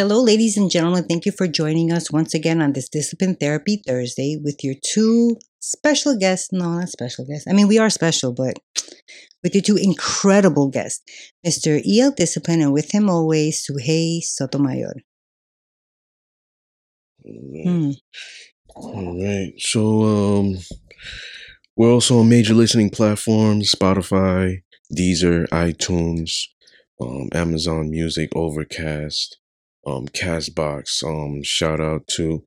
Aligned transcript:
Hello, 0.00 0.22
ladies 0.22 0.56
and 0.56 0.70
gentlemen. 0.70 1.04
Thank 1.04 1.26
you 1.26 1.32
for 1.32 1.46
joining 1.46 1.92
us 1.92 2.10
once 2.10 2.32
again 2.32 2.62
on 2.62 2.72
this 2.72 2.88
Discipline 2.88 3.36
Therapy 3.36 3.82
Thursday 3.86 4.38
with 4.42 4.64
your 4.64 4.74
two 4.82 5.36
special 5.60 6.16
guests. 6.16 6.48
No, 6.52 6.78
not 6.78 6.88
special 6.88 7.26
guests. 7.26 7.46
I 7.46 7.52
mean, 7.52 7.68
we 7.68 7.76
are 7.76 7.90
special, 7.90 8.32
but 8.32 8.54
with 9.42 9.54
your 9.54 9.60
two 9.60 9.76
incredible 9.76 10.68
guests, 10.68 11.02
Mr. 11.46 11.82
E.L. 11.84 12.12
Discipline, 12.12 12.62
and 12.62 12.72
with 12.72 12.94
him 12.94 13.10
always, 13.10 13.62
Suhei 13.62 14.22
Sotomayor. 14.22 14.94
Hmm. 17.22 17.90
All 18.74 19.22
right. 19.22 19.52
So, 19.58 20.04
um, 20.04 20.56
we're 21.76 21.92
also 21.92 22.20
on 22.20 22.30
major 22.30 22.54
listening 22.54 22.88
platforms 22.88 23.70
Spotify, 23.70 24.62
Deezer, 24.96 25.46
iTunes, 25.48 26.44
um, 27.02 27.28
Amazon 27.34 27.90
Music, 27.90 28.30
Overcast, 28.34 29.36
um, 29.86 30.08
Castbox. 30.08 31.02
Um, 31.04 31.42
shout 31.42 31.80
out 31.80 32.06
to 32.08 32.44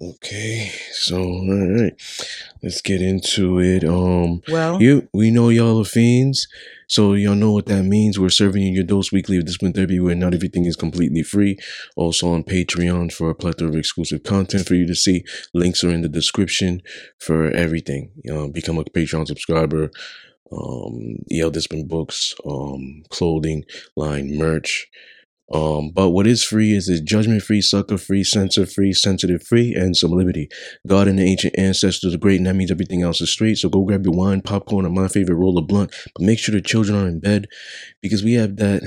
Okay, 0.00 0.70
so 0.92 1.20
all 1.20 1.74
right, 1.74 1.92
let's 2.62 2.80
get 2.82 3.02
into 3.02 3.58
it. 3.58 3.82
Um, 3.82 4.42
Well, 4.48 4.80
you 4.80 5.08
we 5.12 5.32
know 5.32 5.48
y'all 5.48 5.80
are 5.80 5.84
fiends, 5.84 6.46
so 6.86 7.14
y'all 7.14 7.34
know 7.34 7.50
what 7.50 7.66
that 7.66 7.82
means. 7.82 8.16
We're 8.16 8.28
serving 8.28 8.62
you 8.62 8.70
your 8.70 8.84
dose 8.84 9.10
weekly 9.10 9.38
of 9.38 9.46
discipline 9.46 9.72
therapy, 9.72 9.98
where 9.98 10.14
not 10.14 10.34
everything 10.34 10.66
is 10.66 10.76
completely 10.76 11.24
free. 11.24 11.58
Also 11.96 12.28
on 12.28 12.44
Patreon 12.44 13.12
for 13.12 13.28
a 13.28 13.34
plethora 13.34 13.70
of 13.70 13.74
exclusive 13.74 14.22
content 14.22 14.68
for 14.68 14.76
you 14.76 14.86
to 14.86 14.94
see. 14.94 15.24
Links 15.52 15.82
are 15.82 15.90
in 15.90 16.02
the 16.02 16.08
description 16.08 16.80
for 17.18 17.50
everything. 17.50 18.12
You 18.22 18.32
know, 18.32 18.48
become 18.48 18.78
a 18.78 18.84
Patreon 18.84 19.26
subscriber. 19.26 19.90
Um, 20.52 21.24
EL 21.30 21.50
Discipline 21.50 21.88
books, 21.88 22.34
um, 22.46 23.02
clothing 23.10 23.64
line, 23.96 24.38
merch. 24.38 24.86
Um, 25.52 25.90
but 25.94 26.10
what 26.10 26.26
is 26.26 26.44
free 26.44 26.72
is 26.74 26.88
is 26.88 27.00
judgment 27.00 27.42
free, 27.42 27.62
sucker 27.62 27.96
free, 27.96 28.22
censor 28.22 28.66
free, 28.66 28.92
sensitive 28.92 29.42
free, 29.42 29.74
and 29.74 29.96
some 29.96 30.10
liberty. 30.10 30.48
God 30.86 31.08
and 31.08 31.18
the 31.18 31.24
ancient 31.24 31.58
ancestors 31.58 32.14
are 32.14 32.18
great, 32.18 32.36
and 32.36 32.46
that 32.46 32.56
means 32.56 32.70
everything 32.70 33.02
else 33.02 33.20
is 33.20 33.30
straight. 33.30 33.56
So 33.56 33.68
go 33.68 33.84
grab 33.84 34.04
your 34.04 34.14
wine, 34.14 34.42
popcorn, 34.42 34.84
or 34.84 34.90
my 34.90 35.08
favorite 35.08 35.36
roll 35.36 35.56
of 35.56 35.66
blunt. 35.66 35.94
But 36.14 36.24
make 36.24 36.38
sure 36.38 36.54
the 36.54 36.60
children 36.60 36.98
are 36.98 37.08
in 37.08 37.20
bed 37.20 37.46
because 38.02 38.22
we 38.22 38.34
have 38.34 38.56
that 38.56 38.82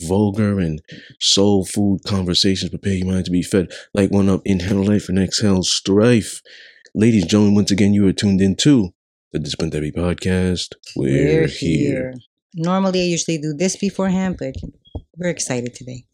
vulgar 0.00 0.60
and 0.60 0.80
soul 1.20 1.64
food 1.64 2.00
conversations. 2.06 2.70
Prepare 2.70 2.94
your 2.94 3.06
mind 3.06 3.24
to 3.24 3.30
be 3.30 3.42
fed 3.42 3.72
like 3.92 4.10
one 4.10 4.28
up 4.28 4.42
inhale 4.44 4.84
life 4.84 5.08
and 5.08 5.18
exhale 5.18 5.62
strife. 5.62 6.42
Ladies 6.94 7.22
and 7.22 7.30
gentlemen, 7.30 7.56
once 7.56 7.70
again, 7.72 7.92
you 7.92 8.06
are 8.06 8.12
tuned 8.12 8.40
in 8.40 8.54
to 8.56 8.94
the 9.32 9.40
Discipline 9.40 9.72
Therapy 9.72 9.90
Podcast. 9.90 10.74
We're, 10.94 11.48
here. 11.48 12.14
Normally, 12.54 13.00
I 13.00 13.06
usually 13.06 13.38
do 13.38 13.52
this 13.52 13.74
beforehand, 13.74 14.36
but 14.38 14.54
we're 15.16 15.30
excited 15.30 15.74
today. 15.74 16.04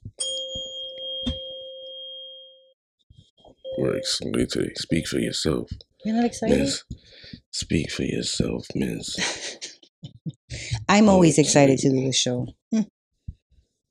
We're 3.79 3.97
excited 3.97 4.51
today. 4.51 4.73
Speak 4.77 5.07
for 5.07 5.19
yourself. 5.19 5.71
You're 6.05 6.17
not 6.17 6.25
excited? 6.25 6.59
Miss, 6.59 6.85
speak 7.51 7.91
for 7.91 8.03
yourself, 8.03 8.67
Miss. 8.75 9.59
I'm 10.89 11.09
always 11.09 11.39
excited 11.39 11.79
to 11.79 11.91
do 11.91 11.97
the 11.97 12.13
show. 12.13 12.47
Hmm. 12.73 12.83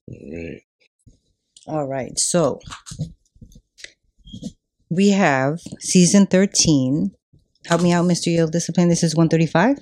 All 0.07 0.31
right. 0.33 0.61
All 1.67 1.87
right, 1.87 2.17
so 2.17 2.59
we 4.89 5.09
have 5.09 5.59
season 5.79 6.25
13. 6.25 7.11
Help 7.67 7.81
me 7.81 7.91
out, 7.91 8.05
Mr. 8.05 8.27
E.L. 8.27 8.47
Discipline. 8.47 8.89
This 8.89 9.03
is 9.03 9.15
135. 9.15 9.77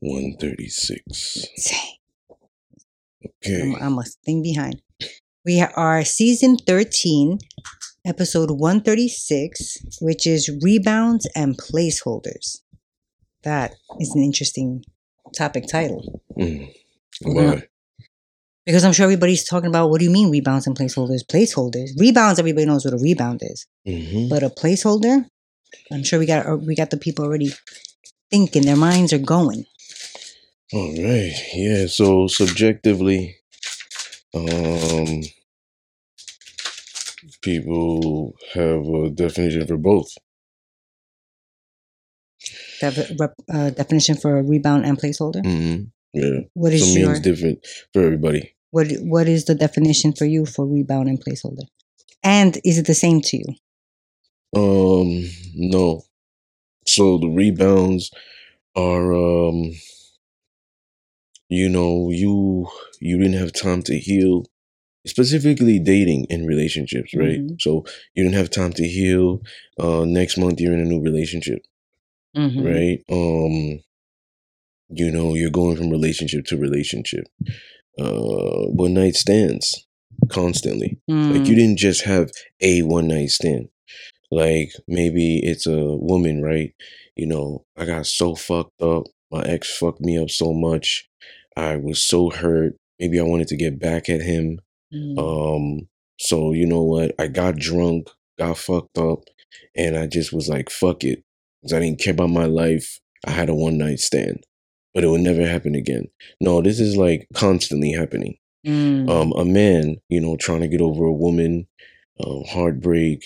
136. 0.00 1.46
Say, 1.56 1.99
Okay. 3.44 3.62
I'm, 3.62 3.74
I'm 3.76 3.98
a 3.98 4.04
thing 4.24 4.42
behind. 4.42 4.82
We 5.44 5.60
are 5.74 6.04
season 6.04 6.56
13, 6.58 7.38
episode 8.04 8.50
136, 8.50 9.78
which 10.00 10.26
is 10.26 10.50
rebounds 10.62 11.26
and 11.34 11.56
placeholders. 11.58 12.58
That 13.42 13.72
is 13.98 14.14
an 14.14 14.22
interesting 14.22 14.84
topic 15.36 15.64
title 15.70 16.20
Mm. 16.38 16.72
Why? 17.22 17.62
because 18.66 18.84
I'm 18.84 18.92
sure 18.92 19.04
everybody's 19.04 19.44
talking 19.44 19.68
about 19.68 19.90
what 19.90 19.98
do 19.98 20.04
you 20.04 20.10
mean 20.10 20.30
rebounds 20.30 20.66
and 20.66 20.76
placeholders? 20.76 21.20
Placeholders, 21.26 21.90
rebounds. 21.98 22.38
Everybody 22.38 22.66
knows 22.66 22.84
what 22.84 22.94
a 22.94 22.98
rebound 22.98 23.40
is, 23.42 23.66
hmm 23.86 24.28
but 24.28 24.42
a 24.42 24.48
placeholder, 24.50 25.26
I'm 25.92 26.02
sure 26.04 26.18
we 26.18 26.26
got 26.26 26.46
uh, 26.46 26.56
we 26.56 26.74
got 26.74 26.90
the 26.90 26.96
people 26.96 27.24
already 27.24 27.52
thinking. 28.30 28.62
Their 28.62 28.76
minds 28.76 29.12
are 29.12 29.18
going. 29.18 29.64
All 30.72 30.88
right. 31.02 31.32
Yeah. 31.54 31.86
So 31.86 32.26
subjectively, 32.26 33.36
um, 34.34 35.22
people 37.42 38.34
have 38.54 38.86
a 38.86 39.10
definition 39.10 39.66
for 39.66 39.76
both. 39.76 40.14
Def- 42.80 43.10
rep- 43.18 43.34
uh, 43.52 43.70
definition 43.70 44.16
for 44.16 44.38
a 44.38 44.42
rebound 44.42 44.84
and 44.86 44.98
placeholder. 44.98 45.42
Mm-hmm. 45.44 45.84
Yeah. 46.14 46.40
What 46.54 46.72
is 46.72 46.92
Some 46.92 47.00
your 47.00 47.08
means 47.10 47.20
different 47.20 47.66
for 47.92 48.02
everybody. 48.02 48.54
what 48.70 48.86
What 49.00 49.28
is 49.28 49.44
the 49.44 49.54
definition 49.54 50.12
for 50.12 50.24
you 50.24 50.46
for 50.46 50.66
rebound 50.66 51.08
and 51.08 51.22
placeholder? 51.22 51.66
And 52.22 52.58
is 52.64 52.78
it 52.78 52.86
the 52.86 52.94
same 52.94 53.20
to 53.22 53.36
you? 53.36 53.44
Um, 54.56 55.28
no. 55.54 56.02
So 56.86 57.18
the 57.18 57.28
rebounds 57.28 58.10
are, 58.76 59.12
um, 59.14 59.72
you 61.50 61.68
know, 61.68 62.10
you 62.10 62.68
you 63.00 63.18
didn't 63.18 63.38
have 63.40 63.52
time 63.52 63.82
to 63.84 63.98
heal. 63.98 64.44
Specifically, 65.06 65.78
dating 65.78 66.26
and 66.30 66.46
relationships, 66.46 67.14
right? 67.14 67.40
Mhm. 67.40 67.60
So 67.60 67.84
you 68.14 68.22
didn't 68.24 68.36
have 68.36 68.50
time 68.50 68.72
to 68.74 68.86
heal. 68.86 69.42
Uh, 69.78 70.04
next 70.04 70.36
month 70.38 70.60
you're 70.60 70.74
in 70.74 70.80
a 70.80 70.84
new 70.92 71.00
relationship, 71.00 71.60
Mhm. 72.36 72.64
right? 72.64 72.98
Um, 73.10 73.80
you 74.90 75.10
know, 75.10 75.34
you're 75.34 75.50
going 75.50 75.76
from 75.76 75.90
relationship 75.90 76.44
to 76.46 76.56
relationship. 76.56 77.24
Uh, 77.98 78.66
one 78.84 78.94
night 78.94 79.14
stands 79.14 79.86
constantly. 80.28 80.98
Like 81.08 81.42
Mm. 81.42 81.46
you 81.48 81.54
didn't 81.54 81.78
just 81.78 82.02
have 82.02 82.30
a 82.60 82.82
one 82.82 83.08
night 83.08 83.30
stand. 83.30 83.68
Like 84.30 84.72
maybe 84.86 85.38
it's 85.38 85.66
a 85.66 85.96
woman, 85.96 86.42
right? 86.42 86.72
You 87.16 87.26
know, 87.26 87.64
I 87.76 87.84
got 87.86 88.06
so 88.06 88.34
fucked 88.34 88.80
up. 88.82 89.04
My 89.30 89.42
ex 89.44 89.76
fucked 89.76 90.00
me 90.00 90.18
up 90.18 90.30
so 90.30 90.52
much. 90.52 91.08
I 91.60 91.76
was 91.76 92.02
so 92.02 92.30
hurt. 92.30 92.74
Maybe 92.98 93.18
I 93.20 93.24
wanted 93.24 93.48
to 93.48 93.56
get 93.56 93.78
back 93.78 94.08
at 94.08 94.20
him. 94.22 94.60
Mm. 94.94 95.18
Um, 95.18 95.88
so 96.18 96.52
you 96.52 96.66
know 96.66 96.82
what? 96.82 97.14
I 97.18 97.26
got 97.28 97.56
drunk, 97.56 98.08
got 98.38 98.58
fucked 98.58 98.98
up, 98.98 99.20
and 99.76 99.96
I 99.96 100.06
just 100.06 100.32
was 100.32 100.48
like, 100.48 100.70
fuck 100.70 101.04
it. 101.04 101.22
'Cause 101.62 101.72
I 101.74 101.80
didn't 101.80 102.00
care 102.00 102.12
about 102.14 102.30
my 102.30 102.46
life. 102.46 103.00
I 103.26 103.32
had 103.32 103.48
a 103.50 103.54
one 103.54 103.76
night 103.78 104.00
stand. 104.00 104.44
But 104.94 105.04
it 105.04 105.08
would 105.08 105.20
never 105.20 105.46
happen 105.46 105.74
again. 105.76 106.06
No, 106.40 106.60
this 106.62 106.80
is 106.80 106.96
like 106.96 107.26
constantly 107.34 107.92
happening 107.92 108.36
Mm. 108.66 109.08
um, 109.08 109.32
a 109.32 109.44
man, 109.44 109.96
you 110.08 110.20
know, 110.20 110.36
trying 110.36 110.60
to 110.62 110.68
get 110.68 110.80
over 110.80 111.04
a 111.04 111.12
woman, 111.12 111.66
um, 112.24 112.42
heartbreak, 112.48 113.22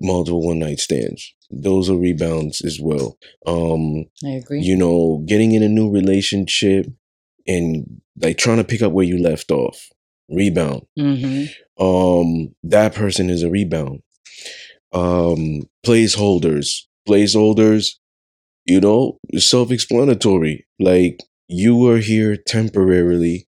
multiple 0.00 0.42
one 0.42 0.58
night 0.58 0.78
stands. 0.80 1.34
Those 1.50 1.90
are 1.90 1.96
rebounds 1.96 2.62
as 2.64 2.78
well. 2.80 3.18
Um, 3.46 4.06
I 4.24 4.30
agree. 4.40 4.60
you 4.62 4.76
know, 4.76 5.22
getting 5.26 5.52
in 5.52 5.62
a 5.62 5.68
new 5.68 5.90
relationship 5.90 6.86
and 7.48 8.00
like 8.20 8.38
trying 8.38 8.58
to 8.58 8.64
pick 8.64 8.82
up 8.82 8.92
where 8.92 9.06
you 9.06 9.18
left 9.18 9.50
off. 9.50 9.88
Rebound. 10.30 10.82
hmm 10.98 11.44
Um, 11.78 12.54
that 12.62 12.94
person 12.94 13.30
is 13.30 13.42
a 13.42 13.50
rebound. 13.50 14.02
Um, 14.92 15.62
placeholders. 15.84 16.82
Placeholders, 17.08 17.92
you 18.66 18.80
know, 18.80 19.18
self 19.38 19.70
explanatory. 19.72 20.66
Like 20.78 21.20
you 21.48 21.74
were 21.76 21.98
here 21.98 22.36
temporarily 22.36 23.48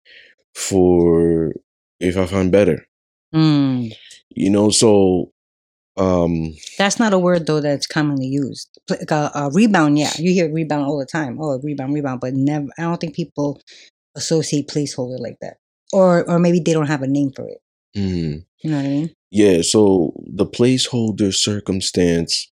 for 0.55 1.53
if 1.99 2.17
I 2.17 2.25
find 2.25 2.51
better. 2.51 2.87
Mm. 3.35 3.91
You 4.29 4.49
know, 4.49 4.69
so 4.69 5.33
um 5.99 6.53
That's 6.77 6.99
not 6.99 7.13
a 7.13 7.19
word 7.19 7.45
though 7.45 7.61
that's 7.61 7.87
commonly 7.87 8.27
used. 8.27 8.69
Like 8.89 9.11
a, 9.11 9.31
a 9.35 9.49
rebound, 9.53 9.99
yeah, 9.99 10.11
you 10.17 10.33
hear 10.33 10.51
rebound 10.51 10.85
all 10.85 10.97
the 10.97 11.05
time. 11.05 11.37
Oh, 11.41 11.59
rebound, 11.61 11.93
rebound, 11.93 12.21
but 12.21 12.33
never. 12.33 12.67
I 12.77 12.83
don't 12.83 12.99
think 12.99 13.15
people 13.15 13.61
associate 14.15 14.67
placeholder 14.67 15.19
like 15.19 15.37
that, 15.41 15.57
or 15.93 16.29
or 16.29 16.39
maybe 16.39 16.59
they 16.59 16.73
don't 16.73 16.87
have 16.87 17.01
a 17.03 17.07
name 17.07 17.31
for 17.31 17.47
it. 17.47 17.59
mm, 17.97 18.43
You 18.63 18.69
know 18.71 18.77
what 18.77 18.85
I 18.85 18.89
mean? 18.89 19.13
yeah, 19.31 19.61
so 19.61 20.13
the 20.25 20.45
placeholder 20.45 21.33
circumstance 21.33 22.49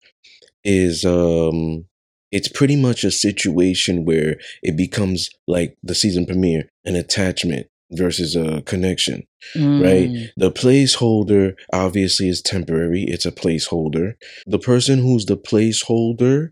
is 0.63 1.05
um 1.05 1.85
it's 2.31 2.49
pretty 2.49 2.75
much 2.75 3.03
a 3.03 3.11
situation 3.11 4.03
where 4.05 4.37
it 4.61 4.75
becomes 4.75 5.29
like 5.47 5.77
the 5.83 5.95
season 5.95 6.25
premiere, 6.25 6.69
an 6.85 6.95
attachment. 6.95 7.67
versus 7.91 8.35
a 8.35 8.61
connection. 8.63 9.23
Right. 9.55 10.09
Mm. 10.09 10.29
The 10.35 10.51
placeholder 10.51 11.53
obviously 11.71 12.27
is 12.29 12.41
temporary. 12.41 13.03
It's 13.03 13.25
a 13.25 13.31
placeholder. 13.31 14.15
The 14.45 14.59
person 14.59 14.99
who's 14.99 15.25
the 15.25 15.37
placeholder, 15.37 16.49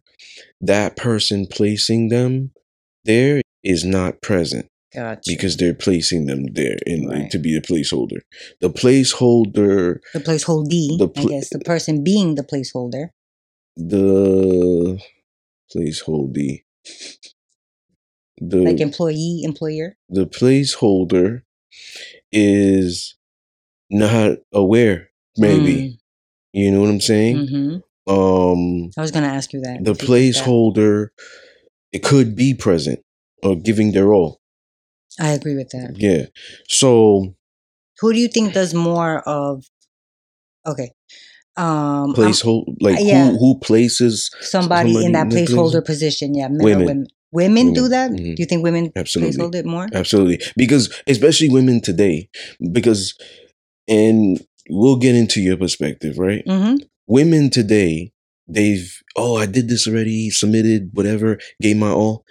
that 0.61 0.95
person 0.95 1.47
placing 1.47 2.09
them 2.09 2.51
there 3.05 3.41
is 3.63 3.83
not 3.83 4.21
present 4.21 4.67
Gotcha. 4.93 5.21
because 5.27 5.57
they're 5.57 5.73
placing 5.73 6.25
them 6.27 6.45
there 6.53 6.77
in 6.85 7.07
Right. 7.07 7.29
to 7.31 7.37
be 7.39 7.53
the 7.53 7.61
placeholder. 7.61 8.21
The 8.61 8.69
placeholder, 8.69 9.99
the 10.13 10.19
placeholder, 10.19 10.97
the 10.97 11.09
I 11.21 11.25
guess, 11.25 11.49
the 11.49 11.59
person 11.59 12.03
being 12.03 12.35
the 12.35 12.43
placeholder. 12.43 13.09
the 13.75 14.99
placeholder, 15.75 16.59
the 18.37 18.57
Like 18.57 18.79
employee, 18.79 19.41
employer. 19.43 19.97
the 20.09 20.25
placeholder 20.27 21.41
is 22.35 23.15
not 23.89 24.37
aware. 24.53 25.09
Maybe 25.37 25.97
you 26.53 26.71
know 26.71 26.81
what 26.81 26.89
I'm 26.89 27.01
saying. 27.01 27.47
hmm 27.47 27.75
Um, 28.07 28.91
I 28.97 29.01
was 29.01 29.11
gonna 29.11 29.27
ask 29.39 29.51
you 29.53 29.61
that. 29.61 29.83
the 29.83 29.91
if 29.91 30.01
you 30.01 30.07
think 30.07 30.35
that. 30.35 30.43
placeholder, 30.45 31.07
it 31.91 32.03
could 32.03 32.35
be 32.35 32.53
present 32.53 32.99
or 33.43 33.55
giving 33.55 33.91
their 33.93 34.13
all. 34.13 34.39
I 35.19 35.29
agree 35.29 35.55
with 35.55 35.69
that. 35.69 35.93
Yeah. 35.97 36.25
So 36.67 37.33
Who 37.99 38.13
do 38.13 38.19
you 38.19 38.27
think 38.27 38.53
does 38.53 38.73
more 38.73 39.19
of? 39.27 39.63
Okay, 40.67 40.91
um, 41.57 41.65
I'm- 41.65 42.13
placehold 42.13 42.65
like 42.81 42.97
yeah. 42.99 43.29
who 43.31 43.37
who 43.39 43.59
places 43.59 44.29
somebody, 44.41 44.89
somebody 44.93 45.05
in 45.05 45.11
that 45.13 45.27
placeholder 45.27 45.83
place- 45.85 45.97
position. 45.97 46.35
Yeah, 46.35 46.47
men 46.49 46.63
Women. 46.63 46.81
or 46.81 46.85
women. 46.85 47.07
Women 47.31 47.73
do 47.73 47.87
that. 47.89 48.11
Mhm. 48.11 48.35
Do 48.35 48.41
you 48.41 48.45
think 48.45 48.63
women 48.63 48.91
absolutely. 48.95 49.35
placehold 49.37 49.55
it 49.55 49.65
more? 49.65 49.87
absolutely. 49.93 50.39
Because 50.55 50.89
especially 51.07 51.49
women 51.49 51.81
today 51.81 52.29
because 52.71 53.13
and 53.87 54.39
we'll 54.69 54.95
get 54.97 55.15
into 55.15 55.41
your 55.41 55.57
perspective 55.57 56.17
right? 56.17 56.43
Mm-hmm. 56.47 56.75
women 57.07 57.49
today 57.49 58.11
they've 58.47 58.91
oh 59.15 59.35
i 59.37 59.45
did 59.45 59.67
this 59.69 59.87
already 59.87 60.29
submitted 60.29 60.89
whatever 60.93 61.37
gave 61.61 61.77
my 61.77 61.89
all. 61.89 62.23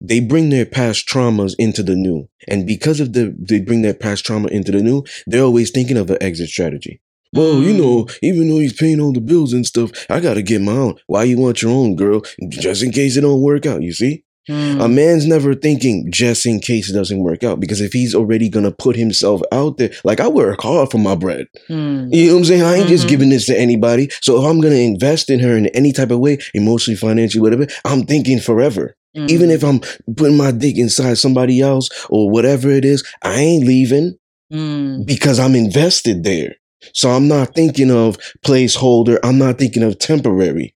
They 0.00 0.20
bring 0.20 0.50
their 0.50 0.66
past 0.66 1.08
traumas 1.08 1.54
into 1.58 1.82
the 1.82 1.94
new. 1.96 2.28
And 2.46 2.66
because 2.66 3.00
of 3.00 3.14
the 3.14 3.34
they 3.38 3.60
bring 3.60 3.80
their 3.82 3.94
past 3.94 4.24
trauma 4.26 4.48
into 4.48 4.70
the 4.72 4.82
new 4.82 5.02
they're 5.26 5.42
always 5.42 5.70
thinking 5.70 5.96
of 5.96 6.10
an 6.10 6.18
exit 6.22 6.48
strategy. 6.50 7.00
Well 7.32 7.60
you 7.62 7.72
know 7.72 8.06
even 8.22 8.48
though 8.48 8.58
he's 8.60 8.74
paying 8.74 9.00
all 9.00 9.12
the 9.12 9.20
bills 9.20 9.52
and 9.52 9.66
stuff 9.66 9.90
i 10.10 10.20
gotta 10.20 10.42
get 10.42 10.60
my 10.60 10.72
own. 10.72 10.94
Why 11.06 11.24
you 11.24 11.38
want 11.38 11.60
your 11.62 11.72
own 11.72 11.96
girl? 11.96 12.20
Just 12.50 12.82
in 12.82 12.92
case 12.92 13.16
it 13.16 13.22
don't 13.22 13.40
work 13.42 13.66
out 13.66 13.82
you 13.82 13.92
see 13.92 14.24
Mm. 14.48 14.84
a 14.84 14.88
man's 14.88 15.26
never 15.26 15.54
thinking 15.54 16.10
just 16.12 16.44
in 16.44 16.60
case 16.60 16.90
it 16.90 16.92
doesn't 16.92 17.20
work 17.22 17.42
out 17.42 17.60
because 17.60 17.80
if 17.80 17.94
he's 17.94 18.14
already 18.14 18.50
gonna 18.50 18.70
put 18.72 18.94
himself 18.94 19.40
out 19.50 19.78
there, 19.78 19.90
like 20.04 20.20
I 20.20 20.28
work 20.28 20.60
hard 20.60 20.90
for 20.90 20.98
my 20.98 21.14
bread. 21.14 21.46
Mm. 21.70 22.14
You 22.14 22.26
know 22.26 22.32
what 22.34 22.38
I'm 22.40 22.44
saying? 22.44 22.62
I 22.62 22.74
ain't 22.76 22.88
just 22.88 23.06
Mhm. 23.06 23.08
giving 23.08 23.28
this 23.30 23.46
to 23.46 23.58
anybody. 23.58 24.10
So 24.20 24.38
if 24.42 24.46
I'm 24.50 24.60
gonna 24.60 24.74
invest 24.74 25.30
in 25.30 25.40
her 25.40 25.56
in 25.56 25.68
any 25.68 25.92
type 25.92 26.10
of 26.10 26.18
way, 26.18 26.38
emotionally, 26.52 26.96
financially, 26.96 27.40
whatever, 27.40 27.66
I'm 27.86 28.04
thinking 28.04 28.38
forever. 28.38 28.94
Mm. 29.16 29.30
Even 29.30 29.50
if 29.50 29.62
I'm 29.64 29.80
putting 30.14 30.36
my 30.36 30.50
dick 30.50 30.76
inside 30.76 31.16
somebody 31.18 31.60
else 31.62 31.88
or 32.10 32.28
whatever 32.28 32.70
it 32.70 32.84
is, 32.84 33.02
I 33.22 33.40
ain't 33.40 33.64
leaving 33.66 34.16
Mm. 34.52 35.06
because 35.06 35.38
I'm 35.38 35.54
invested 35.54 36.22
there. 36.24 36.56
So 36.92 37.08
I'm 37.10 37.28
not 37.28 37.54
thinking 37.54 37.90
of 37.90 38.18
placeholder. 38.44 39.18
I'm 39.24 39.38
not 39.38 39.58
thinking 39.58 39.82
of 39.82 39.98
temporary. 39.98 40.74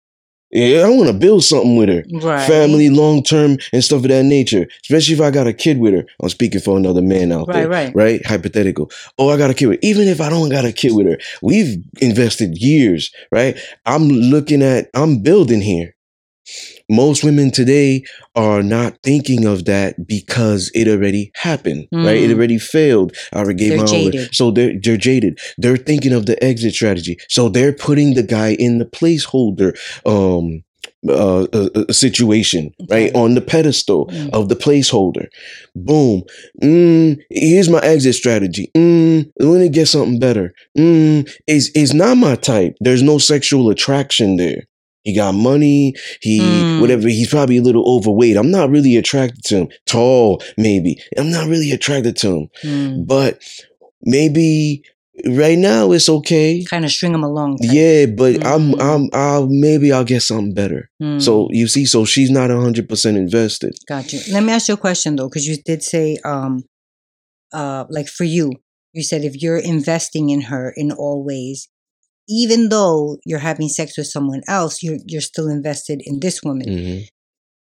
Yeah, 0.50 0.86
I 0.86 0.88
want 0.88 1.08
to 1.08 1.12
build 1.12 1.44
something 1.44 1.76
with 1.76 1.90
her 1.90 2.04
right, 2.26 2.46
family 2.46 2.88
long 2.88 3.22
term 3.22 3.58
and 3.72 3.84
stuff 3.84 4.02
of 4.04 4.08
that 4.08 4.24
nature. 4.24 4.66
Especially 4.82 5.14
if 5.14 5.20
I 5.20 5.30
got 5.30 5.46
a 5.46 5.52
kid 5.52 5.78
with 5.78 5.92
her. 5.92 6.06
I'm 6.22 6.30
speaking 6.30 6.60
for 6.60 6.76
another 6.76 7.02
man 7.02 7.32
out 7.32 7.48
right, 7.48 7.54
there. 7.54 7.68
right. 7.68 7.94
Right? 7.94 8.26
Hypothetical. 8.26 8.90
Oh, 9.18 9.28
I 9.28 9.36
got 9.36 9.50
a 9.50 9.54
kid 9.54 9.66
with 9.66 9.80
even 9.82 10.08
if 10.08 10.20
I 10.20 10.30
don't 10.30 10.48
got 10.48 10.64
a 10.64 10.72
kid 10.72 10.92
with 10.94 11.06
her, 11.06 11.18
we've 11.42 11.76
invested 12.00 12.56
years, 12.56 13.12
right? 13.30 13.58
I'm 13.84 14.08
looking 14.08 14.62
at 14.62 14.88
I'm 14.94 15.22
building 15.22 15.60
here. 15.60 15.94
Most 16.90 17.22
women 17.24 17.50
today 17.50 18.02
are 18.34 18.62
not 18.62 18.98
thinking 19.02 19.44
of 19.46 19.64
that 19.66 20.06
because 20.06 20.70
it 20.74 20.88
already 20.88 21.30
happened, 21.34 21.86
right? 21.92 22.16
It 22.22 22.30
Mm. 22.30 22.34
already 22.34 22.58
failed. 22.58 23.12
I 23.32 23.38
already 23.40 23.58
gave 23.58 23.68
They're 23.70 23.78
my 23.78 23.84
jaded. 23.86 24.34
So 24.34 24.50
they're 24.50 24.72
they're 24.82 24.96
jaded. 24.96 25.38
They're 25.58 25.76
thinking 25.76 26.12
of 26.12 26.26
the 26.26 26.42
exit 26.42 26.74
strategy. 26.74 27.16
So 27.28 27.48
they're 27.48 27.72
putting 27.72 28.14
the 28.14 28.22
guy 28.22 28.54
in 28.58 28.78
the 28.78 28.86
placeholder 28.86 29.76
um 30.06 30.62
uh, 31.08 31.44
uh, 31.52 31.68
uh, 31.76 31.92
situation, 31.92 32.70
right? 32.90 33.14
On 33.14 33.34
the 33.34 33.40
pedestal 33.40 34.06
Mm. 34.06 34.30
of 34.32 34.48
the 34.48 34.56
placeholder. 34.56 35.26
Boom. 35.76 36.22
Mm, 36.62 37.18
here's 37.30 37.68
my 37.68 37.78
exit 37.80 38.14
strategy. 38.16 38.70
Mm, 38.76 39.30
let 39.38 39.60
me 39.60 39.68
get 39.68 39.86
something 39.86 40.18
better. 40.18 40.52
Mm, 40.76 41.28
is 41.46 41.70
is 41.74 41.94
not 41.94 42.16
my 42.16 42.34
type. 42.34 42.74
There's 42.80 43.02
no 43.02 43.18
sexual 43.18 43.70
attraction 43.70 44.36
there. 44.36 44.62
He 45.08 45.14
got 45.14 45.32
money. 45.34 45.94
He 46.20 46.38
Mm. 46.40 46.81
whatever. 46.82 47.08
He's 47.08 47.31
probably 47.31 47.56
a 47.56 47.62
little 47.69 47.87
overweight. 47.96 48.37
I'm 48.37 48.50
not 48.58 48.69
really 48.70 48.94
attracted 48.96 49.43
to 49.49 49.55
him. 49.60 49.69
Tall, 49.87 50.43
maybe. 50.66 50.93
I'm 51.16 51.31
not 51.31 51.49
really 51.49 51.70
attracted 51.72 52.14
to 52.22 52.28
him. 52.37 52.44
Mm. 52.64 53.06
But 53.06 53.40
maybe 54.02 54.82
right 55.26 55.58
now 55.58 55.93
it's 55.93 56.08
okay. 56.08 56.62
Kind 56.64 56.84
of 56.84 56.90
string 56.90 57.12
them 57.12 57.25
along. 57.25 57.58
type. 57.58 57.70
Yeah, 57.72 58.06
but 58.06 58.46
I'm 58.46 58.72
Mm. 58.75 58.81
I'm 58.81 59.02
I'll 59.12 59.46
maybe 59.49 59.93
I'll 59.93 60.05
get 60.05 60.22
something 60.22 60.55
better. 60.55 60.90
Mm. 61.02 61.20
So 61.20 61.49
you 61.50 61.66
see, 61.69 61.87
so 61.87 62.04
she's 62.04 62.31
not 62.31 62.50
hundred 62.50 62.88
percent 62.88 63.16
invested. 63.16 63.72
Got 63.88 64.12
you. 64.12 64.20
Let 64.32 64.43
me 64.44 64.52
ask 64.52 64.69
you 64.69 64.75
a 64.75 64.76
question 64.88 65.16
though, 65.16 65.28
because 65.28 65.47
you 65.47 65.56
did 65.64 65.82
say, 65.82 66.18
um, 66.25 66.64
uh, 67.52 67.85
like 67.90 68.09
for 68.09 68.25
you, 68.25 68.52
you 68.92 69.02
said 69.02 69.25
if 69.25 69.40
you're 69.42 69.59
investing 69.59 70.30
in 70.30 70.42
her 70.42 70.73
in 70.76 70.92
all 70.92 71.25
ways, 71.25 71.68
even 72.28 72.68
though 72.68 73.18
you're 73.25 73.38
having 73.38 73.68
sex 73.68 73.97
with 73.97 74.06
someone 74.06 74.42
else, 74.49 74.82
you're 74.82 74.99
you're 75.06 75.20
still 75.20 75.49
invested 75.49 76.02
in 76.04 76.20
this 76.20 76.42
woman. 76.42 76.66
Mhm. 76.68 77.08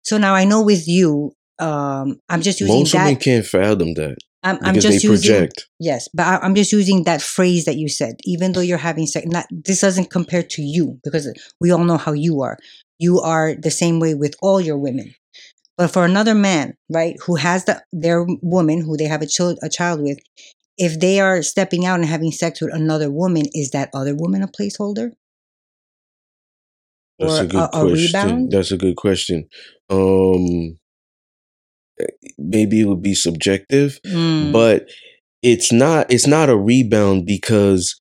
So 0.03 0.17
now 0.17 0.33
I 0.33 0.45
know 0.45 0.61
with 0.61 0.87
you, 0.87 1.33
um, 1.59 2.19
I'm 2.29 2.41
just 2.41 2.59
using 2.59 2.79
Most 2.79 2.93
that. 2.93 3.05
women 3.05 3.19
can't 3.19 3.45
fathom 3.45 3.93
that 3.95 4.17
I'm, 4.43 4.57
I'm 4.61 4.75
just 4.75 5.03
they 5.03 5.07
using 5.07 5.31
project. 5.31 5.67
yes, 5.79 6.07
but 6.13 6.25
I, 6.25 6.37
I'm 6.37 6.55
just 6.55 6.71
using 6.71 7.03
that 7.03 7.21
phrase 7.21 7.65
that 7.65 7.75
you 7.75 7.89
said. 7.89 8.15
Even 8.23 8.53
though 8.53 8.61
you're 8.61 8.77
having 8.77 9.05
sex, 9.05 9.27
not 9.27 9.45
this 9.51 9.81
doesn't 9.81 10.09
compare 10.09 10.43
to 10.43 10.61
you 10.61 10.99
because 11.03 11.27
we 11.59 11.71
all 11.71 11.83
know 11.83 11.97
how 11.97 12.13
you 12.13 12.41
are. 12.41 12.57
You 12.97 13.19
are 13.19 13.53
the 13.55 13.71
same 13.71 13.99
way 13.99 14.15
with 14.15 14.35
all 14.41 14.61
your 14.61 14.77
women. 14.77 15.13
But 15.77 15.91
for 15.91 16.03
another 16.05 16.35
man, 16.35 16.73
right, 16.89 17.15
who 17.25 17.35
has 17.35 17.65
the 17.65 17.81
their 17.91 18.25
woman 18.41 18.81
who 18.81 18.97
they 18.97 19.05
have 19.05 19.21
a 19.21 19.27
child 19.27 19.59
a 19.61 19.69
child 19.69 20.01
with, 20.01 20.19
if 20.79 20.99
they 20.99 21.19
are 21.19 21.43
stepping 21.43 21.85
out 21.85 21.99
and 21.99 22.07
having 22.09 22.31
sex 22.31 22.61
with 22.61 22.73
another 22.73 23.11
woman, 23.11 23.43
is 23.53 23.69
that 23.71 23.89
other 23.93 24.15
woman 24.15 24.41
a 24.41 24.47
placeholder? 24.47 25.11
That's 27.19 27.39
or 27.39 27.43
a 27.43 27.47
good 27.47 27.59
a- 27.59 27.65
a 27.65 27.69
question. 27.89 27.95
rebound? 28.27 28.51
That's 28.51 28.71
a 28.71 28.77
good 28.77 28.95
question. 28.95 29.49
Um, 29.89 30.79
maybe 32.37 32.79
it 32.81 32.85
would 32.85 33.01
be 33.01 33.13
subjective, 33.13 33.99
Mm, 34.05 34.51
but 34.53 34.87
it's 35.43 35.71
not. 35.71 36.11
It's 36.11 36.27
not 36.27 36.49
a 36.49 36.55
rebound 36.57 37.25
because 37.25 37.99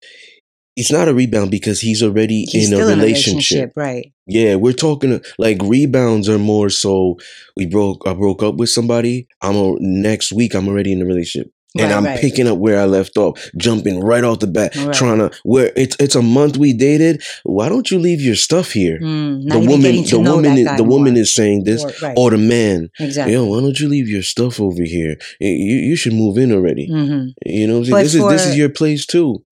it's 0.76 0.92
not 0.92 1.08
a 1.08 1.14
rebound 1.14 1.50
because 1.50 1.80
he's 1.80 2.02
already 2.02 2.44
he's 2.44 2.68
in 2.70 2.75
a 2.75 2.76
in 2.76 2.82
a 2.82 2.87
relationship. 2.87 3.32
relationship, 3.32 3.73
right? 3.76 4.12
Yeah, 4.26 4.54
we're 4.54 4.73
talking 4.73 5.20
like 5.38 5.58
rebounds 5.62 6.28
are 6.28 6.38
more 6.38 6.70
so 6.70 7.16
we 7.56 7.66
broke 7.66 8.06
I 8.06 8.14
broke 8.14 8.42
up 8.44 8.54
with 8.56 8.70
somebody. 8.70 9.26
I'm 9.42 9.56
a, 9.56 9.75
next 9.80 10.32
week 10.32 10.54
I'm 10.54 10.68
already 10.68 10.92
in 10.92 11.02
a 11.02 11.04
relationship. 11.06 11.50
And 11.78 11.90
Right, 11.90 11.97
I'm 11.97 12.04
right. 12.04 12.20
picking 12.20 12.47
up 12.49 12.58
where 12.58 12.80
I 12.80 12.85
left 12.85 13.16
off, 13.16 13.38
jumping 13.56 14.00
right 14.00 14.25
off 14.25 14.40
the 14.40 14.47
bat, 14.47 14.75
Right. 14.76 14.92
trying 14.94 15.18
to 15.18 15.30
where 15.44 15.73
it's 15.76 15.97
it's 16.00 16.14
a 16.16 16.23
month 16.23 16.56
we 16.56 16.73
dated. 16.73 17.23
Why 17.44 17.68
don't 17.68 17.90
you 17.90 17.99
leave 17.99 18.20
your 18.20 18.35
stuff 18.35 18.73
here? 18.73 18.99
Mm, 19.00 19.49
the 19.49 19.58
woman, 19.61 19.92
the 20.04 20.20
woman, 20.20 20.58
is, 20.58 20.68
the 20.76 20.85
woman 20.85 21.16
is 21.16 21.32
saying 21.32 21.64
this, 21.64 21.85
Or- 21.85 22.12
or 22.16 22.30
the 22.30 22.38
man. 22.38 22.90
exactly. 22.99 23.35
Yo, 23.35 23.44
why 23.47 23.61
don't 23.61 23.78
you 23.78 23.88
leave 23.88 24.08
your 24.08 24.23
stuff 24.23 24.61
over 24.61 24.82
here? 24.82 25.16
You 25.40 25.76
you 25.88 25.97
should 25.97 26.14
move 26.14 26.37
in 26.38 26.52
already. 26.52 26.87
hmm 26.88 27.28
You 27.47 27.66
know, 27.68 27.85
this 27.85 28.14
is 28.14 28.25
this 28.35 28.47
is 28.47 28.56
your 28.56 28.68
place 28.70 29.06
too. 29.06 29.44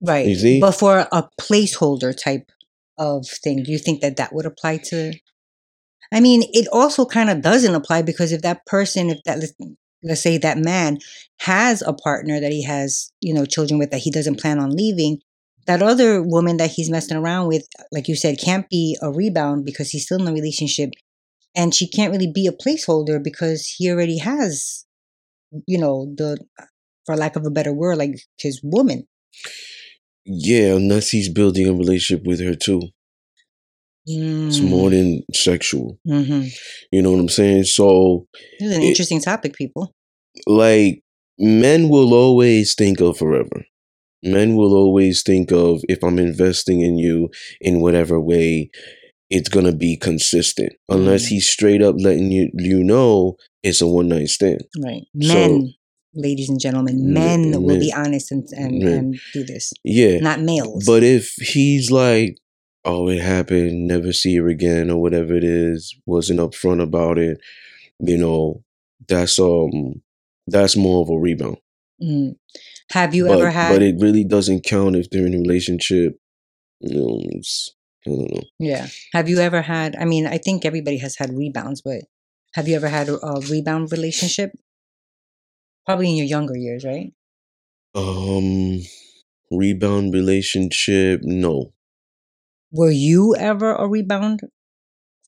Right. 0.00 0.26
You 0.26 0.36
see? 0.36 0.60
But 0.60 0.72
for 0.72 1.08
a 1.10 1.28
placeholder 1.40 2.12
type 2.16 2.46
of 2.98 3.26
thing, 3.42 3.62
do 3.64 3.72
you 3.72 3.78
think 3.78 4.00
that 4.02 4.16
that 4.16 4.32
would 4.34 4.46
apply 4.46 4.76
to? 4.90 5.12
I 6.12 6.20
mean, 6.20 6.44
it 6.52 6.68
also 6.70 7.04
kind 7.06 7.30
of 7.30 7.40
doesn't 7.40 7.74
apply 7.74 8.02
because 8.02 8.30
if 8.30 8.42
that 8.42 8.64
person, 8.66 9.10
if 9.10 9.18
that, 9.24 9.42
let's, 10.04 10.22
say 10.22 10.38
that 10.38 10.58
man 10.58 10.98
has 11.40 11.82
a 11.82 11.92
partner 11.92 12.40
that 12.40 12.52
he 12.52 12.62
has, 12.62 13.10
you 13.20 13.34
know, 13.34 13.44
children 13.44 13.78
with 13.78 13.90
that 13.90 14.00
he 14.00 14.10
doesn't 14.10 14.40
plan 14.40 14.58
on 14.58 14.70
leaving, 14.70 15.18
that 15.66 15.82
other 15.82 16.22
woman 16.22 16.58
that 16.58 16.70
he's 16.70 16.90
messing 16.90 17.16
around 17.16 17.48
with, 17.48 17.66
like 17.90 18.08
you 18.08 18.14
said, 18.14 18.38
can't 18.38 18.68
be 18.68 18.96
a 19.02 19.10
rebound 19.10 19.64
because 19.64 19.90
he's 19.90 20.04
still 20.04 20.20
in 20.20 20.28
a 20.28 20.32
relationship. 20.32 20.90
And 21.56 21.74
she 21.74 21.88
can't 21.88 22.12
really 22.12 22.30
be 22.32 22.46
a 22.46 22.52
placeholder 22.52 23.22
because 23.22 23.66
he 23.66 23.90
already 23.90 24.18
has, 24.18 24.84
you 25.66 25.78
know, 25.78 26.12
the, 26.16 26.38
for 27.06 27.16
lack 27.16 27.36
of 27.36 27.46
a 27.46 27.50
better 27.50 27.72
word, 27.72 27.98
like 27.98 28.20
his 28.38 28.60
woman. 28.62 29.06
Yeah, 30.24 30.74
unless 30.74 31.10
he's 31.10 31.28
building 31.28 31.68
a 31.68 31.74
relationship 31.74 32.26
with 32.26 32.40
her 32.40 32.54
too. 32.54 32.88
It's 34.06 34.60
Mm. 34.60 34.68
more 34.68 34.90
than 34.90 35.22
sexual. 35.32 35.98
hmm 36.06 36.42
You 36.92 37.02
know 37.02 37.10
what 37.12 37.20
I'm 37.20 37.28
saying? 37.28 37.64
So 37.64 38.26
This 38.60 38.70
is 38.70 38.76
an 38.76 38.82
It- 38.82 38.88
interesting 38.88 39.20
topic, 39.20 39.54
people. 39.54 39.92
like 40.46 41.00
men 41.38 41.88
will 41.88 42.12
always 42.14 42.74
think 42.74 43.00
of 43.00 43.16
forever. 43.16 43.64
Men 44.22 44.56
will 44.56 44.74
always 44.74 45.22
think 45.22 45.50
of 45.52 45.82
if 45.88 46.02
I'm 46.02 46.18
investing 46.18 46.80
in 46.80 46.96
you 46.98 47.28
in 47.60 47.80
whatever 47.80 48.20
way, 48.20 48.70
it's 49.30 49.48
gonna 49.48 49.74
be 49.74 49.96
consistent. 49.96 50.72
Unless 50.88 51.24
Mm. 51.26 51.28
he's 51.28 51.48
straight 51.48 51.82
up 51.82 51.96
letting 51.98 52.30
you 52.30 52.50
you 52.54 52.82
know 52.84 53.36
it's 53.62 53.80
a 53.80 53.86
one 53.86 54.08
night 54.08 54.28
stand. 54.28 54.62
Right. 54.78 55.02
So- 55.20 55.34
Men, 55.34 55.74
ladies 56.14 56.48
and 56.48 56.60
gentlemen, 56.60 57.12
Men- 57.12 57.50
men 57.50 57.62
will 57.62 57.80
be 57.80 57.92
honest 57.92 58.30
and, 58.30 58.46
and, 58.56 58.82
and 58.82 59.16
do 59.32 59.42
this. 59.44 59.72
Yeah. 59.82 60.18
Not 60.18 60.42
males. 60.42 60.84
But 60.86 61.02
if 61.02 61.34
he's 61.54 61.90
like, 61.90 62.36
oh, 62.84 63.08
it 63.08 63.20
happened, 63.20 63.86
never 63.86 64.12
see 64.12 64.36
her 64.36 64.48
again, 64.48 64.90
or 64.90 65.00
whatever 65.00 65.34
it 65.34 65.44
is, 65.44 65.96
wasn't 66.06 66.40
upfront 66.40 66.82
about 66.82 67.18
it, 67.18 67.38
you 67.98 68.16
know, 68.16 68.62
that's 69.08 69.38
um 69.38 70.02
that's 70.46 70.76
more 70.76 71.02
of 71.02 71.10
a 71.10 71.18
rebound. 71.18 71.58
Mm. 72.02 72.36
Have 72.90 73.14
you 73.14 73.26
but, 73.26 73.38
ever 73.38 73.50
had 73.50 73.72
but 73.72 73.82
it 73.82 73.96
really 73.98 74.24
doesn't 74.24 74.64
count 74.64 74.96
if 74.96 75.10
they're 75.10 75.26
in 75.26 75.34
a 75.34 75.38
relationship. 75.38 76.18
You 76.80 76.98
know, 76.98 77.20
I 78.06 78.10
don't 78.10 78.34
know. 78.34 78.42
Yeah. 78.58 78.88
Have 79.12 79.28
you 79.28 79.38
ever 79.38 79.62
had? 79.62 79.96
I 79.96 80.04
mean, 80.04 80.26
I 80.26 80.38
think 80.38 80.64
everybody 80.64 80.98
has 80.98 81.16
had 81.16 81.34
rebounds, 81.34 81.80
but 81.80 82.02
have 82.54 82.68
you 82.68 82.76
ever 82.76 82.88
had 82.88 83.08
a, 83.08 83.14
a 83.24 83.40
rebound 83.40 83.90
relationship? 83.90 84.52
Probably 85.86 86.10
in 86.10 86.16
your 86.16 86.26
younger 86.26 86.56
years, 86.56 86.84
right? 86.84 87.12
Um 87.94 88.80
rebound 89.50 90.12
relationship, 90.12 91.20
no. 91.22 91.72
Were 92.74 92.90
you 92.90 93.34
ever 93.38 93.72
a 93.74 93.86
rebound 93.88 94.40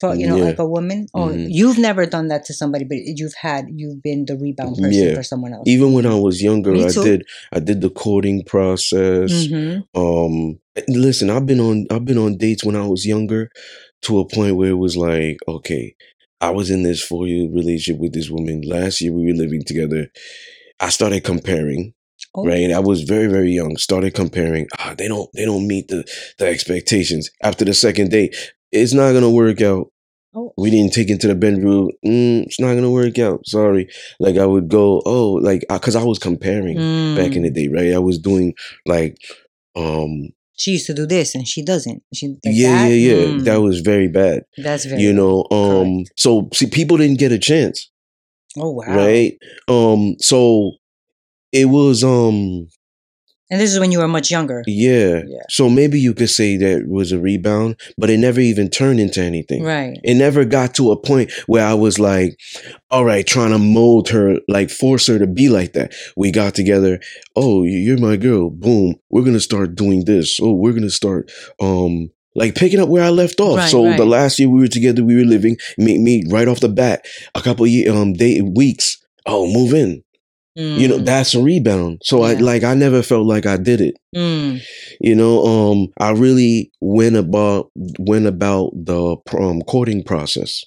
for 0.00 0.14
you 0.14 0.26
know 0.26 0.36
Yeah. 0.36 0.44
like 0.50 0.58
a 0.58 0.66
woman? 0.66 1.06
Oh, 1.14 1.28
Mhm. 1.28 1.46
you've 1.48 1.78
never 1.78 2.04
done 2.06 2.28
that 2.28 2.44
to 2.46 2.52
somebody, 2.54 2.84
but 2.84 2.98
you've 3.18 3.34
had 3.40 3.66
you've 3.74 4.02
been 4.02 4.24
the 4.26 4.36
rebound 4.36 4.76
person 4.76 5.08
Yeah. 5.08 5.14
for 5.14 5.22
someone 5.22 5.52
else. 5.54 5.64
Even 5.66 5.92
when 5.94 6.06
I 6.06 6.16
was 6.16 6.42
younger, 6.42 6.74
I 6.74 6.90
did 6.90 7.24
I 7.52 7.60
did 7.60 7.80
the 7.80 7.90
courting 7.90 8.42
process. 8.44 9.46
hmm 9.46 9.78
Um 9.94 10.58
listen, 10.88 11.30
I've 11.30 11.46
been 11.46 11.60
on 11.60 11.86
I've 11.90 12.04
been 12.04 12.18
on 12.18 12.36
dates 12.36 12.64
when 12.64 12.76
I 12.76 12.86
was 12.86 13.06
younger 13.06 13.48
to 14.02 14.18
a 14.18 14.26
point 14.28 14.56
where 14.56 14.70
it 14.70 14.78
was 14.86 14.96
like, 14.96 15.38
okay, 15.48 15.94
I 16.40 16.50
was 16.50 16.68
in 16.70 16.82
this 16.82 17.00
four 17.02 17.26
year 17.26 17.48
relationship 17.50 17.98
with 18.00 18.12
this 18.12 18.28
woman. 18.30 18.60
Last 18.62 19.00
year 19.00 19.12
we 19.12 19.24
were 19.26 19.38
living 19.44 19.62
together. 19.64 20.08
I 20.80 20.90
started 20.90 21.24
comparing, 21.24 21.94
Oh, 22.36 22.44
right? 22.44 22.70
I 22.70 22.80
was 22.80 23.02
very, 23.02 23.28
very 23.28 23.50
young. 23.52 23.76
Started 23.78 24.14
comparing. 24.14 24.66
Ah, 24.78 24.94
they 24.96 25.08
don't 25.08 25.28
they 25.34 25.44
don't 25.44 25.66
meet 25.66 25.88
the, 25.88 26.04
the 26.38 26.46
expectations. 26.46 27.30
After 27.42 27.64
the 27.64 27.74
second 27.74 28.10
date, 28.10 28.34
it's 28.72 28.92
not 28.92 29.12
gonna 29.12 29.30
work 29.30 29.60
out. 29.62 29.86
oh, 30.34 30.52
We 30.58 30.70
didn't 30.70 30.92
take 30.92 31.08
it 31.10 31.20
to 31.22 31.28
the 31.28 31.34
bedroom. 31.34 31.90
Mm, 32.04 32.44
it's 32.44 32.60
not 32.60 32.74
gonna 32.74 32.90
work 32.90 33.18
out. 33.18 33.40
Sorry. 33.46 33.88
Like 34.20 34.36
I 34.36 34.44
would 34.46 34.68
go, 34.68 35.02
oh, 35.06 35.32
like 35.42 35.64
because 35.68 35.96
I 35.96 36.04
was 36.04 36.18
comparing 36.18 36.76
back 37.16 37.32
in 37.36 37.42
mm. 37.42 37.46
the 37.46 37.50
day, 37.50 37.68
right? 37.68 37.94
I 37.94 37.98
was 38.00 38.18
doing 38.18 38.52
like 38.84 39.16
um 39.74 40.30
She 40.58 40.72
used 40.72 40.86
to 40.86 40.94
do 40.94 41.06
this 41.06 41.34
and 41.34 41.46
she 41.46 41.62
doesn't. 41.64 42.02
She 42.14 42.28
like 42.28 42.38
yeah, 42.44 42.88
that? 42.88 42.94
yeah, 42.94 43.14
yeah. 43.14 43.24
Mm, 43.28 43.44
That 43.44 43.60
was 43.62 43.80
very 43.80 44.08
bad. 44.08 44.42
that's 44.58 44.84
very 44.84 45.00
You 45.02 45.12
know, 45.12 45.44
correct. 45.50 45.72
um 45.88 46.04
so 46.16 46.48
see 46.52 46.66
people 46.66 46.96
didn't 46.98 47.18
get 47.18 47.32
a 47.32 47.38
chance, 47.38 47.90
Oh 48.58 48.72
wow! 48.72 48.94
right? 48.96 49.32
Um 49.68 50.16
so 50.18 50.72
it 51.52 51.66
was 51.66 52.02
um 52.04 52.68
And 53.48 53.60
this 53.60 53.72
is 53.72 53.78
when 53.78 53.92
you 53.92 54.00
were 54.00 54.08
much 54.08 54.30
younger. 54.30 54.62
yeah. 54.66 55.22
Yeah. 55.26 55.42
So 55.48 55.70
maybe 55.70 56.00
you 56.00 56.12
could 56.14 56.30
say 56.30 56.56
that 56.56 56.88
was 56.88 57.12
a 57.12 57.18
rebound, 57.18 57.76
but 57.96 58.10
it 58.10 58.18
never 58.18 58.40
even 58.40 58.68
turned 58.68 58.98
into 58.98 59.22
anything. 59.22 59.62
Right. 59.62 59.96
It 60.02 60.14
never 60.14 60.44
got 60.44 60.74
to 60.74 60.90
a 60.90 60.96
point 61.00 61.30
where 61.46 61.64
I 61.64 61.74
was 61.74 61.98
like, 62.00 62.36
all 62.90 63.04
right, 63.04 63.24
trying 63.24 63.52
to 63.52 63.58
mold 63.58 64.08
her, 64.08 64.38
like 64.48 64.70
force 64.70 65.06
her 65.06 65.18
to 65.20 65.26
be 65.28 65.48
like 65.48 65.74
that. 65.74 65.94
We 66.16 66.32
got 66.32 66.54
together. 66.56 66.98
Oh, 67.36 67.62
you're 67.62 67.98
my 68.00 68.16
girl. 68.16 68.50
Boom. 68.50 68.96
We're 69.10 69.22
going 69.22 69.34
to 69.34 69.40
start 69.40 69.76
doing 69.76 70.04
this. 70.06 70.38
Oh, 70.42 70.52
we're 70.54 70.72
going 70.72 70.82
to 70.82 70.90
start, 70.90 71.30
um, 71.60 72.10
like 72.34 72.54
picking 72.56 72.80
up 72.80 72.88
where 72.88 73.04
I 73.04 73.10
left 73.10 73.38
off. 73.40 73.58
Right, 73.58 73.70
so 73.70 73.94
the 73.96 74.04
last 74.04 74.38
year 74.40 74.48
we 74.50 74.60
were 74.60 74.68
together, 74.68 75.02
we 75.04 75.14
were 75.16 75.24
living, 75.24 75.56
meet 75.78 76.00
me 76.00 76.24
right 76.28 76.48
off 76.48 76.60
the 76.60 76.68
bat, 76.68 77.06
a 77.34 77.40
couple 77.40 77.64
of 77.64 77.70
year, 77.70 77.90
um, 77.92 78.12
day, 78.12 78.40
weeks. 78.42 78.98
Oh, 79.24 79.46
move 79.52 79.72
in. 79.72 80.02
You 80.56 80.88
know, 80.88 80.98
Mm, 80.98 81.04
that's 81.04 81.34
a 81.34 81.42
rebound. 81.42 82.00
So 82.02 82.22
I 82.22 82.32
like, 82.34 82.64
I 82.64 82.72
never 82.74 83.02
felt 83.02 83.26
like 83.26 83.44
I 83.44 83.58
did 83.58 83.80
it. 83.82 83.94
mm, 84.16 84.60
You 85.00 85.14
know, 85.14 85.44
um, 85.44 85.88
I 86.00 86.10
really 86.12 86.72
went 86.80 87.16
about, 87.16 87.70
went 87.98 88.26
about 88.26 88.70
the, 88.74 89.16
um, 89.38 89.60
courting 89.62 90.02
process. 90.02 90.64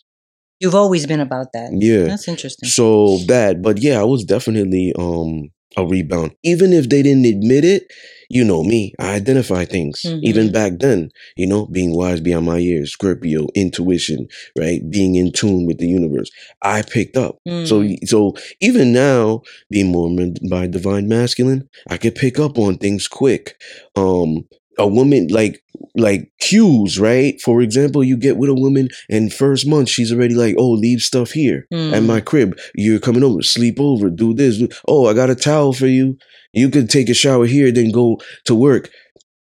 You've 0.60 0.76
always 0.76 1.08
been 1.08 1.22
about 1.22 1.48
that. 1.54 1.72
Yeah. 1.74 2.04
That's 2.04 2.28
interesting. 2.28 2.70
So 2.70 3.18
that, 3.28 3.62
but 3.64 3.82
yeah, 3.82 4.00
I 4.00 4.04
was 4.04 4.24
definitely 4.26 4.94
um 5.00 5.50
a 5.78 5.86
rebound. 5.86 6.32
Even 6.44 6.74
if 6.74 6.90
they 6.90 7.02
didn't 7.02 7.26
admit 7.26 7.64
it, 7.64 7.92
you 8.30 8.44
know 8.44 8.64
me, 8.64 8.94
I 9.00 9.16
identify 9.16 9.66
things. 9.66 10.02
Even 10.22 10.50
Mhm. 10.50 10.54
back 10.54 10.80
then, 10.80 11.10
you 11.36 11.48
know, 11.48 11.66
being 11.68 11.96
wise 11.96 12.22
beyond 12.22 12.46
my 12.46 12.58
years, 12.58 12.92
Scorpio, 12.92 13.48
intuition, 13.56 14.28
right? 14.58 14.88
Being 14.90 15.16
in 15.16 15.32
tune 15.32 15.66
with 15.66 15.78
the 15.80 15.88
universe. 15.88 16.30
I 16.62 16.82
picked 16.84 17.18
up. 17.18 17.40
So 17.66 17.82
Mm, 17.82 17.98
so 18.08 18.36
even 18.62 18.94
now, 18.94 19.42
being 19.70 19.88
more 19.88 20.10
by 20.50 20.68
divine 20.68 21.08
masculine, 21.08 21.68
I 21.88 21.98
could 21.98 22.16
pick 22.16 22.40
up 22.40 22.58
on 22.60 22.78
things 22.78 23.08
quick. 23.08 23.56
Um 23.96 24.46
a 24.80 24.88
woman 24.88 25.28
like 25.30 25.62
like 25.96 26.32
cues, 26.40 27.00
right? 27.00 27.40
For 27.42 27.62
example, 27.62 28.04
you 28.04 28.18
get 28.18 28.38
with 28.38 28.50
a 28.50 28.56
woman 28.56 28.90
and 29.10 29.34
first 29.34 29.68
month 29.68 29.90
she's 29.90 30.12
already 30.14 30.36
like, 30.36 30.56
"Oh, 30.58 30.72
leave 30.72 31.02
stuff 31.02 31.32
here." 31.32 31.68
at 31.72 32.02
mm, 32.02 32.06
my 32.06 32.22
crib. 32.22 32.58
You're 32.76 33.00
coming 33.00 33.24
over, 33.24 33.42
sleep 33.44 33.80
over, 33.80 34.10
do 34.10 34.34
this. 34.34 34.62
Oh, 34.88 35.08
I 35.08 35.14
got 35.14 35.30
a 35.30 35.36
towel 35.36 35.74
for 35.74 35.88
you. 35.88 36.18
You 36.54 36.70
could 36.70 36.90
take 36.90 37.10
a 37.10 37.14
shower 37.14 37.46
here, 37.46 37.72
then 37.72 37.92
go 37.92 38.20
to 38.46 38.56
work. 38.56 38.90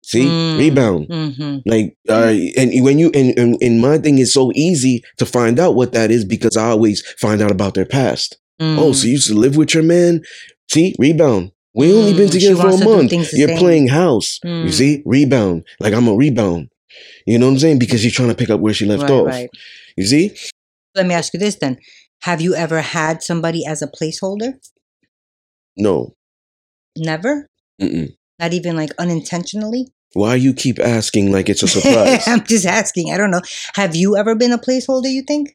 See, 0.04 0.24
Mm. 0.24 0.58
rebound. 0.58 1.08
mhm. 1.08 1.62
Like, 1.66 1.94
uh, 2.08 2.34
and 2.56 2.72
when 2.84 2.98
you 2.98 3.10
and, 3.14 3.38
and 3.38 3.56
and 3.60 3.80
my 3.80 3.98
thing 3.98 4.18
is 4.18 4.32
so 4.32 4.50
easy 4.54 5.02
to 5.18 5.26
find 5.26 5.58
out 5.60 5.74
what 5.74 5.92
that 5.92 6.10
is 6.10 6.24
because 6.24 6.56
I 6.56 6.68
always 6.70 7.02
find 7.20 7.42
out 7.42 7.50
about 7.50 7.74
their 7.74 7.84
past. 7.86 8.38
Oh, 8.60 8.92
so 8.92 9.02
Mm. 9.02 9.04
you 9.04 9.10
used 9.12 9.28
to 9.28 9.34
live 9.34 9.56
with 9.56 9.74
your 9.74 9.82
man? 9.84 10.22
See, 10.72 10.94
rebound. 10.98 11.50
We 11.74 11.92
only 11.92 12.12
been 12.14 12.28
Mm, 12.28 12.32
she 12.32 12.38
together 12.40 12.56
for 12.56 12.60
a 12.60 12.64
wants 12.70 12.78
to 12.80 12.84
do 12.84 12.90
month. 13.18 13.32
You're 13.34 13.48
same. 13.48 13.58
playing 13.58 13.88
house. 13.88 14.40
You 14.42 14.50
Mm. 14.50 14.72
see, 14.72 15.02
rebound. 15.04 15.64
Like 15.80 15.94
I'm 15.94 16.08
a 16.08 16.14
rebound. 16.14 16.68
You 17.26 17.38
know 17.38 17.46
what 17.46 17.52
I'm 17.52 17.58
saying? 17.58 17.78
Because 17.78 18.00
she's 18.00 18.14
trying 18.14 18.30
to 18.30 18.34
pick 18.34 18.50
up 18.50 18.60
where 18.60 18.74
she 18.74 18.86
left 18.86 19.02
Right, 19.02 19.10
off. 19.10 19.26
right. 19.26 19.50
You 19.96 20.04
see? 20.06 20.34
Let 20.94 21.06
me 21.06 21.14
ask 21.14 21.32
you 21.34 21.38
this 21.40 21.56
then. 21.56 21.78
Have 22.22 22.40
you 22.40 22.54
ever 22.54 22.80
had 22.80 23.22
somebody 23.22 23.64
as 23.64 23.82
a 23.82 23.86
placeholder? 23.86 24.54
No. 25.76 26.14
Never? 26.96 27.46
Mm-mm. 27.80 28.16
Not 28.40 28.52
even 28.54 28.74
like 28.76 28.90
unintentionally? 28.98 29.88
Why 30.14 30.34
you 30.36 30.54
keep 30.54 30.80
asking 30.80 31.30
like 31.30 31.48
it's 31.48 31.62
a 31.62 31.68
surprise? 31.76 32.26
I'm 32.26 32.42
just 32.44 32.66
asking. 32.66 33.12
I 33.12 33.18
don't 33.18 33.30
know. 33.30 33.42
Have 33.76 33.94
you 33.94 34.16
ever 34.16 34.34
been 34.34 34.52
a 34.52 34.58
placeholder, 34.58 35.10
you 35.10 35.22
think? 35.22 35.54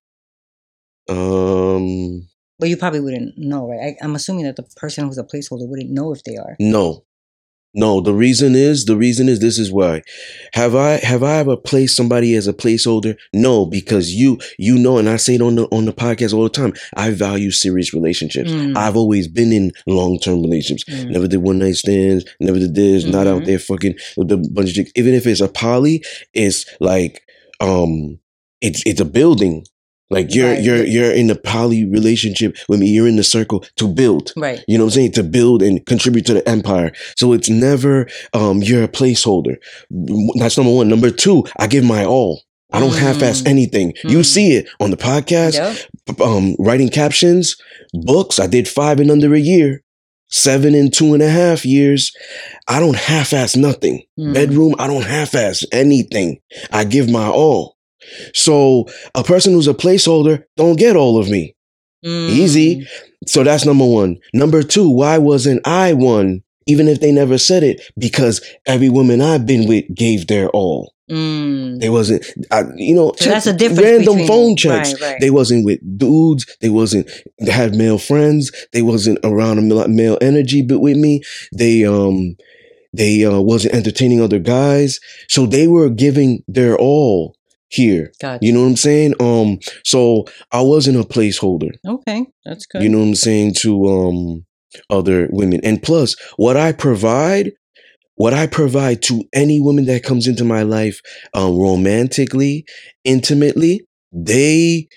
um, 1.09 2.27
Well, 2.59 2.69
you 2.69 2.77
probably 2.77 2.99
wouldn't 3.01 3.37
know, 3.37 3.67
right? 3.69 3.95
I, 4.01 4.05
I'm 4.05 4.15
assuming 4.15 4.45
that 4.45 4.55
the 4.55 4.63
person 4.75 5.05
who's 5.05 5.17
a 5.17 5.23
placeholder 5.23 5.67
wouldn't 5.67 5.89
know 5.89 6.13
if 6.13 6.23
they 6.23 6.37
are. 6.37 6.55
no, 6.59 7.03
no. 7.75 7.99
The 8.01 8.13
reason 8.13 8.53
is 8.53 8.85
the 8.85 8.95
reason 8.95 9.27
is 9.27 9.39
this 9.39 9.57
is 9.57 9.71
why. 9.71 10.03
Have 10.53 10.75
I 10.75 10.97
have 10.97 11.23
I 11.23 11.37
ever 11.37 11.57
placed 11.57 11.95
somebody 11.95 12.35
as 12.35 12.47
a 12.47 12.53
placeholder? 12.53 13.15
No, 13.33 13.65
because 13.65 14.13
you 14.13 14.39
you 14.59 14.77
know, 14.77 14.99
and 14.99 15.09
I 15.09 15.15
say 15.17 15.35
it 15.35 15.41
on 15.41 15.55
the 15.55 15.65
on 15.71 15.85
the 15.85 15.91
podcast 15.93 16.33
all 16.35 16.43
the 16.43 16.49
time. 16.49 16.73
I 16.95 17.09
value 17.09 17.49
serious 17.49 17.91
relationships. 17.91 18.51
Mm, 18.51 18.77
I've 18.77 18.95
always 18.95 19.27
been 19.27 19.51
in 19.51 19.71
long 19.87 20.19
term 20.19 20.43
relationships. 20.43 20.93
mm, 21.03 21.09
Never 21.09 21.27
did 21.27 21.37
one 21.37 21.57
night 21.57 21.75
stands. 21.75 22.23
Never 22.39 22.59
did 22.59 22.75
this. 22.75 23.05
Not 23.05 23.25
out 23.25 23.41
Mhm. 23.41 23.45
there 23.47 23.59
fucking 23.59 23.95
with 24.17 24.31
a 24.31 24.37
bunch 24.37 24.69
of 24.69 24.75
chicks. 24.75 24.91
Even 24.95 25.15
if 25.15 25.25
it's 25.25 25.41
a 25.41 25.49
poly, 25.49 26.03
it's 26.35 26.67
like 26.79 27.23
um, 27.59 28.19
it's 28.61 28.83
it's 28.85 29.01
a 29.01 29.05
building. 29.05 29.65
Like 30.13 30.33
you're 30.35 30.51
Right. 30.53 30.63
you're 30.63 30.83
you're 30.85 31.11
in 31.11 31.29
a 31.29 31.35
poly 31.35 31.85
relationship 31.85 32.55
with 32.69 32.79
me. 32.79 32.87
You're 32.89 33.07
in 33.07 33.15
the 33.17 33.23
circle 33.23 33.63
to 33.77 33.87
build. 33.87 34.31
Right. 34.37 34.63
You 34.67 34.77
know 34.77 34.85
what 34.85 34.93
I'm 34.93 34.99
saying? 34.99 35.11
To 35.13 35.23
build 35.23 35.61
and 35.61 35.85
contribute 35.85 36.25
to 36.27 36.33
the 36.35 36.47
empire. 36.47 36.91
So 37.17 37.33
it's 37.33 37.49
never 37.49 38.07
um 38.33 38.61
you're 38.63 38.83
a 38.83 38.87
placeholder. 38.87 39.55
That's 40.39 40.57
number 40.57 40.71
one. 40.73 40.87
Number 40.89 41.09
two, 41.11 41.43
I 41.57 41.67
give 41.67 41.83
my 41.83 42.05
all. 42.05 42.41
I 42.71 42.79
don't 42.79 42.95
half-ass 42.97 43.41
Mm. 43.43 43.47
anything. 43.47 43.93
You 44.03 44.19
Mm. 44.19 44.25
see 44.25 44.53
it 44.53 44.65
on 44.79 44.89
the 44.89 44.97
podcast, 44.97 45.53
Yep. 46.07 46.19
um, 46.21 46.55
writing 46.57 46.89
captions, 46.89 47.55
books. 47.93 48.39
I 48.39 48.47
did 48.47 48.67
five 48.67 48.99
in 48.99 49.11
under 49.11 49.35
a 49.35 49.39
year, 49.39 49.83
seven 50.29 50.73
in 50.73 50.89
two 50.89 51.13
and 51.13 51.21
a 51.21 51.29
half 51.29 51.65
years. 51.67 52.11
I 52.67 52.79
don't 52.79 52.95
half-ass 52.97 53.55
nothing. 53.55 54.01
Mm. 54.19 54.33
Bedroom, 54.33 54.73
I 54.79 54.87
don't 54.87 55.03
half-ass 55.05 55.63
anything. 55.71 56.39
I 56.71 56.83
give 56.85 57.07
my 57.09 57.27
all. 57.27 57.72
So 58.33 58.87
a 59.15 59.23
person 59.23 59.53
who's 59.53 59.67
a 59.67 59.73
placeholder 59.73 60.43
don't 60.57 60.77
get 60.77 60.95
all 60.95 61.19
of 61.19 61.29
me. 61.29 61.55
Easy. 62.03 62.81
Mm. 62.81 62.87
So 63.27 63.43
that's 63.43 63.65
number 63.65 63.85
one. 63.85 64.17
Number 64.33 64.61
two, 64.61 64.89
why 64.89 65.17
wasn't 65.17 65.65
I 65.65 65.93
one 65.93 66.43
even 66.67 66.87
if 66.87 66.99
they 66.99 67.11
never 67.11 67.37
said 67.37 67.63
it, 67.63 67.81
because 67.97 68.41
every 68.65 68.89
woman 68.89 69.21
I've 69.21 69.45
been 69.45 69.67
with 69.67 69.85
gave 69.93 70.27
their 70.27 70.49
all. 70.49 70.93
Mm. 71.11 71.79
They 71.79 71.89
wasn't, 71.89 72.25
I, 72.51 72.63
you 72.75 72.95
know, 72.95 73.13
So 73.17 73.29
that's 73.29 73.45
a 73.45 73.53
difference. 73.53 73.81
Random 73.81 74.13
between- 74.13 74.27
phone 74.27 74.55
checks. 74.55 74.93
Right, 74.93 75.01
right. 75.01 75.17
They 75.19 75.29
wasn't 75.29 75.65
with 75.65 75.79
dudes. 75.97 76.45
They 76.61 76.69
wasn't. 76.69 77.09
They 77.39 77.51
had 77.51 77.75
male 77.75 77.97
friends. 77.97 78.51
They 78.71 78.81
wasn't 78.81 79.19
around 79.23 79.57
a 79.57 79.61
male- 79.61 79.87
male 79.89 80.17
energy. 80.21 80.61
But 80.61 80.79
with 80.79 80.97
me, 80.97 81.21
they 81.53 81.83
um, 81.83 82.37
they 82.93 83.25
uh, 83.25 83.41
wasn't 83.41 83.75
entertaining 83.75 84.21
other 84.21 84.39
guys. 84.39 84.99
So 85.27 85.45
they 85.45 85.67
were 85.67 85.89
giving 85.89 86.43
their 86.47 86.77
all 86.77 87.35
here. 87.73 88.11
Gotcha. 88.21 88.45
You 88.45 88.53
know 88.53 88.61
what 88.61 88.67
I'm 88.67 88.75
saying? 88.77 89.15
Um, 89.19 89.59
so 89.83 90.25
I 90.51 90.61
wasn't 90.61 90.97
a 90.99 91.03
placeholder. 91.03 91.71
okay, 91.87 92.25
that's 92.45 92.65
good. 92.65 92.83
You 92.83 92.89
know 92.89 92.99
what 92.99 93.07
I'm 93.07 93.15
saying 93.15 93.55
to 93.61 93.85
um 93.87 94.45
other 94.89 95.27
women. 95.31 95.59
And 95.63 95.81
plus, 95.81 96.15
what 96.37 96.57
I 96.57 96.71
provide, 96.71 97.51
what 98.15 98.33
I 98.33 98.47
provide 98.47 99.01
to 99.03 99.23
any 99.33 99.59
woman 99.59 99.85
that 99.85 100.03
comes 100.03 100.27
into 100.27 100.43
my 100.43 100.63
life, 100.63 100.99
um, 101.33 101.57
romantically, 101.57 102.65
intimately, 103.03 103.85
they 104.11 104.87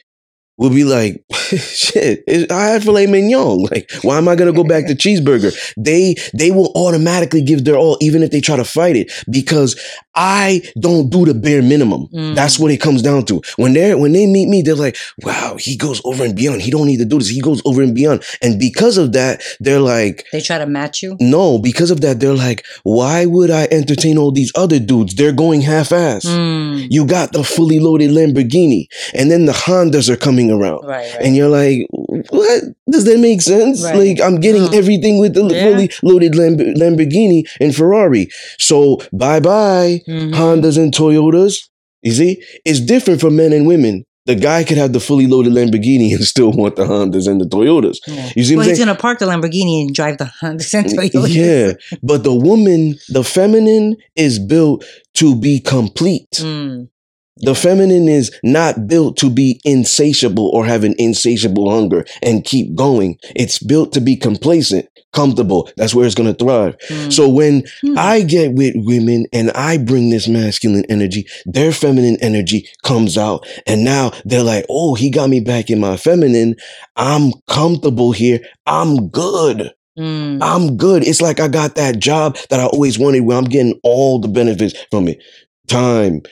will 0.58 0.70
be 0.70 0.84
like, 0.84 1.22
shit, 1.32 2.24
I 2.50 2.64
had 2.68 2.82
filet 2.82 3.06
mignon. 3.06 3.66
Like, 3.70 3.90
why 4.02 4.16
am 4.18 4.28
I 4.28 4.36
gonna 4.36 4.52
go 4.52 4.64
back 4.64 4.86
to 4.86 4.94
cheeseburger? 5.02 5.52
They 5.76 6.14
they 6.32 6.50
will 6.50 6.72
automatically 6.74 7.42
give 7.42 7.64
their 7.64 7.76
all, 7.76 7.98
even 8.00 8.22
if 8.22 8.30
they 8.30 8.40
try 8.40 8.56
to 8.56 8.64
fight 8.64 8.96
it, 8.96 9.12
because 9.30 9.78
I 10.16 10.62
don't 10.80 11.10
do 11.10 11.24
the 11.26 11.34
bare 11.34 11.62
minimum. 11.62 12.06
Mm. 12.12 12.34
That's 12.34 12.58
what 12.58 12.70
it 12.70 12.78
comes 12.80 13.02
down 13.02 13.24
to. 13.26 13.42
When 13.56 13.74
they're 13.74 13.96
when 13.98 14.12
they 14.12 14.26
meet 14.26 14.48
me, 14.48 14.62
they're 14.62 14.74
like, 14.74 14.96
wow, 15.22 15.56
he 15.58 15.76
goes 15.76 16.00
over 16.04 16.24
and 16.24 16.34
beyond. 16.34 16.62
He 16.62 16.70
don't 16.70 16.86
need 16.86 16.96
to 16.98 17.04
do 17.04 17.18
this. 17.18 17.28
He 17.28 17.40
goes 17.40 17.60
over 17.64 17.82
and 17.82 17.94
beyond. 17.94 18.22
And 18.42 18.58
because 18.58 18.96
of 18.98 19.12
that, 19.12 19.42
they're 19.60 19.80
like, 19.80 20.24
they 20.32 20.40
try 20.40 20.58
to 20.58 20.66
match 20.66 21.02
you. 21.02 21.16
no, 21.20 21.58
because 21.58 21.90
of 21.90 22.00
that, 22.00 22.18
they're 22.20 22.34
like, 22.34 22.64
why 22.82 23.26
would 23.26 23.50
I 23.50 23.68
entertain 23.70 24.16
all 24.18 24.32
these 24.32 24.52
other 24.56 24.78
dudes? 24.78 25.14
They're 25.14 25.32
going 25.32 25.60
half-ass. 25.60 26.24
Mm. 26.24 26.86
You 26.90 27.06
got 27.06 27.32
the 27.32 27.44
fully 27.44 27.78
loaded 27.80 28.10
Lamborghini, 28.10 28.86
and 29.14 29.30
then 29.30 29.44
the 29.46 29.52
Hondas 29.52 30.08
are 30.08 30.16
coming 30.16 30.50
around. 30.50 30.84
Right, 30.86 31.12
right. 31.12 31.20
And 31.22 31.36
you're 31.36 31.48
like, 31.48 31.86
what? 31.90 32.62
Does 32.90 33.04
that 33.04 33.18
make 33.20 33.42
sense? 33.42 33.82
Right. 33.82 33.96
Like, 33.96 34.20
I'm 34.20 34.40
getting 34.40 34.62
Mm. 34.62 34.74
everything 34.74 35.18
with 35.18 35.34
the 35.34 35.44
Yeah. 35.46 35.64
fully 35.70 35.90
loaded 36.02 36.34
Lamb- 36.34 36.58
Lamborghini 36.76 37.44
and 37.60 37.74
Ferrari. 37.74 38.28
So, 38.58 39.00
bye 39.12 39.40
bye, 39.40 40.02
Mhm. 40.08 40.32
Hondas 40.34 40.78
and 40.78 40.92
Toyotas. 40.92 41.58
You 42.02 42.12
see? 42.12 42.42
It's 42.64 42.80
different 42.80 43.20
for 43.20 43.30
men 43.30 43.52
and 43.52 43.66
women. 43.66 44.04
The 44.26 44.34
guy 44.34 44.64
could 44.64 44.76
have 44.76 44.92
the 44.92 44.98
fully 45.00 45.26
loaded 45.28 45.52
Lamborghini 45.52 46.12
and 46.14 46.24
still 46.34 46.50
want 46.52 46.74
the 46.76 46.84
Hondas 46.84 47.28
and 47.28 47.40
the 47.40 47.44
Toyotas. 47.46 47.98
Yeah. 48.06 48.30
You 48.34 48.44
see 48.44 48.56
what 48.56 48.60
Well, 48.62 48.68
he's 48.68 48.78
saying? 48.78 48.88
gonna 48.88 48.98
park 48.98 49.18
the 49.20 49.26
Lamborghini 49.26 49.82
and 49.82 49.94
drive 49.94 50.18
the 50.18 50.26
Honda 50.40 50.64
Toyota. 50.64 51.28
Yeah, 51.28 51.72
but 52.02 52.24
the 52.24 52.34
woman, 52.34 52.96
the 53.08 53.22
feminine 53.22 53.96
is 54.16 54.38
built 54.40 54.84
to 55.14 55.36
be 55.38 55.60
complete. 55.60 56.28
Mm. 56.34 56.88
The 57.38 57.54
feminine 57.54 58.08
is 58.08 58.30
not 58.42 58.86
built 58.86 59.16
to 59.18 59.30
be 59.30 59.60
insatiable 59.64 60.48
or 60.54 60.64
have 60.64 60.84
an 60.84 60.94
insatiable 60.98 61.70
hunger 61.70 62.04
and 62.22 62.44
keep 62.44 62.74
going. 62.74 63.18
It's 63.34 63.58
built 63.58 63.92
to 63.92 64.00
be 64.00 64.16
complacent, 64.16 64.88
comfortable. 65.12 65.68
That's 65.76 65.94
where 65.94 66.06
it's 66.06 66.14
going 66.14 66.34
to 66.34 66.44
thrive. 66.44 66.76
Mm. 66.88 67.12
So 67.12 67.28
when 67.28 67.64
Hmm. 67.82 67.98
I 67.98 68.22
get 68.22 68.54
with 68.54 68.74
women 68.76 69.26
and 69.32 69.50
I 69.50 69.76
bring 69.76 70.08
this 70.08 70.28
masculine 70.28 70.84
energy, 70.88 71.26
their 71.44 71.72
feminine 71.72 72.16
energy 72.22 72.68
comes 72.84 73.18
out. 73.18 73.46
And 73.66 73.84
now 73.84 74.12
they're 74.24 74.42
like, 74.42 74.64
oh, 74.70 74.94
he 74.94 75.10
got 75.10 75.28
me 75.28 75.40
back 75.40 75.68
in 75.68 75.78
my 75.78 75.96
feminine. 75.98 76.56
I'm 76.96 77.32
comfortable 77.48 78.12
here. 78.12 78.40
I'm 78.66 79.08
good. 79.08 79.72
Mm. 79.98 80.38
I'm 80.42 80.76
good. 80.76 81.06
It's 81.06 81.20
like 81.20 81.40
I 81.40 81.48
got 81.48 81.74
that 81.74 81.98
job 81.98 82.36
that 82.50 82.60
I 82.60 82.64
always 82.66 82.98
wanted 82.98 83.20
where 83.20 83.36
I'm 83.36 83.44
getting 83.44 83.78
all 83.82 84.18
the 84.20 84.28
benefits 84.28 84.74
from 84.90 85.08
it. 85.08 85.22
Time, 85.68 86.22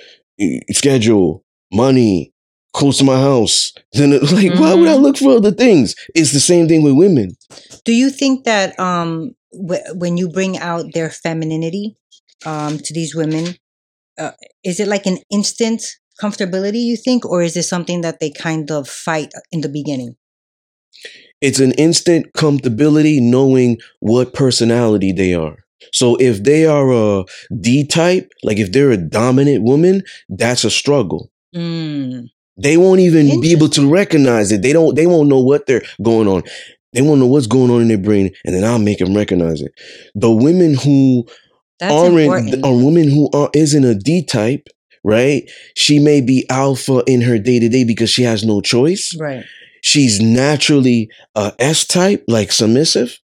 schedule, 0.72 1.44
money, 1.72 2.32
close 2.72 2.98
to 2.98 3.04
my 3.04 3.18
house. 3.20 3.72
Then 3.92 4.10
like, 4.32 4.54
why 4.58 4.74
would 4.74 4.88
I 4.88 4.94
Mhm. 4.94 5.02
look 5.02 5.16
for 5.16 5.36
other 5.36 5.52
things? 5.52 5.94
It's 6.14 6.32
the 6.32 6.40
same 6.40 6.68
thing 6.68 6.82
with 6.82 6.94
women. 6.94 7.36
Do 7.84 7.92
you 7.92 8.10
think 8.10 8.44
that 8.44 8.78
um, 8.78 9.34
wh- 9.52 9.86
when 9.94 10.16
you 10.16 10.28
bring 10.28 10.58
out 10.58 10.92
their 10.94 11.10
femininity 11.10 11.96
um, 12.46 12.78
to 12.78 12.94
these 12.94 13.14
women, 13.14 13.56
uh, 14.18 14.32
is 14.64 14.80
it 14.80 14.88
like 14.88 15.06
an 15.06 15.18
instant 15.30 15.82
comfortability? 16.20 16.82
You 16.82 16.96
think, 16.96 17.24
or 17.24 17.42
is 17.42 17.56
it 17.56 17.64
something 17.64 18.02
that 18.02 18.20
they 18.20 18.30
kind 18.30 18.70
of 18.70 18.88
fight 18.88 19.32
in 19.52 19.60
the 19.60 19.68
beginning? 19.68 20.16
It's 21.40 21.60
an 21.60 21.72
instant 21.72 22.32
comfortability 22.36 23.20
knowing 23.20 23.78
what 24.00 24.32
personality 24.32 25.12
they 25.12 25.34
are. 25.34 25.63
So 25.92 26.16
if 26.16 26.42
they 26.42 26.66
are 26.66 26.90
a 26.92 27.24
D 27.60 27.86
type, 27.86 28.30
like 28.42 28.58
if 28.58 28.72
they're 28.72 28.90
a 28.90 28.96
dominant 28.96 29.64
woman, 29.64 30.02
that's 30.28 30.64
a 30.64 30.70
struggle. 30.70 31.30
Mm. 31.54 32.28
They 32.56 32.76
won't 32.76 33.00
even 33.00 33.40
be 33.40 33.52
able 33.52 33.68
to 33.70 33.88
recognize 33.90 34.52
it. 34.52 34.62
They 34.62 34.72
don't. 34.72 34.94
They 34.94 35.06
won't 35.06 35.28
know 35.28 35.40
what 35.40 35.66
they're 35.66 35.82
going 36.02 36.28
on. 36.28 36.42
They 36.92 37.02
won't 37.02 37.20
know 37.20 37.26
what's 37.26 37.48
going 37.48 37.70
on 37.70 37.82
in 37.82 37.88
their 37.88 37.98
brain, 37.98 38.30
and 38.44 38.54
then 38.54 38.64
I'll 38.64 38.78
make 38.78 38.98
them 38.98 39.14
recognize 39.14 39.60
it. 39.60 39.72
The 40.14 40.30
women 40.30 40.74
who 40.74 41.26
That's 41.80 41.92
aren't 41.92 42.18
important. 42.18 42.64
are 42.64 42.72
women 42.72 43.08
who 43.08 43.28
are 43.34 43.50
isn't 43.52 43.84
a 43.84 43.96
D 43.96 44.24
type, 44.24 44.68
right? 45.02 45.50
She 45.76 45.98
may 45.98 46.20
be 46.20 46.46
alpha 46.48 47.02
in 47.08 47.22
her 47.22 47.38
day 47.38 47.58
to 47.58 47.68
day 47.68 47.82
because 47.82 48.10
she 48.10 48.22
has 48.22 48.44
no 48.44 48.60
choice. 48.60 49.16
right. 49.18 49.44
She's 49.82 50.18
naturally 50.18 51.10
a 51.34 51.52
S 51.58 51.84
type, 51.86 52.24
like 52.26 52.52
submissive. 52.52 53.18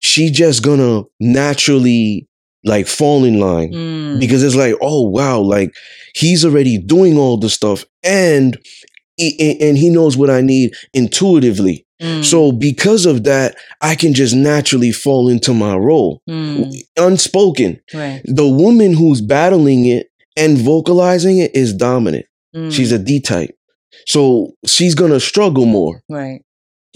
She 0.00 0.30
just 0.30 0.62
gonna 0.62 1.02
naturally 1.20 2.26
like 2.64 2.86
fall 2.86 3.24
in 3.24 3.38
line 3.38 3.72
Mm. 3.72 4.20
because 4.20 4.42
it's 4.42 4.56
like, 4.56 4.74
oh 4.80 5.02
wow, 5.08 5.40
like 5.40 5.72
he's 6.14 6.44
already 6.44 6.78
doing 6.78 7.16
all 7.18 7.36
the 7.36 7.48
stuff 7.50 7.84
and 8.02 8.58
he- 9.16 9.56
and 9.60 9.78
he 9.78 9.88
knows 9.88 10.16
what 10.16 10.30
I 10.30 10.40
need 10.40 10.72
intuitively. 10.92 11.86
Mm. 12.02 12.24
So 12.24 12.52
because 12.52 13.06
of 13.06 13.24
that, 13.24 13.56
I 13.80 13.94
can 13.94 14.12
just 14.12 14.34
naturally 14.34 14.92
fall 14.92 15.28
into 15.28 15.54
my 15.54 15.74
role. 15.76 16.20
Mm. 16.28 16.74
Unspoken. 16.98 17.80
right. 17.94 18.20
The 18.24 18.46
woman 18.48 18.92
who's 18.94 19.20
battling 19.22 19.86
it 19.86 20.08
and 20.36 20.58
vocalizing 20.58 21.38
it 21.38 21.54
is 21.54 21.72
dominant. 21.72 22.26
Mm. 22.54 22.70
She's 22.72 22.92
a 22.92 22.98
D 22.98 23.20
type. 23.20 23.54
So 24.06 24.52
she's 24.66 24.94
gonna 24.94 25.20
struggle 25.20 25.64
more. 25.66 26.02
Right. 26.10 26.42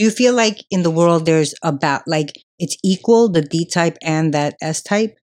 Do 0.00 0.04
you 0.04 0.10
feel 0.10 0.32
like 0.32 0.64
in 0.70 0.82
the 0.82 0.90
world 0.90 1.26
there's 1.26 1.52
about 1.62 2.00
like 2.06 2.32
it's 2.58 2.74
equal 2.82 3.28
the 3.28 3.42
D 3.42 3.66
type 3.66 3.98
and 4.02 4.32
that 4.32 4.56
S 4.62 4.80
type, 4.80 5.14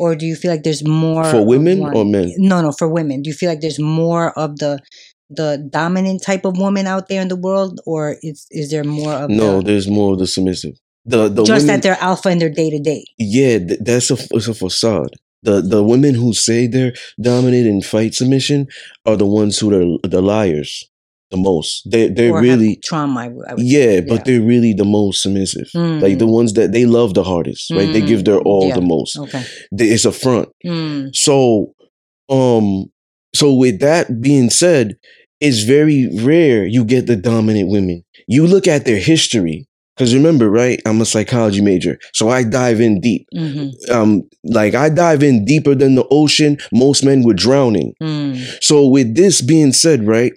or 0.00 0.16
do 0.16 0.26
you 0.26 0.34
feel 0.34 0.50
like 0.50 0.64
there's 0.64 0.84
more 0.84 1.22
For 1.22 1.46
women 1.46 1.78
or 1.94 2.04
men? 2.04 2.34
No, 2.36 2.60
no, 2.60 2.72
for 2.72 2.88
women. 2.88 3.22
Do 3.22 3.30
you 3.30 3.34
feel 3.34 3.48
like 3.48 3.60
there's 3.60 3.78
more 3.78 4.36
of 4.36 4.58
the 4.58 4.80
the 5.30 5.64
dominant 5.70 6.24
type 6.24 6.44
of 6.44 6.58
woman 6.58 6.88
out 6.88 7.06
there 7.06 7.22
in 7.22 7.28
the 7.28 7.36
world, 7.36 7.80
or 7.86 8.16
is 8.20 8.48
is 8.50 8.72
there 8.72 8.82
more 8.82 9.12
of 9.12 9.30
No, 9.30 9.58
the, 9.58 9.66
there's 9.66 9.86
more 9.86 10.14
of 10.14 10.18
the 10.18 10.26
submissive. 10.26 10.76
The 11.04 11.28
the 11.28 11.44
just 11.44 11.66
women, 11.66 11.76
that 11.76 11.82
they're 11.84 12.02
alpha 12.02 12.30
in 12.30 12.38
their 12.38 12.50
day 12.50 12.68
to 12.68 12.80
day? 12.80 13.04
yeah, 13.16 13.58
th- 13.60 13.78
that's 13.80 14.10
a 14.10 14.18
it's 14.32 14.48
a 14.48 14.54
facade. 14.54 15.14
The 15.44 15.60
the 15.60 15.84
women 15.84 16.16
who 16.16 16.34
say 16.34 16.66
they're 16.66 16.94
dominant 17.20 17.68
and 17.68 17.86
fight 17.86 18.14
submission 18.14 18.66
are 19.06 19.16
the 19.16 19.24
ones 19.24 19.60
who 19.60 19.68
are 19.70 20.08
the 20.08 20.20
liars 20.20 20.90
the 21.30 21.36
most. 21.36 21.88
They 21.90 22.08
they're 22.08 22.32
really 22.40 22.78
trauma. 22.84 23.20
I 23.20 23.28
would, 23.28 23.46
I 23.48 23.54
would 23.54 23.60
say. 23.60 23.66
yeah, 23.96 24.00
but 24.00 24.24
they're 24.24 24.40
really 24.40 24.72
the 24.74 24.84
most 24.84 25.22
submissive. 25.22 25.68
Like 25.74 26.18
the 26.18 26.26
Mm. 26.26 26.32
ones 26.32 26.52
that 26.54 26.72
they 26.72 26.86
love 26.86 27.14
the 27.14 27.22
hardest, 27.24 27.70
right? 27.70 27.92
They 27.92 28.00
give 28.02 28.24
their 28.24 28.40
Mm, 28.40 28.46
all 28.46 28.68
yeah. 28.68 28.74
the 28.74 28.80
most. 28.82 29.16
okay. 29.18 29.42
They- 29.72 29.88
It's 29.90 30.04
a 30.04 30.12
front. 30.12 30.48
Mm. 30.66 31.14
So, 31.14 31.74
um, 32.28 32.86
so 33.34 33.54
with 33.54 33.80
that 33.80 34.20
being 34.20 34.50
said, 34.50 34.96
it's 35.40 35.62
very 35.62 36.08
rare 36.22 36.66
you 36.66 36.84
get 36.84 37.06
the 37.06 37.16
dominant 37.16 37.70
women. 37.70 38.04
You 38.28 38.46
look 38.46 38.66
at 38.68 38.84
their 38.84 38.98
history, 38.98 39.66
because 39.96 40.14
remember, 40.14 40.50
right? 40.50 40.80
I'm 40.86 41.00
a 41.00 41.04
psychology 41.04 41.60
major, 41.60 41.98
so 42.12 42.28
I 42.28 42.42
dive 42.44 42.80
in 42.80 43.00
deep. 43.00 43.26
hmm 43.34 43.68
Um, 43.90 44.22
like 44.44 44.74
I 44.74 44.88
dive 44.88 45.22
in 45.22 45.44
deeper 45.44 45.74
than 45.74 45.94
the 45.94 46.06
ocean. 46.10 46.58
Most 46.72 47.04
men 47.04 47.22
were 47.22 47.34
drowning. 47.34 47.94
Mm. 48.02 48.36
So 48.62 48.86
with 48.86 49.14
this 49.14 49.40
being 49.40 49.72
said, 49.72 50.06
right, 50.06 50.32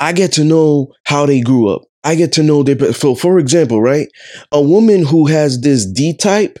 I 0.00 0.12
get 0.12 0.32
to 0.32 0.44
know 0.44 0.92
how 1.04 1.26
they 1.26 1.40
grew 1.40 1.68
up. 1.68 1.82
I 2.04 2.14
get 2.14 2.32
to 2.32 2.42
know 2.42 2.62
their. 2.62 2.92
So, 2.94 3.14
for 3.14 3.38
example, 3.38 3.80
right, 3.82 4.08
a 4.52 4.60
woman 4.62 5.04
who 5.04 5.26
has 5.26 5.60
this 5.60 5.84
D 5.86 6.16
type, 6.16 6.58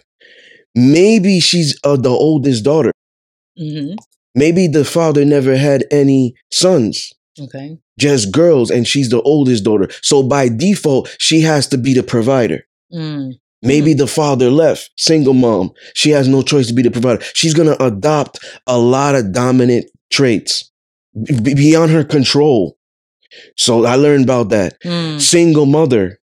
maybe 0.74 1.40
she's 1.40 1.78
uh, 1.84 1.96
the 1.96 2.10
oldest 2.10 2.64
daughter. 2.64 2.92
hmm 3.58 3.94
Maybe 4.36 4.68
the 4.68 4.84
father 4.84 5.24
never 5.24 5.56
had 5.56 5.84
any 5.90 6.34
sons, 6.52 7.12
Okay. 7.40 7.78
just 7.98 8.30
girls, 8.30 8.70
and 8.70 8.86
she's 8.86 9.08
the 9.10 9.20
oldest 9.22 9.64
daughter. 9.64 9.88
So 10.02 10.22
by 10.22 10.48
default, 10.48 11.14
she 11.18 11.40
has 11.40 11.66
to 11.68 11.78
be 11.78 11.94
the 11.94 12.04
provider. 12.04 12.62
Mm. 12.94 13.32
Maybe 13.62 13.92
the 13.92 14.06
father 14.06 14.48
left, 14.50 14.90
single 14.96 15.34
mom. 15.34 15.72
She 15.94 16.10
has 16.10 16.28
no 16.28 16.42
choice 16.42 16.68
to 16.68 16.72
be 16.74 16.82
the 16.82 16.92
provider. 16.92 17.22
She's 17.34 17.54
going 17.54 17.68
to 17.76 17.82
adopt 17.84 18.38
a 18.68 18.78
lot 18.78 19.16
of 19.16 19.32
dominant 19.32 19.86
traits 20.12 20.70
b- 21.24 21.54
beyond 21.54 21.90
her 21.90 22.04
control. 22.04 22.76
So 23.56 23.84
I 23.84 23.94
learned 23.96 24.24
about 24.24 24.48
that. 24.50 24.80
Mm. 24.84 25.20
Single 25.20 25.66
mother. 25.66 26.18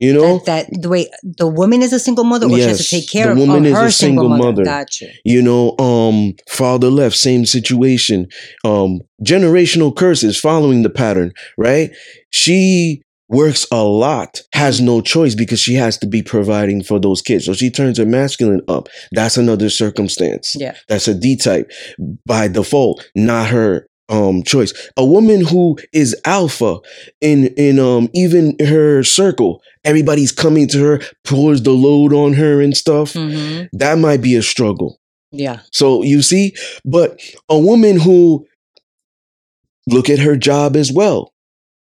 You 0.00 0.12
know, 0.12 0.38
that, 0.40 0.66
that 0.70 0.82
the 0.82 0.88
way 0.88 1.08
the 1.22 1.46
woman 1.46 1.80
is 1.80 1.92
a 1.92 2.00
single 2.00 2.24
mother, 2.24 2.46
or 2.46 2.56
she 2.56 2.60
has 2.62 2.78
to 2.88 2.96
take 3.00 3.08
care 3.08 3.26
the 3.26 3.32
of, 3.32 3.38
woman 3.38 3.64
of 3.64 3.72
is 3.72 3.78
her 3.78 3.86
a 3.86 3.90
single 3.92 4.28
mother. 4.28 4.64
Gotcha. 4.64 5.06
you 5.24 5.40
know 5.40 5.76
um 5.78 6.34
father 6.48 6.90
left 6.90 7.16
same 7.16 7.46
situation 7.46 8.26
um 8.64 9.00
generational 9.24 9.94
curses 9.96 10.38
following 10.38 10.82
the 10.82 10.90
pattern 10.90 11.32
right 11.56 11.90
she 12.30 13.02
works 13.28 13.66
a 13.70 13.82
lot 13.84 14.42
has 14.52 14.80
no 14.80 15.00
choice 15.00 15.34
because 15.36 15.60
she 15.60 15.74
has 15.74 15.96
to 15.98 16.06
be 16.08 16.22
providing 16.22 16.82
for 16.82 16.98
those 16.98 17.22
kids 17.22 17.46
so 17.46 17.54
she 17.54 17.70
turns 17.70 17.96
her 17.96 18.04
masculine 18.04 18.60
up 18.68 18.88
that's 19.12 19.36
another 19.38 19.70
circumstance 19.70 20.54
Yeah. 20.58 20.74
that's 20.88 21.08
a 21.08 21.14
d 21.14 21.36
type 21.36 21.70
by 22.26 22.48
default 22.48 23.08
not 23.14 23.48
her 23.48 23.86
um 24.08 24.42
choice 24.42 24.72
a 24.96 25.04
woman 25.04 25.44
who 25.44 25.78
is 25.92 26.14
alpha 26.26 26.78
in 27.20 27.46
in 27.56 27.78
um 27.78 28.08
even 28.14 28.54
her 28.60 29.02
circle 29.02 29.62
everybody's 29.84 30.30
coming 30.32 30.68
to 30.68 30.78
her 30.82 31.00
pours 31.24 31.62
the 31.62 31.70
load 31.72 32.12
on 32.12 32.34
her 32.34 32.60
and 32.60 32.76
stuff 32.76 33.14
hmm 33.14 33.62
that 33.72 33.98
might 33.98 34.20
be 34.22 34.34
a 34.36 34.42
struggle 34.42 34.98
Yeah. 35.32 35.60
so 35.72 36.02
you 36.04 36.22
see, 36.22 36.54
but 36.84 37.18
a 37.48 37.58
woman 37.58 37.98
who 37.98 38.46
look 39.86 40.08
at 40.08 40.18
her 40.20 40.36
job 40.36 40.76
as 40.76 40.92
well. 40.92 41.32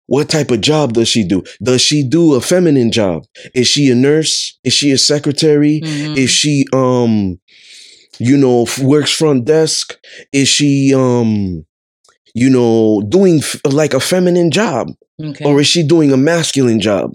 What 0.06 0.28
type 0.30 0.50
of 0.50 0.60
job 0.62 0.94
does 0.94 1.08
she 1.08 1.22
do? 1.24 1.42
Does 1.62 1.82
she 1.82 2.02
do 2.02 2.34
a 2.34 2.40
feminine 2.40 2.90
job? 2.90 3.24
Is 3.54 3.66
she 3.68 3.90
a 3.90 3.94
nurse? 3.94 4.58
Is 4.64 4.72
she 4.72 4.90
a 4.92 4.98
secretary? 4.98 5.80
Mhm. 5.84 6.16
Is 6.16 6.30
she 6.30 6.64
um 6.72 7.38
you 8.18 8.36
know 8.36 8.66
works 8.82 9.10
front 9.12 9.44
desk? 9.44 9.98
Is 10.32 10.48
she 10.48 10.94
um 10.94 11.64
you 12.38 12.50
know 12.50 13.02
doing 13.08 13.38
f- 13.38 13.60
like 13.64 13.94
a 13.94 14.00
feminine 14.00 14.50
job 14.50 14.88
okay. 15.22 15.44
or 15.44 15.60
is 15.60 15.66
she 15.66 15.82
doing 15.82 16.12
a 16.12 16.16
masculine 16.16 16.80
job? 16.80 17.12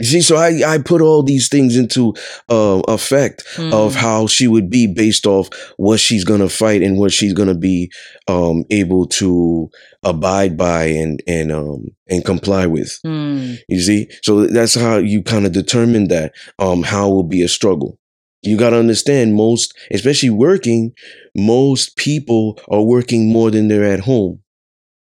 You 0.00 0.06
see, 0.06 0.20
so 0.20 0.36
I, 0.36 0.62
I 0.74 0.78
put 0.78 1.00
all 1.02 1.24
these 1.24 1.48
things 1.48 1.76
into 1.76 2.14
uh, 2.48 2.80
effect 2.86 3.42
of 3.58 3.94
Mm. 3.94 3.96
how 3.96 4.26
she 4.28 4.46
would 4.46 4.70
be 4.70 4.86
based 4.86 5.26
off 5.26 5.48
what 5.76 5.98
she's 5.98 6.22
gonna 6.24 6.48
fight 6.48 6.82
and 6.82 6.98
what 7.00 7.10
she's 7.12 7.32
gonna 7.32 7.56
be 7.56 7.90
um, 8.28 8.62
able 8.70 9.06
to 9.18 9.68
abide 10.04 10.56
by 10.56 10.84
and 10.84 11.20
and 11.26 11.50
um, 11.50 11.88
and 12.08 12.24
comply 12.24 12.64
with. 12.66 12.96
Mm. 13.04 13.58
You 13.68 13.80
see, 13.80 14.08
so 14.22 14.46
that's 14.46 14.76
how 14.76 14.98
you 14.98 15.20
kind 15.20 15.46
of 15.46 15.50
determine 15.52 16.06
that 16.08 16.32
um, 16.60 16.84
how 16.84 17.08
will 17.08 17.24
be 17.24 17.42
a 17.42 17.48
struggle. 17.48 17.97
You 18.42 18.56
got 18.56 18.70
to 18.70 18.76
understand 18.78 19.34
most, 19.34 19.76
especially 19.90 20.30
working, 20.30 20.92
most 21.36 21.96
people 21.96 22.58
are 22.68 22.82
working 22.82 23.32
more 23.32 23.50
than 23.50 23.68
they're 23.68 23.84
at 23.84 24.00
home. 24.00 24.40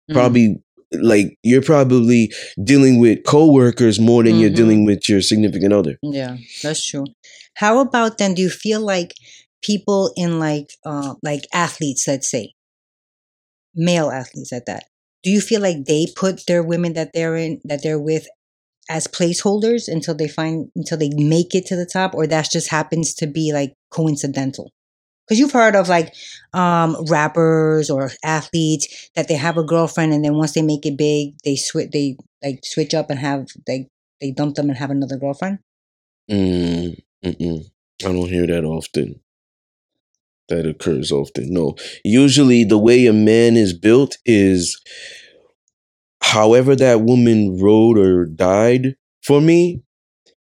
Mm. 0.10 0.14
Probably 0.14 0.64
like 0.94 1.38
you're 1.44 1.62
probably 1.62 2.32
dealing 2.64 3.00
with 3.00 3.24
coworkers 3.26 4.00
more 4.00 4.24
than 4.24 4.40
you're 4.40 4.50
Mhm. 4.52 4.56
dealing 4.56 4.86
with 4.86 5.10
your 5.10 5.22
significant 5.22 5.74
other. 5.74 5.98
Yeah, 6.02 6.38
that's 6.64 6.86
true. 6.86 7.06
How 7.56 7.80
about 7.80 8.18
then? 8.18 8.34
Do 8.36 8.42
you 8.42 8.50
feel 8.50 8.80
like 8.82 9.14
people 9.62 10.12
in 10.16 10.40
like 10.40 10.68
uh 10.86 11.16
like 11.24 11.48
athletes, 11.54 12.08
let's 12.08 12.30
say, 12.30 12.54
male 13.76 14.10
athletes 14.12 14.54
at 14.54 14.66
that? 14.68 14.86
Do 15.24 15.32
you 15.32 15.42
feel 15.42 15.62
like 15.62 15.86
they 15.86 16.08
put 16.16 16.46
their 16.48 16.64
women 16.64 16.94
that 16.94 17.12
they're 17.14 17.36
in 17.36 17.62
that 17.66 17.82
they're 17.84 18.00
with 18.00 18.28
as 18.90 19.08
placeholders 19.08 19.88
until 19.88 20.16
they 20.16 20.28
find 20.28 20.70
until 20.76 20.98
they 20.98 21.10
make 21.16 21.56
it 21.56 21.66
to 21.68 21.76
the 21.76 21.86
top, 21.86 22.14
or 22.14 22.28
that 22.28 22.50
just 22.52 22.70
happens 22.70 23.14
to 23.16 23.28
be 23.28 23.52
like 23.54 23.74
coincidental? 23.92 24.72
Because 25.28 25.40
you've 25.40 25.52
heard 25.52 25.76
of 25.76 25.90
like 25.90 26.14
um 26.54 26.96
rappers 27.10 27.90
or 27.90 28.12
athletes 28.24 29.10
that 29.16 29.28
they 29.28 29.36
have 29.36 29.58
a 29.58 29.64
girlfriend 29.64 30.14
and 30.14 30.24
then 30.24 30.36
once 30.36 30.54
they 30.54 30.62
make 30.62 30.86
it 30.86 30.98
big, 30.98 31.36
they 31.44 31.56
switch 31.56 31.90
they 31.92 32.18
like 32.44 32.60
switch 32.64 32.94
up 32.94 33.10
and 33.10 33.20
have 33.20 33.48
like 33.68 33.88
they 34.22 34.32
dump 34.32 34.56
them 34.56 34.70
and 34.70 34.78
have 34.78 34.92
another 34.92 35.18
girlfriend. 35.18 35.60
Mm. 36.30 37.02
I 37.26 38.12
don't 38.12 38.30
hear 38.30 38.48
that 38.48 38.64
often. 38.64 39.20
That 40.50 40.68
occurs 40.68 41.12
often. 41.12 41.52
No. 41.52 41.76
Usually, 42.04 42.64
the 42.64 42.78
way 42.78 43.08
a 43.08 43.14
man 43.14 43.58
is 43.58 43.74
built 43.74 44.18
is 44.26 44.80
however 46.26 46.76
that 46.76 47.02
woman 47.02 47.58
rode 47.60 47.98
or 47.98 48.26
died 48.26 48.96
for 49.24 49.40
me, 49.42 49.82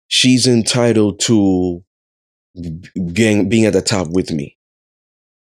she's 0.08 0.48
entitled 0.48 1.20
to 1.22 1.84
being, 3.14 3.50
being 3.50 3.66
at 3.66 3.74
the 3.74 3.82
top 3.82 4.08
with 4.10 4.32
me. 4.32 4.58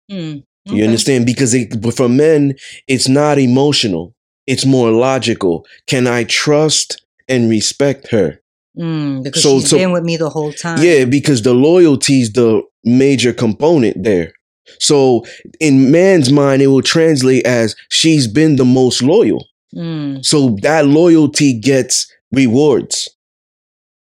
Hmm. 0.09 0.37
You 0.65 0.85
understand? 0.85 1.25
Because 1.25 1.53
it, 1.53 1.73
for 1.95 2.07
men, 2.07 2.55
it's 2.87 3.09
not 3.09 3.37
emotional, 3.37 4.15
it's 4.47 4.65
more 4.65 4.91
logical. 4.91 5.65
Can 5.87 6.07
I 6.07 6.23
trust 6.23 7.05
and 7.27 7.49
respect 7.49 8.07
her? 8.11 8.39
Mm, 8.79 9.23
because 9.23 9.43
So- 9.43 9.59
she's 9.59 9.69
so- 9.69 9.77
been 9.77 9.91
with 9.91 10.03
me 10.03 10.17
the 10.17 10.29
whole 10.29 10.53
time. 10.53 10.81
Yeah, 10.81 11.05
because 11.05 11.41
the 11.43 11.53
loyalty 11.53 12.21
is 12.21 12.31
the 12.33 12.61
major 12.83 13.33
component 13.33 14.03
there. 14.03 14.33
So 14.79 15.25
in 15.59 15.91
man's 15.91 16.31
mind, 16.31 16.61
it 16.61 16.67
will 16.67 16.81
translate 16.81 17.45
as 17.45 17.75
she's 17.89 18.27
been 18.27 18.55
the 18.55 18.65
most 18.65 19.03
loyal. 19.03 19.45
Mm, 19.75 20.23
So 20.25 20.57
that 20.61 20.85
loyalty 20.87 21.59
gets 21.59 22.11
rewards. 22.31 23.09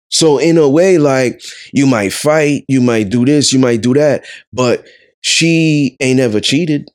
So 0.09 0.37
in 0.39 0.57
a 0.57 0.67
way, 0.67 0.97
like 0.97 1.41
you 1.73 1.85
might 1.85 2.13
fight, 2.13 2.65
you 2.67 2.81
might 2.81 3.09
do 3.09 3.25
this, 3.25 3.53
you 3.53 3.59
might 3.59 3.81
do 3.81 3.93
that, 3.93 4.25
but 4.51 4.85
she 5.21 5.95
ain't 5.99 6.19
ever 6.19 6.39
cheated. 6.39 6.89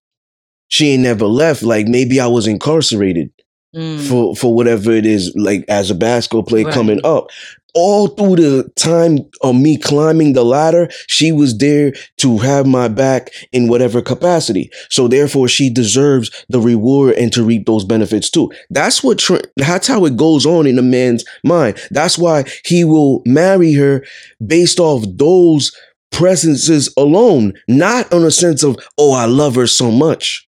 She 0.68 0.90
ain't 0.90 1.02
never 1.02 1.26
left. 1.26 1.62
Like 1.62 1.86
maybe 1.86 2.20
I 2.20 2.26
was 2.26 2.46
incarcerated 2.46 3.30
mm, 3.74 4.00
for 4.08 4.34
for 4.34 4.54
whatever 4.54 4.92
it 4.92 5.06
is 5.06 5.32
like 5.36 5.64
as 5.68 5.90
a 5.90 5.94
basketball 5.94 6.42
player 6.42 6.64
Right. 6.64 6.74
coming 6.74 7.00
up 7.04 7.28
all 7.74 8.08
through 8.08 8.36
the 8.36 8.70
time 8.76 9.18
of 9.42 9.56
me 9.56 9.76
climbing 9.76 10.32
the 10.32 10.44
ladder 10.44 10.88
she 11.08 11.32
was 11.32 11.56
there 11.58 11.92
to 12.18 12.38
have 12.38 12.66
my 12.66 12.88
back 12.88 13.30
in 13.52 13.68
whatever 13.68 14.00
capacity. 14.00 14.70
So 14.90 15.08
therefore 15.08 15.48
she 15.48 15.70
deserves 15.70 16.44
the 16.48 16.60
reward 16.60 17.14
and 17.14 17.32
to 17.32 17.44
reap 17.44 17.66
those 17.66 17.84
benefits 17.84 18.30
too. 18.30 18.52
That's 18.70 19.02
what 19.02 19.22
that's 19.56 19.86
how 19.86 20.04
it 20.04 20.16
goes 20.16 20.46
on 20.46 20.66
in 20.66 20.78
a 20.78 20.82
man's 20.82 21.24
mind. 21.42 21.78
That's 21.90 22.18
why 22.18 22.44
he 22.64 22.84
will 22.84 23.22
marry 23.26 23.72
her 23.74 24.04
based 24.44 24.78
off 24.78 25.04
those 25.16 25.72
presences 26.14 26.92
alone 26.96 27.52
not 27.66 28.12
on 28.12 28.22
a 28.22 28.30
sense 28.30 28.62
of 28.62 28.76
oh 28.98 29.12
i 29.12 29.24
love 29.24 29.56
her 29.56 29.66
so 29.66 29.90
much 29.90 30.48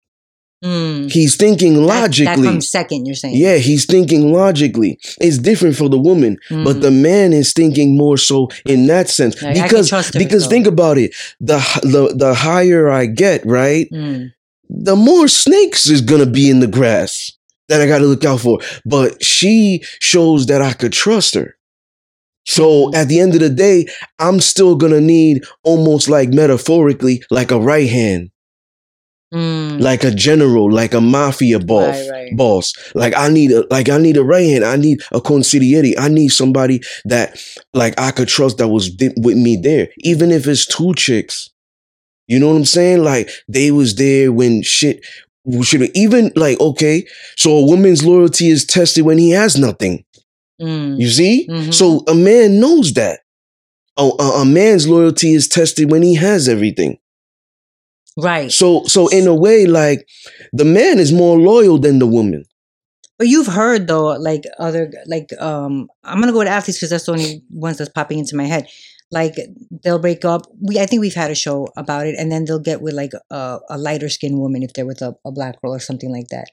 mm. 0.63 1.11
he's 1.11 1.35
thinking 1.35 1.73
That- 1.75 1.81
logically 1.81 2.43
That, 2.43 2.51
comes 2.51 2.69
second, 2.69 3.05
you're 3.05 3.15
saying. 3.15 3.35
yeah, 3.35 3.57
he's 3.57 3.85
thinking 3.85 4.31
logically. 4.33 4.97
It's 5.19 5.37
different 5.37 5.75
for 5.75 5.89
the 5.89 5.99
woman, 5.99 6.37
but 6.49 6.77
Mm. 6.77 6.81
the 6.81 6.91
man 6.91 7.33
is 7.33 7.53
thinking 7.53 7.97
more 7.97 8.17
so 8.17 8.49
in 8.65 8.87
that 8.87 9.09
sense. 9.09 9.41
Like, 9.41 9.55
because 9.61 9.91
because 10.13 10.43
though. 10.43 10.49
think 10.49 10.67
about 10.67 10.97
it. 10.97 11.13
The, 11.39 11.57
the 11.83 12.13
the 12.15 12.33
higher 12.33 12.89
I 12.89 13.05
get, 13.07 13.45
right, 13.45 13.87
Mm, 13.91 14.31
the 14.69 14.95
more 14.95 15.27
snakes 15.27 15.89
is 15.89 16.01
gonna 16.01 16.25
be 16.25 16.49
in 16.49 16.59
the 16.59 16.67
grass 16.67 17.31
that 17.69 17.81
I 17.81 17.85
gotta 17.87 18.05
look 18.05 18.25
out 18.25 18.39
for. 18.41 18.59
But 18.85 19.23
she 19.23 19.83
shows 20.01 20.45
that 20.47 20.61
I 20.61 20.73
could 20.73 20.93
trust 20.93 21.35
her. 21.35 21.55
So 22.45 22.87
Mhm. 22.87 22.95
at 22.95 23.07
the 23.07 23.19
end 23.21 23.33
of 23.35 23.39
the 23.39 23.49
day, 23.49 23.85
I'm 24.19 24.39
still 24.41 24.75
gonna 24.75 24.99
need 25.01 25.43
almost 25.63 26.09
like 26.09 26.29
metaphorically, 26.33 27.23
like 27.31 27.51
a 27.51 27.59
right 27.59 27.87
hand, 27.89 28.31
mm. 29.33 29.79
like 29.81 30.03
a 30.03 30.11
general, 30.11 30.71
like 30.71 30.93
a 30.93 31.01
mafia 31.01 31.59
boss 31.59 31.95
Right, 31.95 32.09
right. 32.11 32.37
boss. 32.37 32.73
Like 32.95 33.13
I 33.17 33.29
need 33.29 33.51
a 33.51 33.65
like 33.69 33.89
I 33.89 33.97
need 33.97 34.17
a 34.17 34.23
right 34.23 34.47
hand. 34.47 34.63
I 34.63 34.75
need 34.77 35.01
a 35.11 35.19
consigliere. 35.19 35.95
I 35.97 36.07
need 36.09 36.29
somebody 36.29 36.81
that 37.05 37.37
like 37.73 37.99
I 37.99 38.11
could 38.11 38.27
trust 38.27 38.57
that 38.59 38.67
was 38.69 38.89
with 39.17 39.37
me 39.37 39.57
there. 39.61 39.89
Even 39.99 40.31
if 40.31 40.47
it's 40.47 40.65
two 40.65 40.93
chicks. 40.95 41.49
You 42.27 42.39
know 42.39 42.49
what 42.49 42.55
I'm 42.55 42.65
saying? 42.65 43.03
Like 43.03 43.29
they 43.47 43.71
was 43.71 43.95
there 43.95 44.31
when 44.31 44.61
shit 44.63 45.05
should 45.63 45.91
even 45.95 46.31
like 46.35 46.59
okay, 46.61 47.05
so 47.35 47.57
a 47.57 47.65
woman's 47.65 48.05
loyalty 48.05 48.47
is 48.47 48.65
tested 48.65 49.03
when 49.05 49.17
he 49.17 49.31
has 49.31 49.57
nothing. 49.57 50.05
Mm, 50.61 50.99
You 50.99 51.09
see? 51.09 51.47
mhm. 51.49 51.73
So 51.73 52.03
a 52.07 52.15
man 52.15 52.59
knows 52.59 52.93
that. 52.93 53.19
A, 53.97 54.03
a, 54.19 54.41
a 54.41 54.45
man's 54.45 54.87
loyalty 54.87 55.33
is 55.33 55.47
tested 55.47 55.91
when 55.91 56.01
he 56.01 56.15
has 56.15 56.47
everything. 56.47 56.97
Right. 58.17 58.51
So 58.51 58.83
so 58.85 59.07
in 59.07 59.27
a 59.27 59.35
way, 59.35 59.65
like 59.65 60.07
the 60.51 60.65
man 60.65 60.99
is 60.99 61.11
more 61.13 61.37
loyal 61.37 61.77
than 61.79 61.99
the 61.99 62.07
woman. 62.07 62.45
But 63.17 63.27
you've 63.27 63.47
heard 63.47 63.87
though, 63.87 64.07
like 64.17 64.43
other 64.59 64.91
like 65.07 65.29
um, 65.39 65.87
I'm 66.03 66.19
gonna 66.19 66.31
go 66.33 66.43
to 66.43 66.49
athletes 66.49 66.79
because 66.79 66.89
that's 66.89 67.05
the 67.05 67.11
only 67.13 67.43
ones 67.51 67.77
that's 67.77 67.91
popping 67.91 68.19
into 68.19 68.35
my 68.35 68.45
head. 68.45 68.67
Like 69.11 69.35
they'll 69.83 69.99
break 69.99 70.25
up. 70.25 70.47
We 70.59 70.79
I 70.79 70.85
think 70.87 71.01
we've 71.01 71.13
had 71.13 71.29
a 71.31 71.35
show 71.35 71.67
about 71.77 72.07
it, 72.07 72.15
and 72.17 72.31
then 72.31 72.45
they'll 72.45 72.59
get 72.59 72.81
with 72.81 72.95
like 72.95 73.11
a, 73.29 73.59
a 73.69 73.77
lighter 73.77 74.09
skinned 74.09 74.39
woman 74.39 74.63
if 74.63 74.73
they're 74.73 74.85
with 74.87 75.01
a, 75.01 75.15
a 75.23 75.31
black 75.31 75.61
girl 75.61 75.73
or 75.75 75.79
something 75.79 76.11
like 76.11 76.27
that. 76.29 76.47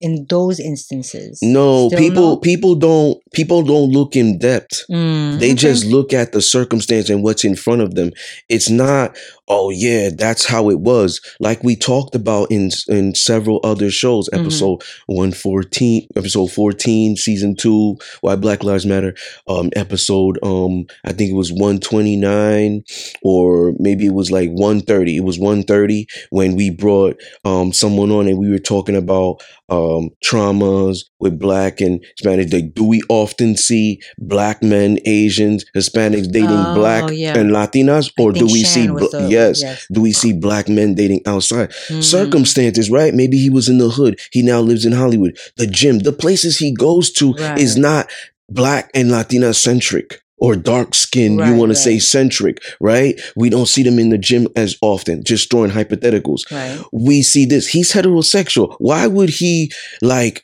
In 0.00 0.26
those 0.28 0.58
instances, 0.58 1.38
No, 1.44 1.88
people 1.90 2.30
no? 2.30 2.36
people 2.38 2.74
don't 2.74 3.20
people 3.32 3.62
don't 3.62 3.92
look 3.92 4.16
in 4.16 4.36
depth. 4.36 4.82
Mm, 4.90 5.38
They 5.38 5.50
okay. 5.52 5.54
just 5.54 5.84
look 5.84 6.12
at 6.12 6.32
the 6.32 6.42
circumstance 6.42 7.08
and 7.08 7.22
what's 7.22 7.44
in 7.44 7.54
front 7.54 7.82
of 7.82 7.94
them. 7.94 8.10
It's 8.48 8.68
not 8.68 9.16
oh 9.48 9.70
yeah, 9.70 10.10
that's 10.16 10.44
how 10.46 10.70
it 10.70 10.80
was. 10.80 11.20
Like 11.40 11.62
we 11.62 11.76
talked 11.76 12.14
about 12.14 12.50
in 12.50 12.70
in 12.88 13.14
several 13.14 13.60
other 13.64 13.90
shows, 13.90 14.28
Mhm. 14.32 14.40
episode 14.40 14.82
one 15.06 15.32
fourteen, 15.32 16.06
episode 16.16 16.52
fourteen, 16.52 17.16
season 17.16 17.54
two, 17.56 17.96
Why 18.20 18.36
Black 18.36 18.62
Lives 18.64 18.86
Matter. 18.86 19.14
Um, 19.48 19.70
episode 19.76 20.38
um, 20.42 20.84
I 21.04 21.12
think 21.12 21.30
it 21.30 21.34
was 21.36 21.52
one 21.52 21.78
twenty 21.80 22.16
nine, 22.16 22.82
or 23.22 23.72
maybe 23.78 24.06
it 24.06 24.14
was 24.14 24.30
like 24.30 24.50
one 24.50 24.80
thirty. 24.80 25.16
It 25.16 25.24
was 25.24 25.38
one 25.38 25.62
thirty 25.62 26.06
when 26.30 26.54
we 26.56 26.70
brought 26.70 27.20
um 27.44 27.72
someone 27.72 28.10
on 28.10 28.28
and 28.28 28.38
we 28.38 28.48
were 28.50 28.58
talking 28.58 28.96
about 28.96 29.42
um 29.68 30.10
traumas 30.24 30.98
with 31.20 31.38
black 31.38 31.80
and 31.80 32.04
Hispanic. 32.16 32.52
Like, 32.52 32.74
do 32.74 32.84
we 32.84 33.00
often 33.08 33.56
see 33.56 34.00
black 34.18 34.62
men, 34.62 34.98
Asians, 35.06 35.64
Hispanics 35.76 36.30
dating 36.30 36.50
Oh, 36.50 36.74
black 36.74 37.10
yeah. 37.12 37.36
and 37.38 37.50
Latinas, 37.50 38.10
or 38.18 38.32
do 38.32 38.44
we 38.46 38.64
see? 38.64 38.84
Shan 38.86 38.96
bl- 38.96 39.06
the- 39.10 39.28
yes, 39.48 39.62
yes. 39.62 39.86
do 39.92 40.00
we 40.00 40.12
see 40.12 40.32
black 40.32 40.68
men 40.68 40.94
dating 40.94 41.22
outside? 41.26 41.70
Mhm. 41.88 42.02
Circumstances, 42.02 42.90
right? 42.90 43.14
Maybe 43.14 43.38
he 43.38 43.50
was 43.50 43.68
in 43.68 43.78
the 43.78 43.90
hood. 43.90 44.18
He 44.32 44.42
now 44.42 44.60
lives 44.60 44.84
in 44.84 44.92
Hollywood. 44.92 45.36
The 45.56 45.66
gym, 45.66 45.98
the 46.00 46.12
places 46.12 46.58
he 46.58 46.72
goes 46.72 47.10
to 47.12 47.34
is 47.58 47.76
not 47.76 48.10
black 48.48 48.90
and 48.94 49.10
Latina 49.10 49.54
centric 49.54 50.20
or 50.38 50.56
dark 50.56 50.94
skin. 50.94 51.34
you 51.34 51.40
Right, 51.40 51.56
want 51.56 51.70
to 51.70 51.76
say 51.76 51.98
centric, 52.00 52.58
right? 52.80 53.20
We 53.36 53.48
don't 53.48 53.68
see 53.68 53.82
them 53.84 53.98
in 53.98 54.08
the 54.10 54.18
gym 54.18 54.48
as 54.56 54.76
often. 54.82 55.22
Just 55.24 55.50
throwing 55.50 55.70
hypotheticals 55.70 56.40
Right. 56.50 56.78
we 56.92 57.22
see 57.22 57.46
this. 57.46 57.68
He's 57.68 57.92
heterosexual. 57.92 58.74
Why 58.78 59.06
would 59.06 59.28
he 59.30 59.70
like? 60.02 60.42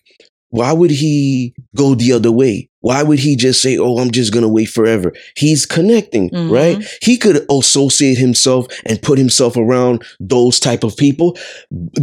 Why 0.51 0.73
would 0.73 0.91
he 0.93 1.53
go 1.77 1.95
the 1.95 2.13
other 2.13 2.33
way? 2.33 2.68
Why 2.81 3.03
would 3.03 3.19
he 3.19 3.35
just 3.37 3.61
say, 3.61 3.77
"Oh, 3.77 3.99
I'm 3.99 4.11
just 4.11 4.33
gonna 4.33 4.49
wait 4.49 4.69
forever"? 4.69 5.13
He's 5.37 5.67
connecting, 5.67 6.31
Mhm. 6.31 6.51
right? 6.51 6.85
He 7.03 7.17
could 7.17 7.45
associate 7.51 8.19
himself 8.19 8.67
and 8.87 9.03
put 9.03 9.19
himself 9.19 9.57
around 9.57 10.03
those 10.21 10.61
type 10.61 10.85
of 10.85 10.97
people, 10.97 11.37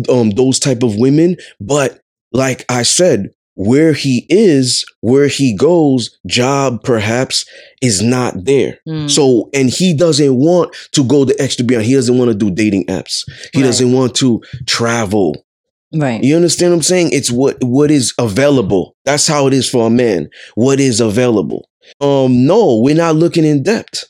um, 0.09 0.31
those 0.31 0.59
type 0.59 0.83
of 0.83 0.95
women. 0.97 1.37
But 1.61 1.99
like 2.33 2.65
I 2.69 2.83
said, 2.83 3.29
where 3.57 3.93
he 3.93 4.25
is, 4.27 4.83
where 4.99 5.27
he 5.27 5.53
goes, 5.55 6.09
job 6.27 6.83
perhaps 6.83 7.45
is 7.81 8.01
not 8.01 8.43
there. 8.43 8.79
Mm. 8.85 9.09
So, 9.09 9.49
and 9.53 9.69
he 9.69 9.93
doesn't 9.93 10.35
want 10.35 10.75
to 10.91 11.05
go 11.05 11.23
the 11.23 11.41
extra 11.41 11.63
beyond. 11.63 11.85
He 11.85 11.93
doesn't 11.93 12.17
want 12.17 12.29
to 12.31 12.35
do 12.35 12.51
dating 12.51 12.85
apps. 12.87 13.23
He 13.53 13.61
Right. 13.61 13.67
doesn't 13.67 13.93
want 13.93 14.13
to 14.15 14.41
travel. 14.67 15.44
Right. 15.95 16.23
You 16.23 16.35
understand 16.35 16.71
what 16.71 16.77
I'm 16.77 16.81
saying? 16.83 17.09
It's 17.11 17.31
what 17.31 17.57
what 17.63 17.91
is 17.91 18.13
available. 18.19 18.95
That's 19.05 19.27
how 19.27 19.47
it 19.47 19.53
is 19.53 19.69
for 19.69 19.87
a 19.87 19.89
man. 19.89 20.29
What 20.55 20.79
is 20.79 20.99
available? 20.99 21.69
Um, 22.01 22.45
no, 22.45 22.79
we're 22.81 22.95
not 22.95 23.15
looking 23.15 23.45
in 23.45 23.63
depth. 23.63 24.05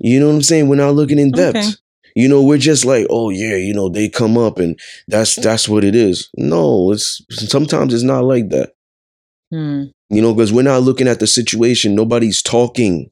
You 0.00 0.20
know 0.20 0.28
what 0.28 0.34
I'm 0.34 0.42
saying? 0.42 0.68
We're 0.68 0.76
not 0.76 0.94
looking 0.94 1.18
in 1.18 1.32
depth. 1.32 1.56
Okay. 1.56 1.70
You 2.14 2.28
know, 2.28 2.42
we're 2.42 2.56
just 2.58 2.84
like, 2.84 3.06
oh 3.10 3.30
yeah, 3.30 3.56
you 3.56 3.74
know, 3.74 3.88
they 3.88 4.08
come 4.08 4.38
up 4.38 4.58
and 4.58 4.78
that's 5.08 5.36
that's 5.36 5.68
what 5.68 5.84
it 5.84 5.94
is. 5.94 6.30
No, 6.36 6.92
it's 6.92 7.20
sometimes 7.30 7.92
it's 7.92 8.02
not 8.04 8.24
like 8.24 8.48
that. 8.50 8.70
mm, 9.52 9.90
You 10.08 10.22
know, 10.22 10.32
because 10.34 10.52
we're 10.52 10.62
not 10.62 10.82
looking 10.82 11.08
at 11.08 11.18
the 11.20 11.26
situation. 11.26 11.94
Nobody's 11.94 12.42
talking. 12.42 13.10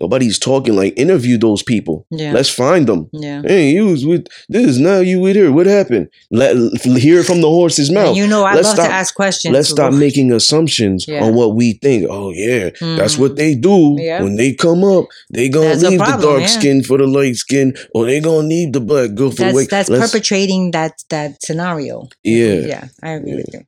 Nobody's 0.00 0.38
talking. 0.38 0.74
Like 0.76 0.94
interview 0.98 1.36
those 1.38 1.62
people. 1.62 2.06
Yeah. 2.10 2.32
Let's 2.32 2.48
find 2.48 2.86
them. 2.86 3.08
Yeah. 3.12 3.42
Hey, 3.42 3.70
you 3.70 3.86
was 3.86 4.06
with 4.06 4.26
this. 4.48 4.78
Now 4.78 4.98
you 5.00 5.20
with 5.20 5.36
her. 5.36 5.52
What 5.52 5.66
happened? 5.66 6.08
Let 6.30 6.56
hear 6.84 7.22
from 7.22 7.40
the 7.42 7.48
horse's 7.48 7.90
mouth. 7.90 8.08
And 8.08 8.16
you 8.16 8.26
know, 8.26 8.44
I 8.44 8.54
Let's 8.54 8.68
love 8.68 8.76
stop- 8.76 8.88
to 8.88 8.92
ask 8.94 9.14
questions. 9.14 9.52
Let's 9.52 9.68
stop 9.68 9.92
making 9.92 10.32
assumptions 10.32 11.06
Yeah. 11.06 11.24
on 11.24 11.34
what 11.34 11.54
we 11.54 11.74
think. 11.74 12.06
Oh 12.08 12.30
yeah, 12.30 12.70
that's 12.80 13.16
Mm. 13.16 13.18
what 13.18 13.36
they 13.36 13.54
do 13.54 13.96
Yeah. 13.98 14.22
when 14.22 14.36
they 14.36 14.54
come 14.54 14.82
up. 14.84 15.04
They 15.32 15.48
gonna 15.48 15.68
That's 15.68 15.82
leave 15.82 15.98
the 15.98 16.16
dark 16.22 16.40
yeah. 16.42 16.46
skin 16.46 16.82
for 16.82 16.98
the 16.98 17.06
light 17.06 17.36
skin, 17.36 17.74
or 17.94 18.06
they 18.06 18.20
gonna 18.20 18.46
leave 18.48 18.72
the 18.72 18.80
black 18.80 19.14
girl 19.14 19.30
for 19.30 19.36
That's 19.42 19.54
white. 19.54 19.68
that's 19.70 19.88
Let's- 19.90 20.10
perpetrating 20.12 20.70
that 20.72 20.92
that 21.10 21.42
scenario. 21.44 22.08
Yeah. 22.24 22.54
Yeah, 22.66 22.84
I 23.02 23.10
agree 23.12 23.34
with 23.36 23.52
you. 23.52 23.60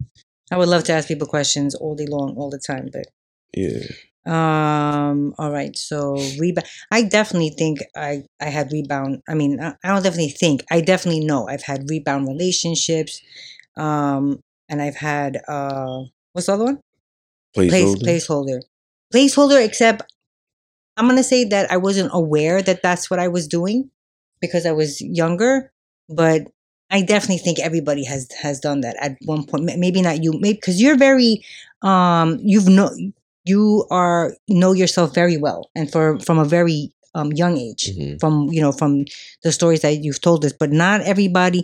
I 0.51 0.57
would 0.59 0.68
love 0.68 0.85
to 0.85 0.92
ask 0.92 1.09
people 1.09 1.27
questions 1.27 1.75
all 1.75 1.95
day 1.95 2.07
long, 2.07 2.35
all 2.38 2.51
the 2.51 2.59
time, 2.59 2.88
but 2.92 3.07
yeah, 3.57 3.79
um 4.25 5.35
all 5.37 5.51
right 5.51 5.77
so 5.77 6.15
rebound 6.39 6.67
i 6.93 7.03
definitely 7.03 7.51
think 7.51 7.81
i 7.97 8.23
i 8.41 8.45
had 8.45 8.71
rebound 8.71 9.21
i 9.29 9.35
mean 9.35 9.59
i, 9.61 9.75
I 9.83 9.89
don't 9.89 10.03
definitely 10.03 10.29
think 10.31 10.65
i 10.71 10.81
definitely 10.81 11.25
know 11.25 11.49
i've 11.49 11.63
had 11.65 11.91
rebound 11.91 12.29
relationships 12.29 13.21
um 13.77 14.39
and 14.69 14.81
i've 14.81 14.95
had 14.95 15.41
uh 15.49 16.03
what's 16.33 16.47
the 16.47 16.53
other 16.53 16.65
one? 16.65 16.81
Place, 17.53 17.73
placeholder. 17.73 18.03
placeholder 18.03 18.61
placeholder 19.13 19.65
except 19.65 20.03
i'm 20.97 21.09
gonna 21.09 21.25
say 21.25 21.45
that 21.45 21.71
i 21.73 21.77
wasn't 21.77 22.11
aware 22.13 22.63
that 22.63 22.81
that's 22.81 23.11
what 23.11 23.19
i 23.19 23.27
was 23.27 23.49
doing 23.49 23.91
because 24.41 24.67
i 24.67 24.73
was 24.73 25.01
younger 25.01 25.73
but 26.09 26.43
i 26.91 27.03
definitely 27.03 27.39
think 27.39 27.59
everybody 27.59 28.05
has 28.05 28.29
has 28.41 28.61
done 28.61 28.83
that 28.83 28.97
at 29.01 29.17
one 29.25 29.45
point. 29.45 29.65
Maybe 29.65 30.01
not 30.01 30.23
you 30.23 30.33
maybe 30.35 30.55
because 30.55 30.81
you're 30.81 30.97
very 30.97 31.45
um 31.83 32.39
you've 32.41 32.69
no 32.69 32.91
you 33.44 33.87
are 33.90 34.35
know 34.48 34.72
yourself 34.72 35.14
very 35.14 35.37
well 35.37 35.70
and 35.74 35.90
for 35.90 36.18
from 36.20 36.38
a 36.38 36.44
very 36.44 36.92
um 37.14 37.33
young 37.33 37.57
age 37.59 37.90
Mhm. 37.96 38.20
from 38.20 38.48
you 38.50 38.61
know 38.61 38.72
from 38.72 39.05
the 39.42 39.52
stories 39.52 39.81
that 39.81 39.98
you've 40.02 40.20
told 40.20 40.44
us 40.44 40.52
but 40.52 40.70
not 40.72 41.00
everybody 41.02 41.62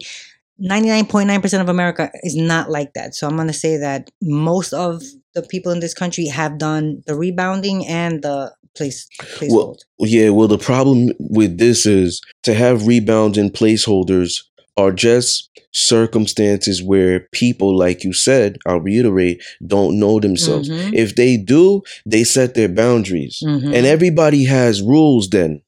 99.9% 0.60 1.60
of 1.60 1.68
america 1.68 2.10
is 2.22 2.34
not 2.36 2.68
like 2.70 2.92
that 2.94 3.14
so 3.14 3.26
i'm 3.28 3.36
going 3.36 3.46
to 3.46 3.52
say 3.52 3.76
that 3.76 4.10
most 4.22 4.72
of 4.72 5.02
the 5.34 5.42
people 5.42 5.70
in 5.70 5.80
this 5.80 5.94
country 5.94 6.26
have 6.26 6.58
done 6.58 7.02
the 7.06 7.14
rebounding 7.14 7.86
and 7.86 8.22
the 8.22 8.52
place 8.74 9.06
placehold 9.20 9.78
Well, 9.98 10.08
yeah. 10.08 10.30
Well, 10.30 10.46
the 10.48 10.58
problem 10.58 11.10
with 11.18 11.58
this 11.58 11.86
is 11.86 12.20
to 12.44 12.54
have 12.54 12.86
rebounds 12.86 13.36
and 13.38 13.52
placeholders 13.52 14.42
are 14.78 14.92
just 14.92 15.50
circumstances 15.72 16.82
where 16.82 17.28
people, 17.32 17.76
like 17.76 18.04
you 18.04 18.12
said, 18.12 18.56
I'll 18.66 18.80
reiterate, 18.80 19.42
don't 19.66 19.98
know 19.98 20.20
themselves. 20.20 20.68
Mhm. 20.70 20.94
If 20.94 21.14
they 21.16 21.36
do, 21.36 21.82
they 22.06 22.24
set 22.24 22.54
their 22.54 22.68
boundaries. 22.68 23.40
Mhm. 23.44 23.74
And 23.74 23.86
everybody 23.86 24.44
has 24.44 24.80
rules 24.80 25.28
then. 25.28 25.60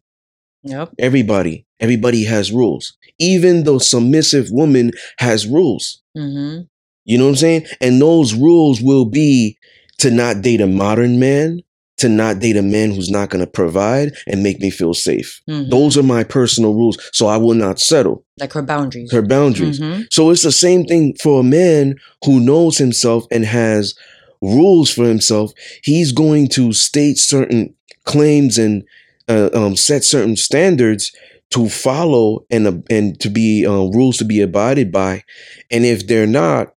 yep 0.62 0.90
Everybody. 0.98 1.64
Everybody 1.80 2.24
has 2.24 2.52
rules. 2.52 2.84
Even 3.18 3.64
the 3.64 3.78
submissive 3.80 4.50
woman 4.50 4.92
has 5.18 5.46
rules. 5.46 6.02
hmm 6.14 6.60
You 7.06 7.18
know 7.18 7.24
what 7.24 7.30
I'm 7.30 7.36
saying? 7.36 7.66
And 7.80 8.00
those 8.00 8.34
rules 8.34 8.80
will 8.80 9.06
be 9.06 9.56
to 9.98 10.10
not 10.10 10.42
date 10.42 10.60
a 10.60 10.66
modern 10.66 11.18
man, 11.18 11.62
to 12.00 12.08
not 12.08 12.38
date 12.40 12.56
a 12.56 12.62
man 12.62 12.90
who's 12.90 13.10
not 13.10 13.30
going 13.30 13.44
to 13.44 13.50
provide 13.50 14.12
and 14.26 14.42
make 14.42 14.60
me 14.60 14.70
feel 14.70 14.94
safe. 14.94 15.40
hmm 15.46 15.68
Those 15.70 15.96
are 15.96 16.02
my 16.02 16.24
personal 16.24 16.74
rules. 16.74 16.98
So 17.12 17.26
I 17.26 17.36
will 17.36 17.54
not 17.54 17.78
settle 17.80 18.24
like 18.38 18.52
her 18.52 18.62
boundaries 18.62 19.12
her 19.12 19.22
boundaries. 19.22 19.78
Mhm. 19.80 20.06
So 20.10 20.30
it's 20.30 20.42
the 20.42 20.52
same 20.52 20.84
thing 20.84 21.14
for 21.22 21.40
a 21.40 21.44
man 21.44 21.94
who 22.24 22.40
knows 22.40 22.78
himself 22.78 23.24
and 23.30 23.44
has 23.44 23.94
rules 24.42 24.90
for 24.90 25.04
himself. 25.06 25.52
He's 25.82 26.12
going 26.12 26.48
to 26.48 26.72
state 26.72 27.18
certain 27.18 27.74
claims 28.04 28.58
and 28.58 28.82
uh, 29.28 29.50
um, 29.54 29.76
set 29.76 30.02
certain 30.04 30.36
standards 30.36 31.12
to 31.50 31.68
follow 31.68 32.44
and 32.50 32.66
uh, 32.66 32.72
and 32.88 33.18
to 33.20 33.28
be 33.28 33.66
uh, 33.66 33.72
rules 33.96 34.16
to 34.18 34.24
be 34.24 34.40
abided 34.40 34.90
by. 34.90 35.22
And 35.70 35.84
if 35.84 36.06
they're 36.06 36.26
not, 36.26 36.74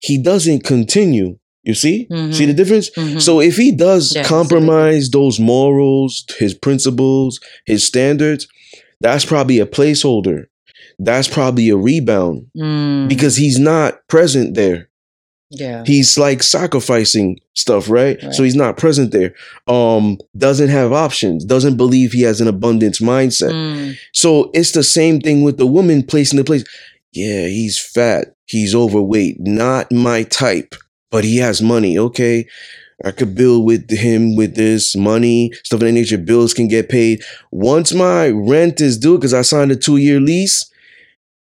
he 0.00 0.16
doesn't 0.18 0.64
continue. 0.64 1.38
You 1.64 1.74
see, 1.74 2.06
Mhm. 2.10 2.34
see 2.34 2.46
the 2.46 2.52
difference. 2.54 2.90
Mhm. 2.90 3.20
So 3.20 3.40
if 3.40 3.56
he 3.56 3.70
does 3.72 4.12
Yeah, 4.14 4.24
compromise 4.24 5.10
those 5.10 5.38
morals, 5.38 6.24
his 6.38 6.54
principles, 6.54 7.38
his 7.66 7.84
standards, 7.84 8.48
that's 9.00 9.24
probably 9.24 9.58
a 9.60 9.66
placeholder. 9.66 10.44
That's 10.98 11.28
probably 11.28 11.68
a 11.68 11.76
rebound 11.76 12.46
Mm, 12.56 13.08
because 13.08 13.36
he's 13.36 13.58
not 13.58 13.98
present 14.08 14.54
there. 14.54 14.88
yeah 15.50 15.82
He's 15.86 16.16
like 16.18 16.42
sacrificing 16.42 17.38
stuff, 17.54 17.90
right? 17.90 18.16
Right. 18.22 18.34
So 18.34 18.42
he's 18.42 18.54
not 18.56 18.76
present 18.78 19.10
there. 19.12 19.34
Um 19.68 20.18
doesn't 20.36 20.68
have 20.70 20.92
options, 20.92 21.44
doesn't 21.44 21.76
believe 21.76 22.12
he 22.12 22.22
has 22.22 22.40
an 22.40 22.48
abundance 22.48 23.00
mindset. 23.00 23.52
Mm, 23.52 23.96
So 24.12 24.50
it's 24.54 24.72
the 24.72 24.82
same 24.82 25.20
thing 25.20 25.42
with 25.42 25.58
the 25.58 25.66
woman 25.66 26.02
placing 26.02 26.38
the 26.38 26.44
place. 26.44 26.64
Yeah, 27.12 27.46
he's 27.46 27.78
fat, 27.78 28.34
he's 28.46 28.74
overweight, 28.74 29.36
not 29.40 29.92
my 29.92 30.22
type, 30.24 30.74
but 31.12 31.22
he 31.24 31.36
has 31.36 31.62
money. 31.62 31.96
Okay. 31.98 32.46
I 33.04 33.10
could 33.10 33.34
build 33.34 33.64
with 33.66 33.90
him 33.90 34.36
with 34.36 34.54
this 34.54 34.94
money, 34.96 35.52
stuff 35.64 35.78
of 35.80 35.86
that 35.86 35.92
nature. 35.92 36.18
Bills 36.18 36.54
can 36.54 36.68
get 36.68 36.88
paid. 36.88 37.22
Once 37.50 37.92
my 37.92 38.28
rent 38.30 38.80
is 38.80 38.96
due, 38.98 39.16
because 39.18 39.34
I 39.34 39.42
signed 39.42 39.72
a 39.72 39.76
two 39.76 39.96
year 39.96 40.20
lease, 40.20 40.70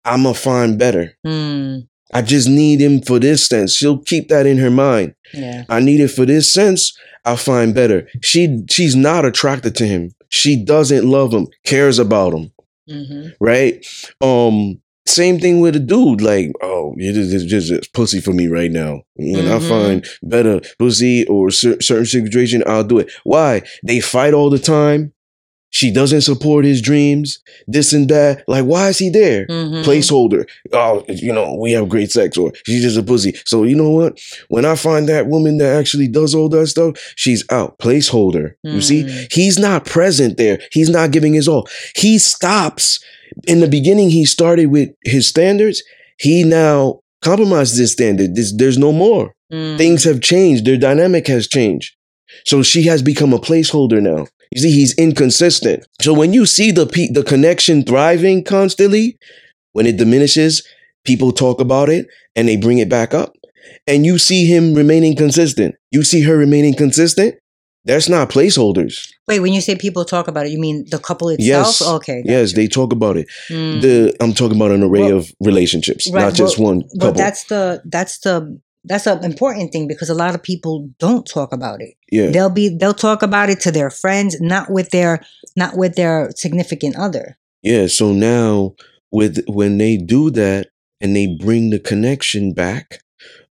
I'm 0.05 0.23
going 0.23 0.35
to 0.35 0.41
find 0.41 0.79
better. 0.79 1.17
mm, 1.27 1.87
I 2.15 2.23
just 2.23 2.49
need 2.49 2.81
him 2.81 3.03
for 3.03 3.19
this 3.19 3.47
sense. 3.47 3.75
She'll 3.75 3.99
keep 3.99 4.29
that 4.29 4.47
in 4.47 4.59
her 4.59 4.71
mind. 4.71 5.15
yeah 5.35 5.65
I 5.69 5.81
need 5.81 6.01
it 6.01 6.09
for 6.09 6.25
this 6.25 6.53
sense. 6.53 6.97
I'll 7.25 7.37
find 7.37 7.75
better. 7.75 8.09
She 8.23 8.63
she's 8.71 8.95
not 8.97 9.25
attracted 9.25 9.75
to 9.77 9.87
him. 9.87 10.13
She 10.31 10.57
doesn't 10.63 11.05
love 11.05 11.33
him, 11.33 11.49
cares 11.65 11.99
about 11.99 12.33
him 12.35 12.53
hmm 12.89 13.29
right? 13.41 13.85
Um, 14.23 14.81
same 15.09 15.39
thing 15.41 15.61
with 15.61 15.77
a 15.77 15.81
dude. 15.81 16.21
Like, 16.21 16.53
oh, 16.63 16.95
it 16.99 17.17
is 17.17 17.33
it's 17.35 17.45
just 17.45 17.71
it's 17.71 17.89
pussy 17.89 18.21
for 18.21 18.33
me 18.33 18.47
right 18.47 18.71
now. 18.71 19.03
When 19.17 19.47
I 19.47 19.59
Mhm. 19.59 19.69
find 19.69 20.07
better 20.23 20.61
pussy 20.79 21.25
or 21.27 21.51
cer- 21.51 21.81
certain 21.81 22.07
situation, 22.07 22.63
I'll 22.67 22.85
do 22.85 22.99
it. 22.99 23.11
Why? 23.25 23.63
They 23.85 24.01
fight 24.01 24.35
all 24.35 24.51
the 24.51 24.59
time. 24.59 25.13
She 25.71 25.91
doesn't 25.93 26.23
support 26.23 26.65
his 26.65 26.81
dreams, 26.81 27.41
this 27.67 27.93
and 27.93 28.09
that. 28.09 28.43
Like, 28.49 28.65
why 28.65 28.89
is 28.89 28.97
he 28.99 29.11
there? 29.11 29.47
Mhm. 29.49 29.85
Placeholder. 29.85 30.47
Oh, 30.73 31.05
you 31.09 31.31
know, 31.31 31.59
we 31.61 31.73
have 31.73 31.91
great 31.91 32.11
sex, 32.11 32.39
or 32.39 32.53
she's 32.65 32.81
just 32.83 32.97
a 32.97 33.03
pussy. 33.03 33.35
So 33.45 33.65
you 33.65 33.77
know 33.77 33.91
what? 33.91 34.19
When 34.49 34.65
I 34.65 34.77
find 34.77 35.07
that 35.11 35.27
woman 35.27 35.59
that 35.59 35.77
actually 35.79 36.09
does 36.09 36.35
all 36.35 36.49
that 36.49 36.69
stuff, 36.69 36.95
she's 37.17 37.45
out. 37.51 37.79
Placeholder. 37.79 38.53
You 38.65 38.81
see, 38.81 39.05
Mm. 39.05 39.31
he's 39.31 39.59
not 39.59 39.85
present 39.85 40.39
there. 40.39 40.59
He's 40.73 40.89
not 40.89 41.11
giving 41.11 41.35
his 41.35 41.47
all. 41.47 41.69
He 41.97 42.17
stops. 42.17 42.99
In 43.47 43.61
the 43.61 43.69
beginning, 43.69 44.11
he 44.11 44.25
started 44.25 44.67
with 44.67 44.91
his 45.05 45.29
standards. 45.29 45.83
He 46.19 46.45
now 46.45 47.01
compromised 47.23 47.79
his 47.79 47.93
standard. 47.93 48.35
There's, 48.35 48.57
there's 48.57 48.79
no 48.79 48.93
more. 48.93 49.35
Mm. 49.53 49.79
Things 49.79 50.05
have 50.05 50.21
changed. 50.21 50.65
Their 50.65 50.77
dynamic 50.77 51.27
has 51.29 51.47
changed. 51.47 51.95
So 52.47 52.63
she 52.63 52.83
has 52.85 53.03
become 53.03 53.33
a 53.33 53.39
placeholder 53.39 54.03
now. 54.03 54.27
You 54.55 54.63
see, 54.63 54.71
he's 54.71 54.95
inconsistent. 54.99 55.87
So 56.01 56.13
when 56.13 56.33
you 56.33 56.47
see 56.47 56.71
the 56.71 56.87
pe- 56.87 57.13
the 57.13 57.23
connection 57.23 57.85
thriving 57.85 58.45
constantly, 58.45 59.19
when 59.73 59.87
it 59.87 59.97
diminishes, 59.97 60.67
people 61.05 61.33
talk 61.33 61.61
about 61.61 61.89
it 61.89 62.07
and 62.35 62.49
they 62.49 62.57
bring 62.57 62.79
it 62.79 62.89
back 62.89 63.15
up. 63.15 63.35
And 63.87 64.07
you 64.07 64.19
see 64.19 64.47
him 64.47 64.75
remaining 64.75 65.17
consistent. 65.17 65.75
You 65.91 66.03
see 66.03 66.23
her 66.23 66.37
remaining 66.37 66.75
consistent. 66.75 67.35
That's 67.89 68.09
not 68.09 68.29
placeholders. 68.31 69.09
Wait, 69.27 69.41
when 69.41 69.53
you 69.53 69.61
say 69.63 69.75
people 69.75 70.05
talk 70.05 70.29
about 70.29 70.47
it, 70.47 70.53
you 70.53 70.61
mean 70.61 70.85
the 70.91 70.99
couple 70.99 71.29
itself? 71.31 71.67
Yes. 71.81 71.83
Okay. 71.83 72.23
Yes, 72.25 72.51
you. 72.51 72.57
they 72.57 72.69
talk 72.69 72.93
about 72.93 73.17
it. 73.17 73.27
Mm. 73.49 73.81
The 73.83 74.15
I'm 74.21 74.33
talking 74.35 74.57
about 74.57 74.71
an 74.71 74.83
array 74.83 75.01
Well, 75.09 75.19
of 75.19 75.33
relationships, 75.41 76.09
right, 76.13 76.23
not 76.23 76.35
just 76.35 76.59
well- 76.59 76.69
one 76.77 76.79
But 76.95 77.07
couple. 77.07 77.13
that's 77.23 77.45
the 77.45 77.83
that's 77.87 78.19
the 78.21 78.61
that's 78.85 79.07
an 79.07 79.25
important 79.25 79.73
thing 79.73 79.89
because 79.89 80.09
a 80.09 80.15
lot 80.15 80.35
of 80.35 80.43
people 80.43 80.89
don't 80.99 81.27
talk 81.27 81.53
about 81.53 81.81
it. 81.83 81.95
yeah. 82.13 82.31
They'll 82.31 82.51
be 82.63 82.69
they'll 82.79 82.95
talk 83.09 83.23
about 83.23 83.49
it 83.51 83.59
to 83.61 83.71
their 83.73 83.91
friends, 83.91 84.41
not 84.41 84.71
with 84.71 84.91
their 84.91 85.21
not 85.57 85.77
with 85.77 85.95
their 85.97 86.31
significant 86.37 86.95
other. 86.97 87.37
Yeah, 87.63 87.87
so 87.89 88.13
now 88.13 88.75
with 89.11 89.43
when 89.49 89.79
they 89.79 89.97
do 89.97 90.31
that 90.31 90.69
and 91.01 91.17
they 91.17 91.27
bring 91.27 91.71
the 91.71 91.79
connection 91.81 92.53
back, 92.53 93.01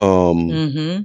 um 0.02 0.50
Mm-hmm. 0.50 1.04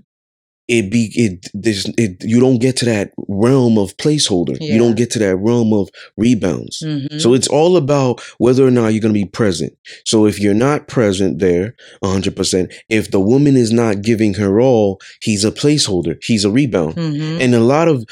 It 0.69 0.91
be 0.91 1.11
it 1.15 1.47
this 1.55 1.91
it 1.97 2.23
you 2.23 2.39
don't 2.39 2.59
get 2.59 2.77
to 2.77 2.85
that 2.85 3.13
realm 3.27 3.79
of 3.79 3.97
placeholder. 3.97 4.57
You 4.61 4.79
don't 4.79 4.97
get 4.97 5.11
to 5.13 5.19
that 5.21 5.37
realm 5.37 5.73
of 5.73 5.89
rebounds. 6.17 6.83
Mm-hmm. 6.85 7.19
So 7.19 7.33
it's 7.33 7.49
all 7.49 7.77
about 7.77 8.21
whether 8.37 8.67
or 8.67 8.71
not 8.71 8.89
you're 8.89 9.01
going 9.01 9.15
to 9.15 9.21
be 9.21 9.25
present. 9.25 9.73
So 10.05 10.27
if 10.27 10.39
you're 10.39 10.55
not 10.55 10.87
present 10.87 11.39
there 11.39 11.75
100%, 12.05 12.73
if 12.91 13.11
the 13.11 13.21
woman 13.21 13.57
is 13.57 13.73
not 13.73 14.03
giving 14.03 14.35
her 14.35 14.61
all, 14.61 15.01
he's 15.23 15.45
a 15.45 15.51
placeholder. 15.51 16.23
He's 16.23 16.45
a 16.45 16.51
rebound. 16.51 16.97
mm-hmm. 16.97 17.41
And 17.41 17.55
a 17.55 17.61
lot 17.61 17.89
of, 17.89 18.05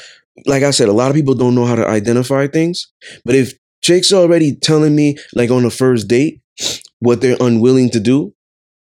like 0.45 0.63
I 0.63 0.71
said, 0.71 0.89
a 0.89 0.93
lot 0.93 1.09
of 1.09 1.15
people 1.15 1.35
don't 1.35 1.55
know 1.55 1.65
how 1.65 1.75
to 1.75 1.87
identify 1.87 2.47
things. 2.47 2.91
But 3.23 3.35
if 3.35 3.53
Jake's 3.83 4.11
already 4.11 4.55
telling 4.55 4.95
me, 4.95 5.17
like 5.35 5.51
on 5.51 5.63
the 5.63 5.69
first 5.69 6.07
date, 6.07 6.41
what 6.99 7.21
they're 7.21 7.37
unwilling 7.39 7.91
to 7.91 7.99
do, 7.99 8.33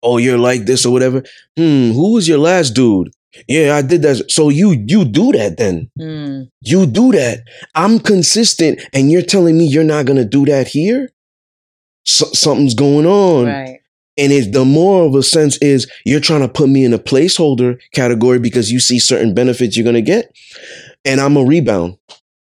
oh, 0.03 0.17
you're 0.17 0.37
like 0.37 0.65
this 0.65 0.85
or 0.85 0.91
whatever. 0.91 1.23
Hmm, 1.57 1.91
who 1.91 2.13
was 2.13 2.27
your 2.27 2.39
last 2.39 2.71
dude? 2.71 3.11
Yeah, 3.47 3.75
I 3.75 3.81
did 3.81 4.01
that. 4.03 4.29
So 4.29 4.49
you 4.49 4.71
you 4.87 5.05
do 5.05 5.31
that 5.33 5.57
then. 5.57 5.89
Mm. 5.99 6.49
You 6.61 6.85
do 6.85 7.11
that. 7.13 7.39
I'm 7.75 7.99
consistent, 7.99 8.81
and 8.93 9.11
you're 9.11 9.21
telling 9.21 9.57
me 9.57 9.65
you're 9.65 9.83
not 9.83 10.05
gonna 10.05 10.25
do 10.25 10.45
that 10.45 10.67
here. 10.67 11.09
So, 12.05 12.25
something's 12.33 12.73
going 12.75 13.05
on. 13.05 13.45
Right. 13.45 13.79
And 14.17 14.31
it, 14.33 14.51
the 14.51 14.65
more 14.65 15.03
of 15.05 15.15
a 15.15 15.23
sense 15.23 15.57
is 15.57 15.89
you're 16.05 16.19
trying 16.19 16.41
to 16.41 16.49
put 16.49 16.67
me 16.69 16.83
in 16.83 16.93
a 16.93 16.99
placeholder 16.99 17.79
category 17.93 18.39
because 18.39 18.71
you 18.71 18.79
see 18.79 18.99
certain 18.99 19.33
benefits 19.33 19.77
you're 19.77 19.83
going 19.85 19.95
to 19.95 20.01
get. 20.01 20.35
And 21.05 21.21
I'm 21.21 21.37
a 21.37 21.43
rebound 21.43 21.97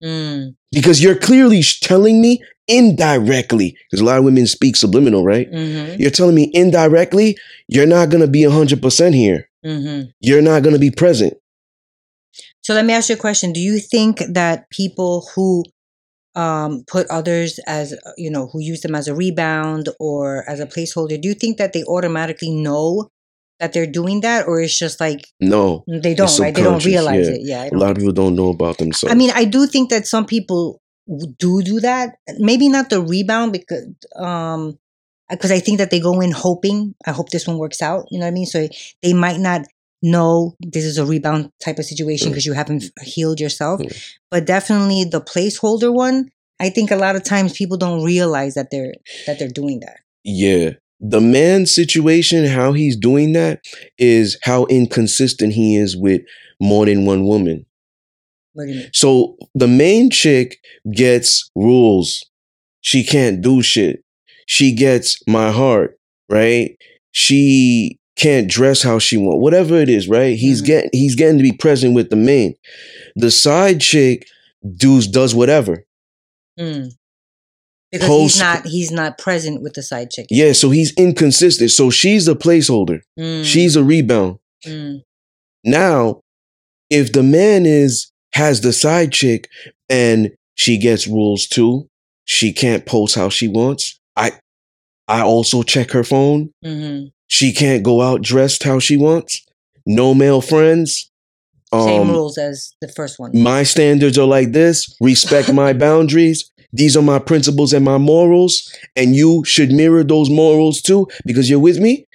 Mm. 0.04 0.56
because 0.72 1.04
you're 1.04 1.16
clearly 1.16 1.62
telling 1.82 2.22
me 2.22 2.42
indirectly, 2.68 3.78
because 3.90 4.02
a 4.02 4.04
lot 4.06 4.18
of 4.18 4.24
women 4.24 4.48
speak 4.48 4.76
subliminal, 4.76 5.24
right? 5.24 5.52
Mm-hmm. 5.52 6.02
You're 6.02 6.10
telling 6.10 6.34
me 6.34 6.50
indirectly, 6.56 7.38
you're 7.68 7.86
not 7.86 8.10
going 8.10 8.22
to 8.22 8.28
be 8.28 8.42
100% 8.42 9.14
here. 9.14 9.48
Mm-hmm. 9.66 10.10
You're 10.20 10.42
not 10.42 10.64
going 10.64 10.74
to 10.74 10.80
be 10.80 10.92
present. 10.92 11.34
So 12.62 12.74
let 12.74 12.86
me 12.86 12.94
ask 12.94 13.10
you 13.10 13.16
a 13.16 13.20
question. 13.20 13.54
Do 13.54 13.60
you 13.60 13.80
think 13.80 14.22
that 14.30 14.70
people 14.70 15.28
who 15.36 15.64
um, 16.36 16.84
put 16.88 17.08
others 17.10 17.60
as, 17.68 17.96
you 18.18 18.30
know, 18.30 18.48
who 18.48 18.62
use 18.62 18.82
them 18.82 18.96
as 18.96 19.08
a 19.08 19.16
rebound 19.16 19.90
or 20.00 20.48
as 20.50 20.60
a 20.60 20.66
placeholder, 20.66 21.20
do 21.20 21.28
you 21.28 21.34
think 21.34 21.58
that 21.58 21.74
they 21.74 21.84
automatically 21.84 22.52
know 22.52 23.10
that 23.60 23.74
they're 23.74 23.88
doing 23.88 24.22
that? 24.22 24.48
Or 24.48 24.62
it's 24.62 24.78
just 24.78 25.00
like 25.00 25.26
No, 25.40 25.84
they 25.88 26.14
don't, 26.14 26.40
right? 26.40 26.54
They 26.54 26.64
don't 26.64 26.86
realize 26.86 27.28
yeah. 27.28 27.36
it. 27.36 27.42
Yeah. 27.44 27.70
a 27.72 27.78
lot 27.78 27.92
of 27.92 27.98
people 27.98 28.14
don't 28.14 28.36
know 28.36 28.50
about 28.50 28.78
themselves. 28.78 29.12
I 29.12 29.18
mean, 29.18 29.32
I 29.34 29.46
do 29.46 29.68
think 29.68 29.90
that 29.90 30.08
some 30.08 30.26
people 30.26 30.82
do 31.38 31.62
do 31.62 31.80
that. 31.82 32.16
Maybe 32.38 32.70
not 32.70 32.90
the 32.90 33.02
rebound 33.02 33.52
because 33.52 33.86
um 34.16 34.78
because 35.32 35.52
I 35.52 35.60
think 35.60 35.78
that 35.80 35.90
they 35.90 36.00
go 36.00 36.20
in 36.22 36.32
hoping, 36.32 36.94
I 37.08 37.12
hope 37.12 37.30
this 37.30 37.48
one 37.48 37.58
works 37.58 37.82
out. 37.82 38.06
You 38.12 38.20
know 38.20 38.26
what 38.26 38.32
I 38.32 38.34
mean? 38.34 38.46
So 38.46 38.68
they 39.02 39.14
might 39.14 39.40
not 39.40 39.62
know 40.04 40.56
this 40.60 40.84
is 40.84 40.98
a 40.98 41.06
rebound 41.06 41.52
type 41.64 41.80
of 41.80 41.86
situation 41.86 42.28
Mm. 42.28 42.32
because 42.32 42.46
you 42.46 42.54
haven't 42.54 42.84
healed 43.02 43.40
yourself. 43.40 43.82
Mm. 43.82 44.04
But 44.30 44.46
definitely 44.46 45.04
the 45.06 45.22
placeholder 45.22 45.94
one, 45.94 46.30
I 46.60 46.70
think 46.70 46.92
a 46.92 46.96
lot 46.96 47.16
of 47.16 47.24
times 47.24 47.54
people 47.54 47.78
don't 47.78 48.04
realize 48.04 48.54
that 48.56 48.70
they're 48.72 48.94
that 49.26 49.40
they're 49.40 49.48
doing 49.48 49.80
that. 49.82 49.98
Yeah. 50.24 50.72
The 51.00 51.22
man 51.22 51.66
situation, 51.66 52.46
how 52.46 52.74
he's 52.74 52.96
doing 52.96 53.34
that 53.34 53.62
is 53.98 54.38
how 54.44 54.66
inconsistent 54.66 55.54
he 55.54 55.76
is 55.76 55.98
with 55.98 56.22
more 56.60 56.86
than 56.86 57.06
one 57.06 57.24
woman. 57.26 57.66
What 58.54 58.66
do 58.66 58.72
you 58.74 58.80
mean? 58.82 58.90
So 58.94 59.38
the 59.56 59.68
main 59.68 60.12
chick 60.12 60.58
gets 60.92 61.50
rules. 61.56 62.24
She 62.82 63.04
can't 63.04 63.42
do 63.42 63.62
shit. 63.62 64.04
She 64.54 64.74
gets 64.74 65.18
my 65.28 65.50
heart, 65.50 65.98
right? 66.30 66.76
She 67.14 67.98
can't 68.18 68.50
dress 68.50 68.84
how 68.84 69.00
she 69.00 69.16
want. 69.16 69.40
Whatever 69.40 69.76
it 69.78 69.88
is, 69.88 70.10
right? 70.10 70.38
He's 70.38 70.62
Mhm. 70.62 70.66
getting 70.66 70.90
he's 70.92 71.16
getting 71.16 71.38
to 71.38 71.44
be 71.44 71.54
present 71.54 71.96
with 71.96 72.10
the 72.10 72.18
main. 72.18 72.56
The 73.16 73.32
side 73.32 73.80
chick 73.80 74.28
does 74.76 75.08
does 75.08 75.34
whatever. 75.34 75.86
Mm. 76.60 76.92
Because 77.94 78.08
Post- 78.08 78.34
he's 78.36 78.42
not 78.42 78.66
he's 78.68 78.92
not 78.92 79.18
present 79.18 79.62
with 79.62 79.74
the 79.74 79.84
side 79.84 80.12
chick. 80.12 80.26
Yeah, 80.30 80.52
so 80.52 80.70
he's 80.70 80.94
inconsistent. 80.96 81.72
So 81.72 81.90
she's 81.90 82.28
a 82.28 82.36
placeholder. 82.36 83.00
Mm, 83.18 83.46
She's 83.46 83.78
a 83.78 83.84
rebound. 83.86 84.40
mm, 84.68 85.02
Now, 85.64 86.20
if 86.90 87.14
the 87.14 87.24
man 87.24 87.66
is 87.66 88.12
has 88.34 88.60
the 88.62 88.74
side 88.74 89.14
chick 89.14 89.48
and 89.90 90.32
she 90.56 90.78
gets 90.78 91.08
rules 91.08 91.48
too, 91.48 91.88
she 92.26 92.52
can't 92.52 92.86
post 92.86 93.16
how 93.16 93.30
she 93.30 93.48
wants. 93.48 93.98
I 94.18 94.32
I 95.12 95.22
also 95.22 95.64
check 95.64 95.92
her 95.92 96.04
phone. 96.04 96.50
mhm. 96.66 97.12
She 97.28 97.54
can't 97.54 97.84
go 97.84 98.02
out 98.02 98.22
dressed 98.22 98.64
how 98.64 98.80
she 98.80 98.98
wants. 98.98 99.42
No 99.86 100.14
male 100.14 100.42
friends. 100.42 101.10
Same 101.74 102.02
Um, 102.02 102.12
rules 102.12 102.38
as 102.38 102.74
the 102.82 102.90
first 102.90 103.20
one. 103.20 103.32
My 103.34 103.64
standards 103.64 104.18
are 104.18 104.28
like 104.28 104.52
this. 104.52 104.94
Respect 105.02 105.52
my 105.64 105.72
boundaries. 105.74 106.40
These 106.74 106.96
are 106.98 107.02
my 107.14 107.20
principles 107.20 107.74
and 107.74 107.84
my 107.86 107.98
morals, 107.98 108.54
and 108.96 109.16
you 109.16 109.44
should 109.46 109.72
mirror 109.72 110.04
those 110.04 110.30
morals 110.30 110.82
too 110.82 111.08
because 111.26 111.50
you're 111.50 111.60
with 111.70 111.80
me. 111.80 112.06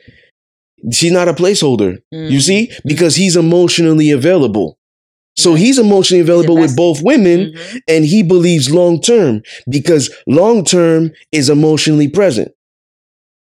She's 0.92 1.12
not 1.12 1.28
a 1.28 1.34
placeholder. 1.34 1.98
You 2.12 2.38
Mm. 2.38 2.42
see? 2.42 2.70
Because 2.84 3.16
he's 3.16 3.36
emotionally 3.36 4.10
available. 4.10 4.78
So 5.38 5.54
he's 5.54 5.78
emotionally 5.78 6.20
available 6.22 6.56
with 6.56 6.74
both 6.76 7.02
women 7.02 7.52
Mhm. 7.52 7.80
and 7.88 8.04
he 8.06 8.22
believes 8.22 8.70
long 8.70 9.00
term 9.00 9.42
because 9.68 10.10
long 10.26 10.64
term 10.64 11.12
is 11.32 11.50
emotionally 11.50 12.08
present 12.08 12.52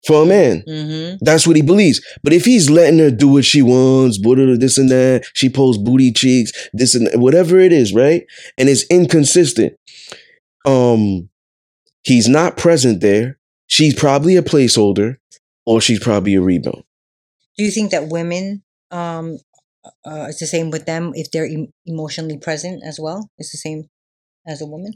for 0.05 0.23
a 0.23 0.25
man. 0.25 0.63
Mhm. 0.67 1.17
That's 1.21 1.45
what 1.45 1.55
he 1.55 1.61
believes. 1.61 2.01
But 2.23 2.33
if 2.33 2.45
he's 2.45 2.69
letting 2.69 2.99
her 2.99 3.11
do 3.11 3.27
what 3.27 3.45
she 3.45 3.61
wants, 3.61 4.19
this 4.19 4.77
and 4.77 4.89
that, 4.89 5.23
she 5.33 5.49
posts 5.49 5.81
booty 5.81 6.11
cheeks, 6.11 6.51
this 6.73 6.95
and 6.95 7.09
whatever 7.21 7.59
it 7.59 7.73
is, 7.73 7.93
right? 7.93 8.25
And 8.57 8.69
it's 8.69 8.85
inconsistent. 8.89 9.73
Um, 10.65 11.29
he's 12.03 12.27
not 12.27 12.57
present 12.57 13.01
there. 13.01 13.37
She's 13.67 13.93
probably 13.93 14.35
a 14.35 14.41
placeholder, 14.41 15.17
or 15.65 15.81
she's 15.81 15.99
probably 15.99 16.35
a 16.35 16.41
rebound. 16.41 16.83
Do 17.57 17.63
you 17.63 17.71
think 17.71 17.91
that 17.91 18.07
women, 18.07 18.63
um, 18.91 19.37
uh, 20.05 20.25
it's 20.29 20.39
the 20.39 20.47
same 20.47 20.71
with 20.71 20.85
them 20.85 21.11
if 21.13 21.29
they're 21.31 21.45
em- 21.45 21.73
emotionally 21.85 22.37
present 22.37 22.83
as 22.83 22.99
well? 22.99 23.29
It's 23.37 23.51
the 23.51 23.57
same 23.57 23.89
as 24.47 24.61
a 24.61 24.65
woman. 24.65 24.93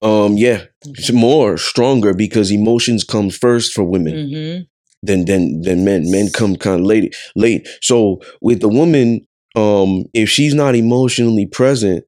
Um, 0.00 0.36
yeah, 0.36 0.64
it's 0.86 1.10
Okay. 1.10 1.18
more 1.18 1.58
stronger 1.58 2.14
because 2.14 2.50
emotions 2.52 3.02
come 3.04 3.30
first 3.30 3.72
for 3.72 3.82
women. 3.84 4.14
Mm-hmm. 4.14 4.62
than 5.02 5.24
than 5.26 5.62
than 5.62 5.84
men. 5.84 6.10
Men 6.10 6.28
come 6.32 6.56
kind 6.56 6.80
of 6.80 6.86
late. 6.86 7.14
Late. 7.36 7.66
So 7.80 8.20
with 8.40 8.60
the 8.60 8.68
woman, 8.68 9.26
um, 9.54 10.04
if 10.12 10.28
she's 10.28 10.54
not 10.54 10.74
emotionally 10.74 11.46
present, 11.46 12.04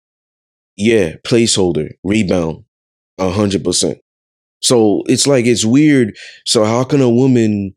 yeah, 0.76 1.14
placeholder, 1.24 1.91
rebound, 2.03 2.64
a 3.18 3.30
hundred 3.30 3.62
percent. 3.64 3.99
So 4.61 5.03
it's 5.07 5.26
like 5.26 5.47
it's 5.47 5.64
weird. 5.64 6.16
So 6.45 6.64
how 6.64 6.82
can 6.84 7.01
a 7.01 7.09
woman 7.11 7.76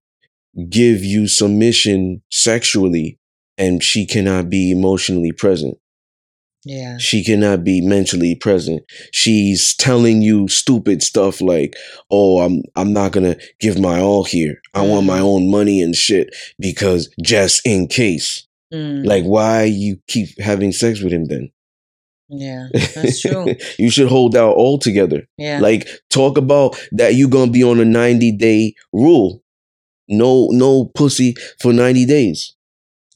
give 0.70 1.03
you 1.03 1.28
submission 1.28 2.22
sexually 2.32 3.20
and 3.57 3.84
she 3.84 4.05
cannot 4.07 4.49
be 4.49 4.72
emotionally 4.72 5.32
present? 5.32 5.78
Yeah. 6.66 6.97
She 6.97 7.24
cannot 7.24 7.64
be 7.64 7.82
mentally 7.82 8.36
present. 8.36 8.84
She's 9.11 9.76
telling 9.76 10.22
you 10.22 10.47
stupid 10.47 11.03
stuff 11.03 11.41
like, 11.41 11.76
"Oh, 12.09 12.39
I'm 12.41 12.64
I'm 12.76 12.93
not 12.93 13.11
going 13.11 13.34
to 13.34 13.39
give 13.59 13.80
my 13.80 13.99
all 13.99 14.24
here. 14.24 14.55
I 14.74 14.82
want 14.86 15.05
my 15.05 15.20
Mm. 15.20 15.24
own 15.26 15.51
money 15.51 15.82
and 15.82 15.95
shit 15.95 16.34
because 16.59 17.09
just 17.22 17.61
in 17.66 17.88
case." 17.88 18.47
Mm, 18.74 19.05
Like 19.05 19.24
why 19.26 19.66
you 19.66 19.97
keep 20.07 20.30
having 20.39 20.72
sex 20.72 21.01
with 21.01 21.11
him 21.14 21.26
then? 21.26 21.51
yeah. 22.30 22.68
That's 22.95 23.22
true. 23.26 23.53
you 23.78 23.89
should 23.91 24.07
hold 24.07 24.36
out 24.36 24.55
altogether. 24.55 25.28
Yeah. 25.38 25.59
Like 25.59 25.88
talk 26.09 26.38
about 26.38 26.76
that 26.93 27.14
you're 27.16 27.30
going 27.30 27.47
to 27.49 27.53
be 27.53 27.64
on 27.64 27.80
a 27.80 27.86
90 27.86 28.32
day 28.38 28.74
rule. 28.91 29.43
No 30.07 30.47
no 30.51 30.86
pussy 30.95 31.36
for 31.61 31.72
90 31.74 32.05
days 32.05 32.55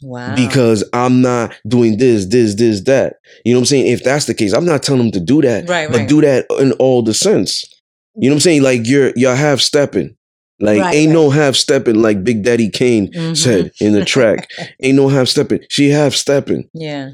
wow. 0.01 0.35
because 0.35 0.83
I'm 0.93 1.21
not 1.21 1.55
doing 1.67 1.97
this, 1.97 2.25
this, 2.25 2.55
this, 2.55 2.81
that. 2.83 3.15
You 3.45 3.53
know 3.53 3.59
what 3.59 3.63
I'm 3.63 3.65
saying? 3.67 3.87
If 3.87 4.03
that's 4.03 4.25
the 4.25 4.33
case, 4.33 4.53
I'm 4.53 4.65
not 4.65 4.83
telling 4.83 5.01
them 5.03 5.11
to 5.11 5.19
do 5.19 5.41
that, 5.41 5.67
Right, 5.69 5.89
but 5.89 5.97
right. 5.99 6.09
do 6.09 6.21
that 6.21 6.45
in 6.59 6.71
all 6.73 7.01
the 7.03 7.13
sense. 7.13 7.63
You 8.15 8.29
know 8.29 8.33
what 8.33 8.37
I'm 8.37 8.41
saying? 8.41 8.63
Like 8.63 8.81
you're 8.85 9.11
you're 9.15 9.35
half 9.35 9.59
stepping. 9.59 10.15
Like 10.59 10.81
Right, 10.81 10.95
ain't 10.95 11.11
no 11.13 11.29
half 11.29 11.55
stepping 11.55 12.01
like 12.01 12.23
Big 12.23 12.43
Daddy 12.43 12.69
Kane 12.69 13.11
Mhm. 13.13 13.37
said 13.37 13.71
in 13.79 13.93
the 13.93 14.03
track. 14.03 14.49
ain't 14.81 14.95
no 14.97 15.07
half 15.07 15.27
stepping. 15.27 15.59
She 15.69 15.89
half 15.89 16.13
stepping. 16.15 16.67
Yeah. 16.73 17.11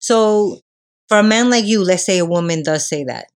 So 0.00 0.60
for 1.08 1.18
a 1.18 1.22
man 1.22 1.50
like 1.50 1.64
you, 1.66 1.84
let's 1.84 2.04
say 2.04 2.18
a 2.18 2.24
woman 2.26 2.62
does 2.64 2.88
say 2.88 3.04
that. 3.04 3.26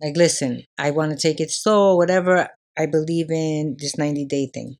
Like, 0.00 0.16
listen, 0.16 0.62
I 0.78 0.90
want 0.92 1.12
to 1.12 1.18
take 1.18 1.40
it 1.40 1.50
slow, 1.50 1.96
whatever. 1.96 2.48
I 2.78 2.86
believe 2.86 3.30
in 3.30 3.76
this 3.78 3.96
90 3.98 4.24
day 4.26 4.50
thing. 4.52 4.76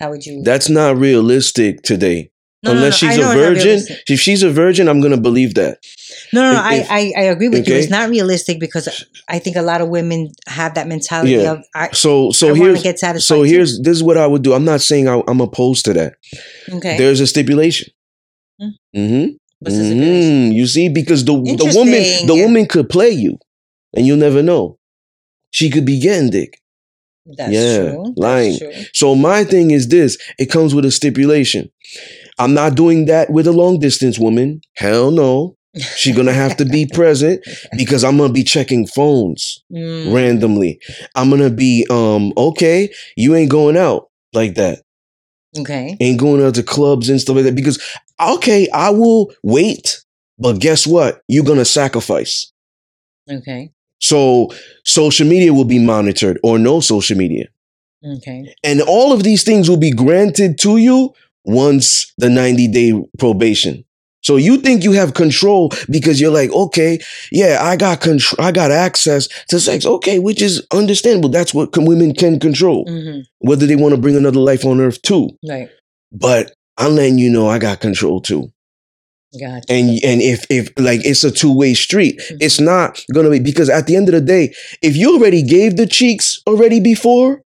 How 0.00 0.10
would 0.10 0.26
you? 0.26 0.42
That's 0.42 0.68
not 0.68 0.96
realistic 0.98 1.82
today. 1.82 2.30
No, 2.64 2.72
no, 2.72 2.78
Unless 2.78 3.02
no, 3.02 3.08
I 3.08 3.10
she's 3.12 3.18
a 3.18 3.20
know 3.20 3.30
it's 3.32 3.64
not 3.64 3.64
virgin. 3.86 3.96
If 4.08 4.20
she's 4.20 4.42
a 4.42 4.50
virgin, 4.50 4.88
I'm 4.88 5.00
gonna 5.02 5.18
believe 5.20 5.54
that. 5.54 5.78
No, 6.32 6.42
no, 6.42 6.52
no 6.52 6.58
if- 6.70 6.90
I, 6.90 6.96
I, 6.98 7.12
I 7.18 7.22
agree 7.24 7.48
with 7.48 7.68
you. 7.68 7.74
It's 7.74 7.90
not 7.90 8.08
realistic 8.08 8.58
because 8.58 9.04
I 9.28 9.38
think 9.38 9.56
a 9.56 9.62
lot 9.62 9.80
of 9.82 9.88
women 9.88 10.32
have 10.46 10.74
that 10.74 10.88
mentality 10.88 11.32
Yeah. 11.32 11.52
of, 11.52 11.64
I, 11.74 11.90
So 11.92 12.30
so 12.32 12.50
I 12.52 12.54
here's 12.54 12.82
get 12.82 12.98
satisfied. 12.98 13.26
so 13.26 13.44
too. 13.44 13.50
here's 13.50 13.80
this 13.80 13.96
is 13.96 14.02
what 14.02 14.16
I 14.16 14.26
would 14.26 14.42
do. 14.42 14.54
I'm 14.54 14.64
not 14.64 14.80
saying 14.80 15.08
I, 15.08 15.22
I'm 15.28 15.40
opposed 15.40 15.84
to 15.86 15.92
that. 15.94 16.14
okay. 16.72 16.96
There's 16.96 17.20
a 17.20 17.26
stipulation. 17.26 17.92
Hmm. 18.60 18.68
Mm-hmm. 18.96 19.32
What's 19.60 19.76
the 19.76 19.84
stipulation? 19.84 20.50
Mhm. 20.50 20.54
You 20.54 20.66
see, 20.66 20.88
because 20.88 21.24
the 21.24 21.34
the 21.34 21.72
woman 21.76 22.02
the 22.26 22.34
woman 22.42 22.66
could 22.66 22.88
play 22.88 23.10
you, 23.10 23.38
and 23.94 24.06
you'll 24.06 24.16
never 24.16 24.42
know. 24.42 24.78
She 25.50 25.68
could 25.70 25.84
be 25.84 26.00
getting 26.00 26.30
dick. 26.30 26.60
That's 27.26 27.52
yeah, 27.52 27.90
true. 27.92 28.12
Lying. 28.16 28.58
true. 28.58 28.72
So 28.92 29.14
my 29.14 29.44
thing 29.44 29.70
is 29.70 29.88
this: 29.88 30.18
it 30.38 30.46
comes 30.50 30.74
with 30.74 30.84
a 30.84 30.90
stipulation. 30.90 31.70
I'm 32.38 32.54
not 32.54 32.74
doing 32.74 33.06
that 33.06 33.30
with 33.30 33.46
a 33.46 33.52
long 33.52 33.78
distance 33.78 34.18
woman. 34.18 34.60
Hell 34.76 35.10
no. 35.10 35.56
She's 35.96 36.16
gonna 36.16 36.32
have 36.32 36.56
to 36.58 36.64
be 36.64 36.86
present 36.92 37.44
because 37.76 38.04
I'm 38.04 38.16
gonna 38.16 38.32
be 38.32 38.44
checking 38.44 38.86
phones 38.86 39.62
Mm, 39.72 40.12
randomly. 40.14 40.80
I'm 41.16 41.30
gonna 41.30 41.50
be 41.50 41.86
um 41.90 42.32
okay. 42.36 42.92
You 43.16 43.34
ain't 43.34 43.50
going 43.50 43.76
out 43.76 44.08
like 44.32 44.54
that. 44.54 44.82
okay. 45.58 45.96
Ain't 46.00 46.20
going 46.20 46.44
out 46.44 46.54
to 46.56 46.62
clubs 46.62 47.08
and 47.08 47.20
stuff 47.20 47.36
like 47.36 47.44
that 47.46 47.56
because 47.56 47.80
okay, 48.20 48.68
I 48.70 48.90
will 48.90 49.32
wait. 49.42 50.00
But 50.38 50.60
guess 50.60 50.86
what? 50.86 51.22
You're 51.28 51.44
gonna 51.44 51.64
sacrifice. 51.64 52.52
Okay. 53.30 53.70
So 54.00 54.50
social 54.84 55.26
media 55.26 55.52
will 55.54 55.64
be 55.64 55.78
monitored 55.78 56.38
or 56.44 56.58
no 56.58 56.80
social 56.80 57.16
media. 57.16 57.46
Okay. 58.18 58.54
And 58.62 58.80
all 58.82 59.12
of 59.12 59.22
these 59.22 59.42
things 59.44 59.68
will 59.68 59.78
be 59.78 59.90
granted 59.92 60.58
to 60.60 60.76
you 60.76 61.14
once 61.44 62.12
the 62.18 62.28
90 62.30 62.68
day 62.68 62.92
probation. 63.18 63.84
So 64.22 64.36
you 64.36 64.56
think 64.56 64.82
you 64.84 64.92
have 64.92 65.12
control 65.12 65.70
because 65.90 66.18
you're 66.18 66.30
like, 66.32 66.50
okay, 66.50 66.98
yeah, 67.30 67.58
I 67.60 67.76
got 67.76 68.00
control, 68.00 68.42
I 68.46 68.52
got 68.52 68.70
access 68.70 69.28
to 69.48 69.60
sex. 69.60 69.84
Okay, 69.84 70.18
which 70.18 70.40
is 70.40 70.66
understandable. 70.72 71.28
That's 71.28 71.52
what 71.52 71.72
con- 71.72 71.84
women 71.84 72.14
can 72.14 72.40
control, 72.40 72.86
hmm 72.88 73.20
whether 73.40 73.66
they 73.66 73.76
want 73.76 73.94
to 73.94 74.00
bring 74.00 74.16
another 74.16 74.40
life 74.40 74.64
on 74.64 74.80
earth 74.80 75.02
too. 75.02 75.28
Right. 75.46 75.68
But 76.10 76.52
I'm 76.78 76.94
letting 76.94 77.18
you 77.18 77.28
know 77.30 77.46
I 77.46 77.58
got 77.58 77.80
control 77.80 78.22
too. 78.22 78.50
Gotcha. 79.38 79.64
And 79.68 79.90
and 80.02 80.22
if 80.22 80.46
if 80.48 80.70
like 80.78 81.04
it's 81.04 81.24
a 81.24 81.30
two 81.30 81.52
way 81.52 81.74
street, 81.74 82.18
Mhm. 82.20 82.36
it's 82.40 82.60
not 82.60 83.04
gonna 83.12 83.28
be 83.30 83.40
because 83.40 83.68
at 83.68 83.86
the 83.86 83.96
end 83.96 84.08
of 84.08 84.14
the 84.14 84.20
day, 84.20 84.54
if 84.80 84.96
you 84.96 85.12
already 85.14 85.42
gave 85.42 85.76
the 85.76 85.86
cheeks 85.86 86.40
already 86.46 86.80
before, 86.80 87.42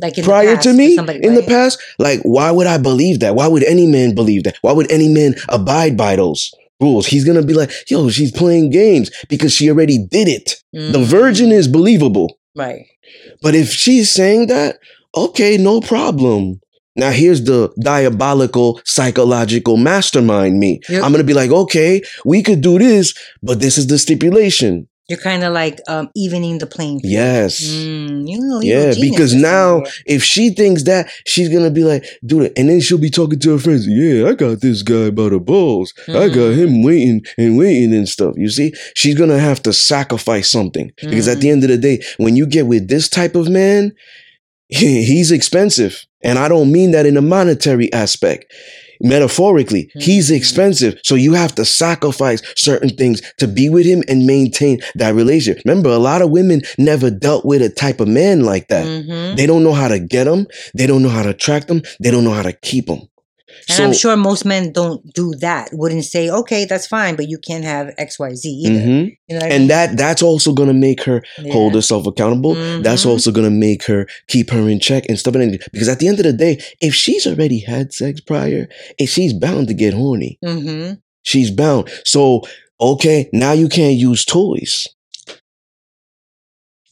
like 0.00 0.16
in 0.18 0.24
the 0.24 0.28
prior 0.30 0.54
past 0.56 0.62
to 0.68 0.72
me 0.72 0.96
somebody, 0.96 1.20
in 1.24 1.34
the 1.34 1.42
past 1.42 1.78
like 1.98 2.20
why 2.22 2.50
would 2.50 2.66
i 2.66 2.78
believe 2.78 3.20
that? 3.20 3.34
Why 3.34 3.46
would 3.46 3.62
any 3.64 3.86
man 3.86 4.14
believe 4.14 4.44
that? 4.44 4.56
Why 4.62 4.72
would 4.72 4.90
any 4.90 5.08
man 5.08 5.34
abide 5.48 5.96
by 5.96 6.16
those 6.16 6.50
rules? 6.80 7.06
He's 7.06 7.24
gonna 7.24 7.42
be 7.42 7.54
like 7.54 7.70
yo 7.90 8.08
she's 8.10 8.32
playing 8.32 8.70
games 8.70 9.10
because 9.28 9.52
she 9.52 9.68
already 9.70 9.98
did 9.98 10.28
it. 10.28 10.56
The 10.72 10.98
Mm, 10.98 11.04
virgin 11.04 11.52
is 11.52 11.68
believable. 11.68 12.38
Right. 12.56 12.84
but 13.42 13.54
if 13.54 13.68
she's 13.70 14.10
saying 14.10 14.46
that 14.48 14.78
okay 15.16 15.56
no 15.58 15.80
problem. 15.80 16.60
Now 16.94 17.10
here's 17.10 17.44
the 17.44 17.72
diabolical 17.82 18.80
psychological 18.84 19.76
mastermind 19.78 20.58
me. 20.58 20.80
You're- 20.88 21.02
i'm 21.02 21.12
gonna 21.12 21.24
be 21.24 21.32
like 21.34 21.50
okay 21.50 22.02
we 22.24 22.42
could 22.42 22.60
do 22.60 22.78
this 22.78 23.14
but 23.42 23.60
this 23.60 23.78
is 23.78 23.86
the 23.86 23.98
stipulation 23.98 24.88
You're 25.12 25.20
kind 25.20 25.44
of 25.44 25.52
like 25.52 25.78
um, 25.88 26.08
evening 26.16 26.56
the 26.58 26.66
playing 26.66 27.00
field. 27.00 27.12
yes 27.12 27.60
Mm, 27.62 28.26
you 28.30 28.38
know, 28.40 28.60
Yeah, 28.62 28.94
because 28.98 29.34
now 29.34 29.82
if 30.06 30.22
she 30.24 30.44
thinks 30.50 30.84
that, 30.84 31.10
she's 31.26 31.50
gonna 31.50 31.70
be 31.70 31.84
like, 31.84 32.02
dude, 32.24 32.50
and 32.56 32.68
then 32.70 32.80
she'll 32.80 32.96
be 33.08 33.10
talking 33.10 33.38
to 33.40 33.50
her 33.52 33.58
friends. 33.58 33.86
Yeah, 33.86 34.28
I 34.28 34.32
got 34.32 34.60
this 34.62 34.80
guy 34.82 35.10
by 35.10 35.28
the 35.28 35.38
balls. 35.38 35.92
I 36.08 36.28
got 36.28 36.52
Mm. 36.52 36.56
him 36.60 36.82
waiting 36.82 37.20
and 37.36 37.58
waiting 37.58 37.92
and 37.94 38.08
stuff. 38.08 38.34
You 38.38 38.48
see, 38.48 38.72
she's 38.94 39.14
gonna 39.20 39.38
have 39.38 39.60
to 39.64 39.72
sacrifice 39.74 40.48
something 40.50 40.90
because 41.00 41.28
at 41.28 41.40
the 41.40 41.48
Mm. 41.48 41.52
end 41.52 41.64
of 41.64 41.70
the 41.70 41.78
day, 41.88 42.00
when 42.16 42.34
you 42.36 42.46
get 42.46 42.66
with 42.66 42.88
this 42.88 43.08
type 43.08 43.34
of 43.34 43.48
man, 43.50 43.92
he's 44.68 45.30
expensive, 45.30 45.94
and 46.24 46.38
I 46.38 46.48
don't 46.48 46.72
mean 46.72 46.92
that 46.92 47.04
in 47.06 47.16
a 47.18 47.22
monetary 47.22 47.92
aspect. 47.92 48.46
Metaphorically, 49.02 49.90
he's 49.98 50.30
Mhm. 50.30 50.36
expensive. 50.36 50.94
So 51.04 51.14
you 51.14 51.32
have 51.34 51.54
to 51.56 51.64
sacrifice 51.64 52.40
certain 52.56 52.90
things 52.90 53.20
to 53.38 53.46
be 53.46 53.68
with 53.68 53.84
him 53.86 54.02
and 54.08 54.26
maintain 54.26 54.78
that 54.96 55.14
relationship. 55.14 55.62
Remember, 55.64 55.90
a 55.90 55.98
lot 55.98 56.22
of 56.22 56.30
women 56.30 56.62
never 56.78 57.10
dealt 57.10 57.44
with 57.44 57.62
a 57.62 57.68
type 57.68 58.00
of 58.00 58.08
man 58.08 58.44
like 58.44 58.68
that. 58.68 58.86
hmm 58.86 59.34
They 59.36 59.46
don't 59.46 59.64
know 59.64 59.72
how 59.72 59.88
to 59.88 59.98
get 59.98 60.24
them. 60.24 60.46
They 60.74 60.86
don't 60.86 61.02
know 61.02 61.08
how 61.08 61.22
to 61.22 61.30
attract 61.30 61.68
them. 61.68 61.82
They 62.00 62.10
don't 62.10 62.24
know 62.24 62.32
how 62.32 62.42
to 62.42 62.52
keep 62.52 62.86
them. 62.86 63.02
And 63.68 63.76
so, 63.76 63.84
I'm 63.84 63.92
sure 63.92 64.16
most 64.16 64.44
men 64.44 64.72
don't 64.72 65.02
do 65.14 65.32
that. 65.40 65.70
Wouldn't 65.72 66.04
say, 66.04 66.28
okay, 66.30 66.64
that's 66.64 66.86
fine, 66.86 67.16
but 67.16 67.28
you 67.28 67.38
can't 67.38 67.64
have 67.64 67.90
X, 67.98 68.18
Y, 68.18 68.34
Z 68.34 68.48
either. 68.48 68.74
Mhm. 68.80 69.04
You 69.28 69.36
know 69.36 69.36
what 69.36 69.42
I 69.44 69.48
and 69.48 69.58
mean? 69.62 69.68
that 69.68 69.96
that's 69.96 70.22
also 70.22 70.52
gonna 70.52 70.74
make 70.74 71.02
her 71.04 71.22
Yeah. 71.42 71.52
hold 71.52 71.74
herself 71.74 72.06
accountable. 72.06 72.54
That's 72.82 73.04
Mhm. 73.04 73.10
also 73.10 73.30
gonna 73.30 73.50
make 73.50 73.84
her 73.84 74.06
keep 74.28 74.50
her 74.50 74.68
in 74.68 74.80
check 74.80 75.04
and 75.08 75.18
stuff. 75.18 75.34
And 75.34 75.58
because 75.72 75.88
at 75.88 75.98
the 75.98 76.08
end 76.08 76.18
of 76.18 76.24
the 76.24 76.32
day, 76.32 76.58
if 76.80 76.94
she's 76.94 77.26
already 77.26 77.60
had 77.60 77.92
sex 77.92 78.20
prior, 78.20 78.68
if 78.98 79.10
she's 79.10 79.32
bound 79.32 79.68
to 79.68 79.74
get 79.74 79.94
horny, 79.94 80.38
Mm-hmm. 80.44 80.94
she's 81.22 81.50
bound. 81.50 81.88
So 82.04 82.42
okay, 82.80 83.28
now 83.32 83.52
you 83.52 83.68
can't 83.68 83.94
use 83.96 84.24
toys. 84.24 84.86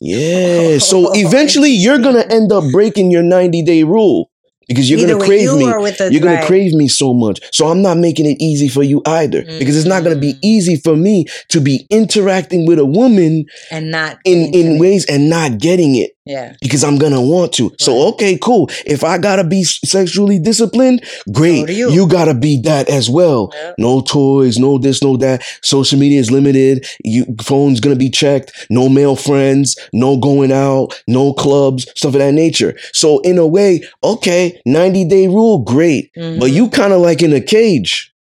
Yeah. 0.01 0.79
So 0.79 1.13
eventually, 1.15 1.71
you're 1.71 1.99
gonna 1.99 2.25
end 2.31 2.53
up 2.53 2.65
breaking 2.73 3.11
your 3.11 3.23
90 3.23 3.63
day 3.63 3.83
rule 3.83 4.30
because 4.71 4.89
you're 4.89 5.01
gonna 5.01 5.23
crave 5.25 5.43
you 5.43 5.59
me. 5.59 5.65
You're 5.65 6.21
gonna 6.23 6.47
crave 6.47 6.73
me 6.75 6.87
so 6.89 7.13
much. 7.13 7.41
So 7.53 7.67
I'm 7.67 7.83
not 7.83 7.99
making 7.99 8.27
it 8.27 8.37
easy 8.41 8.69
for 8.69 8.83
you 8.85 9.03
either. 9.05 9.43
Because 9.59 9.77
it's 9.77 9.87
not 9.87 10.05
gonna 10.05 10.17
be 10.17 10.35
Mm. 10.35 10.39
easy 10.43 10.77
for 10.77 10.97
me 10.97 11.27
to 11.49 11.61
be 11.61 11.87
interacting 11.91 12.67
with 12.67 12.79
a 12.79 12.85
woman 12.85 13.47
and 13.73 13.91
not 13.91 14.19
in, 14.25 14.55
in 14.55 14.79
ways 14.79 15.05
and 15.07 15.29
not 15.29 15.59
getting 15.59 15.97
it. 15.97 16.13
Yeah. 16.27 16.55
Because 16.61 16.85
I'm 16.85 16.99
gonna 16.99 17.21
want 17.21 17.53
to. 17.55 17.73
So 17.81 18.09
okay, 18.09 18.39
cool. 18.41 18.69
If 18.87 19.03
I 19.05 19.19
gotta 19.19 19.43
be 19.45 19.65
sexually 19.65 20.39
disciplined, 20.39 21.03
great. 21.33 21.67
Do 21.67 21.73
you. 21.73 22.07
gotta 22.09 22.35
be 22.35 22.61
that 22.63 22.89
as 22.91 23.09
well. 23.09 23.51
Yep. 23.55 23.75
No 23.79 24.01
toys, 24.03 24.59
no 24.59 24.79
this, 24.79 25.03
no 25.03 25.17
that. 25.17 25.43
Social 25.63 25.99
media 25.99 26.21
is 26.21 26.31
limited. 26.31 26.87
You 27.05 27.25
phone's 27.43 27.81
gonna 27.81 27.97
be 27.97 28.11
checked. 28.11 28.67
No 28.71 28.89
male 28.89 29.17
friends, 29.17 29.77
no 29.93 30.19
going 30.19 30.53
out, 30.53 31.03
no 31.09 31.33
clubs, 31.33 31.87
stuff 31.97 32.15
of 32.15 32.21
that 32.21 32.33
nature. 32.35 32.77
So 32.93 33.21
in 33.21 33.39
a 33.39 33.47
way, 33.47 33.83
okay, 34.05 34.61
90 34.67 35.05
day 35.07 35.27
rule, 35.27 35.59
great. 35.61 36.11
But 36.15 36.23
Mhm. 36.51 36.53
you 36.53 36.69
kind 36.69 36.93
of 36.93 37.01
like 37.01 37.23
in 37.23 37.33
a 37.33 37.41
cage. 37.41 38.13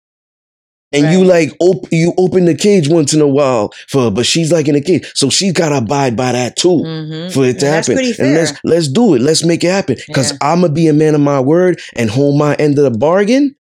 And 0.92 1.12
you 1.12 1.24
like 1.24 1.50
op- 1.60 1.86
you 1.92 2.12
open 2.18 2.46
the 2.46 2.54
cage 2.56 2.88
once 2.88 3.14
in 3.14 3.20
a 3.20 3.28
while 3.28 3.72
for 3.88 4.10
but 4.10 4.26
she's 4.26 4.50
like 4.50 4.66
in 4.66 4.74
a 4.74 4.80
cage. 4.80 5.08
So 5.14 5.30
she's 5.30 5.52
gotta 5.52 5.76
abide 5.76 6.16
by 6.16 6.32
that 6.32 6.56
too 6.56 6.82
Mhm. 6.84 7.32
for 7.32 7.44
it 7.44 7.60
to 7.60 7.66
And 7.66 7.74
happen. 7.86 7.98
And 8.18 8.34
let's 8.34 8.52
let's 8.64 8.88
do 8.88 9.14
it. 9.14 9.20
Let's 9.22 9.44
make 9.44 9.62
it 9.62 9.68
happen. 9.70 9.96
Because 10.08 10.32
Yeah. 10.32 10.38
I'm 10.40 10.62
gonna 10.62 10.72
be 10.72 10.88
a 10.88 10.92
man 10.92 11.14
of 11.14 11.20
my 11.20 11.38
word 11.40 11.80
and 11.94 12.10
hold 12.10 12.36
my 12.38 12.54
end 12.56 12.76
of 12.78 12.84
the 12.90 12.98
bargain. 12.98 13.54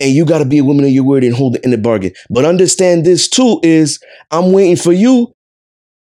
And 0.00 0.12
you 0.12 0.24
gotta 0.26 0.44
be 0.44 0.58
a 0.58 0.64
woman 0.64 0.84
of 0.84 0.90
your 0.90 1.04
word 1.04 1.24
and 1.24 1.34
hold 1.34 1.54
the 1.54 1.64
end 1.64 1.72
of 1.72 1.80
the 1.80 1.82
bargain. 1.82 2.12
But 2.28 2.44
understand 2.44 3.04
this 3.06 3.28
too 3.28 3.60
is 3.62 3.98
I'm 4.30 4.52
waiting 4.52 4.76
for 4.76 4.92
you. 4.92 5.32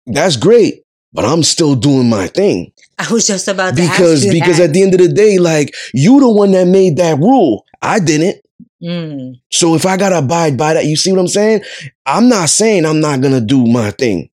That's 0.07 0.37
great. 0.37 0.83
But 1.13 1.25
I'm 1.25 1.43
still 1.45 1.75
doing 1.77 2.11
my 2.11 2.27
thing. 2.27 2.73
I 2.99 3.11
was 3.13 3.27
just 3.27 3.47
about 3.49 3.77
to 3.77 3.83
Because 3.83 4.27
because 4.27 4.59
that. 4.59 4.65
at 4.65 4.73
the 4.73 4.83
end 4.83 4.95
of 4.95 5.01
the 5.01 5.09
day, 5.09 5.39
like 5.39 5.75
you 5.95 6.19
the 6.21 6.29
one 6.29 6.51
that 6.53 6.67
made 6.67 6.97
that 6.97 7.19
rule. 7.19 7.65
I 7.81 8.01
didn't. 8.01 8.39
Mm. 8.87 9.41
So 9.51 9.75
if 9.75 9.85
I 9.85 9.97
gotta 9.97 10.19
abide 10.19 10.57
by 10.57 10.75
that, 10.75 10.87
you 10.87 10.97
see 10.97 11.11
what 11.11 11.21
I'm 11.21 11.29
saying? 11.29 11.63
I'm 12.05 12.29
not 12.29 12.49
saying 12.49 12.87
I'm 12.87 13.01
not 13.01 13.21
gonna 13.21 13.41
do 13.41 13.67
my 13.67 13.91
thing. 13.91 14.31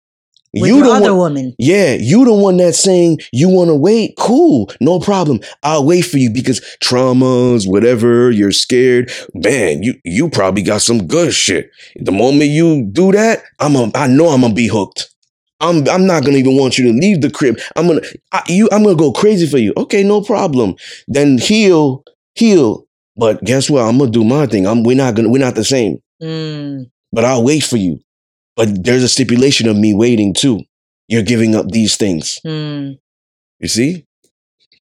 With 0.55 0.69
you 0.69 0.83
the 0.83 0.91
other 0.91 1.15
one, 1.15 1.35
woman. 1.35 1.55
yeah, 1.59 1.95
you 1.95 2.27
the 2.27 2.35
one 2.35 2.59
that's 2.59 2.79
saying 2.79 3.21
you 3.33 3.49
want 3.49 3.69
to 3.71 3.75
wait. 3.75 4.17
Cool, 4.19 4.71
no 4.83 5.01
problem. 5.01 5.41
I'll 5.63 5.87
wait 5.87 6.03
for 6.03 6.19
you 6.19 6.29
because 6.29 6.61
traumas, 6.85 7.67
whatever, 7.67 8.31
you're 8.31 8.53
scared. 8.53 9.11
Man, 9.33 9.83
you 9.83 9.95
you 10.05 10.29
probably 10.29 10.63
got 10.63 10.83
some 10.83 11.07
good 11.07 11.33
shit. 11.33 11.71
The 11.97 12.13
moment 12.13 12.51
you 12.51 12.85
do 12.93 13.13
that, 13.13 13.43
I'm 13.61 13.77
a, 13.77 13.91
I 13.95 14.09
know 14.09 14.29
I'm 14.29 14.43
gonna 14.43 14.53
be 14.53 14.69
hooked. 14.69 15.09
I'm 15.61 15.89
I'm 15.89 16.07
not 16.07 16.23
gonna 16.23 16.37
even 16.37 16.59
want 16.59 16.77
you 16.77 16.93
to 16.93 16.99
leave 16.99 17.23
the 17.23 17.31
crib. 17.31 17.59
I'm 17.75 17.87
gonna 17.87 18.03
I, 18.33 18.43
you 18.49 18.69
I'm 18.73 18.83
gonna 18.83 18.95
go 18.95 19.11
crazy 19.11 19.47
for 19.47 19.59
you. 19.59 19.73
Okay, 19.79 20.03
no 20.03 20.21
problem. 20.21 20.75
Then 21.09 21.39
heal, 21.39 22.05
heal. 22.35 22.87
But 23.17 23.43
guess 23.45 23.69
what? 23.69 23.83
I'm 23.83 23.99
gonna 23.99 24.11
do 24.11 24.25
my 24.25 24.47
thing. 24.47 24.67
I'm 24.67 24.83
we're 24.83 24.97
not 24.97 25.15
gonna 25.15 25.29
we're 25.29 25.39
not 25.39 25.55
the 25.55 25.65
same. 25.65 25.99
Mm. 26.23 26.91
But 27.13 27.25
I'll 27.25 27.45
wait 27.45 27.65
for 27.65 27.77
you. 27.77 28.01
But 28.57 28.85
there's 28.85 29.03
a 29.03 29.09
stipulation 29.09 29.69
of 29.69 29.77
me 29.77 29.95
waiting 29.95 30.35
too. 30.35 30.61
You're 31.09 31.23
giving 31.23 31.55
up 31.55 31.69
these 31.69 31.97
things. 31.97 32.41
Mm. 32.47 32.99
You 33.59 33.69
see? 33.69 34.07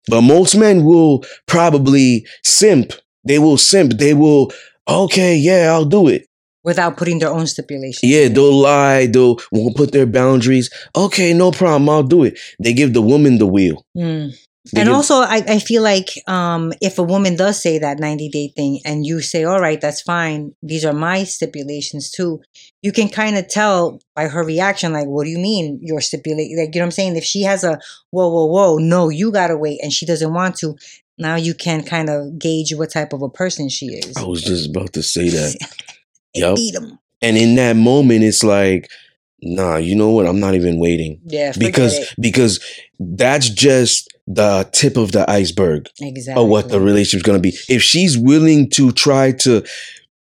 But 0.09 0.21
most 0.21 0.55
men 0.55 0.83
will 0.83 1.23
probably 1.47 2.25
simp. 2.43 2.93
They 3.25 3.39
will 3.39 3.57
simp. 3.57 3.93
They 3.93 4.13
will, 4.13 4.51
okay, 4.87 5.35
yeah, 5.35 5.71
I'll 5.71 5.85
do 5.85 6.07
it. 6.07 6.27
Without 6.63 6.97
putting 6.97 7.19
their 7.19 7.31
own 7.31 7.47
stipulations. 7.47 7.99
Yeah, 8.03 8.27
they'll 8.27 8.53
lie. 8.53 9.07
They'll 9.07 9.37
won't 9.51 9.77
put 9.77 9.91
their 9.91 10.05
boundaries. 10.05 10.69
Okay, 10.95 11.33
no 11.33 11.51
problem. 11.51 11.89
I'll 11.89 12.03
do 12.03 12.23
it. 12.23 12.39
They 12.61 12.73
give 12.73 12.93
the 12.93 13.01
woman 13.01 13.37
the 13.37 13.45
wheel. 13.45 13.85
Mm. 13.97 14.33
They 14.73 14.81
And 14.81 14.87
give- 14.87 14.95
also, 14.95 15.15
I, 15.21 15.43
I 15.47 15.59
feel 15.59 15.81
like 15.83 16.09
um, 16.27 16.73
if 16.81 16.97
a 16.97 17.03
woman 17.03 17.35
does 17.35 17.61
say 17.61 17.79
that 17.79 17.99
90 17.99 18.29
day 18.29 18.51
thing 18.55 18.79
and 18.85 19.05
you 19.05 19.21
say, 19.21 19.43
all 19.43 19.59
right, 19.59 19.79
that's 19.79 20.01
fine, 20.01 20.53
these 20.61 20.83
are 20.85 20.93
my 20.93 21.23
stipulations 21.23 22.11
too, 22.11 22.41
you 22.81 22.91
can 22.91 23.09
kind 23.09 23.37
of 23.37 23.47
tell 23.47 23.99
by 24.15 24.27
her 24.27 24.43
reaction, 24.43 24.93
like, 24.93 25.07
what 25.07 25.23
do 25.25 25.29
you 25.29 25.39
mean 25.39 25.79
you're 25.81 26.01
stipulating? 26.01 26.57
Like, 26.57 26.73
you 26.75 26.79
know 26.79 26.85
what 26.85 26.87
I'm 26.87 26.91
saying? 26.91 27.15
If 27.15 27.23
she 27.23 27.43
has 27.43 27.63
a, 27.63 27.79
whoa, 28.11 28.27
whoa, 28.29 28.45
whoa, 28.45 28.77
no, 28.77 29.09
you 29.09 29.31
got 29.31 29.47
to 29.47 29.57
wait, 29.57 29.79
and 29.81 29.91
she 29.93 30.05
doesn't 30.05 30.33
want 30.33 30.55
to, 30.57 30.75
now 31.17 31.35
you 31.35 31.53
can 31.53 31.83
kind 31.83 32.09
of 32.09 32.37
gauge 32.37 32.73
what 32.75 32.91
type 32.91 33.13
of 33.13 33.21
a 33.21 33.29
person 33.29 33.69
she 33.69 33.87
is. 33.87 34.15
I 34.17 34.23
was 34.25 34.43
just 34.43 34.69
about 34.69 34.93
to 34.93 35.03
say 35.03 35.29
that. 35.29 35.55
And 36.35 36.41
Yup. 36.41 36.55
beat 36.55 36.75
'em. 36.75 36.99
And 37.21 37.35
in 37.37 37.55
that 37.55 37.75
moment, 37.77 38.23
it's 38.23 38.43
like, 38.43 38.89
nah, 39.41 39.77
you 39.77 39.95
know 39.95 40.11
what? 40.11 40.25
I'm 40.27 40.39
not 40.39 40.55
even 40.55 40.79
waiting. 40.79 41.19
Yeah, 41.25 41.53
Because 41.57 41.93
it. 41.97 42.09
because 42.19 42.59
that's 42.99 43.49
just 43.49 44.07
the 44.27 44.67
tip 44.73 44.97
of 44.97 45.11
the 45.11 45.29
iceberg. 45.29 45.87
exactly. 46.01 46.41
or 46.43 46.47
what 46.49 46.69
the 46.69 46.79
relationship's 46.81 47.23
gonna 47.23 47.39
be. 47.39 47.55
If 47.69 47.81
she's 47.81 48.17
willing 48.17 48.69
to 48.71 48.91
try 48.91 49.31
to, 49.43 49.63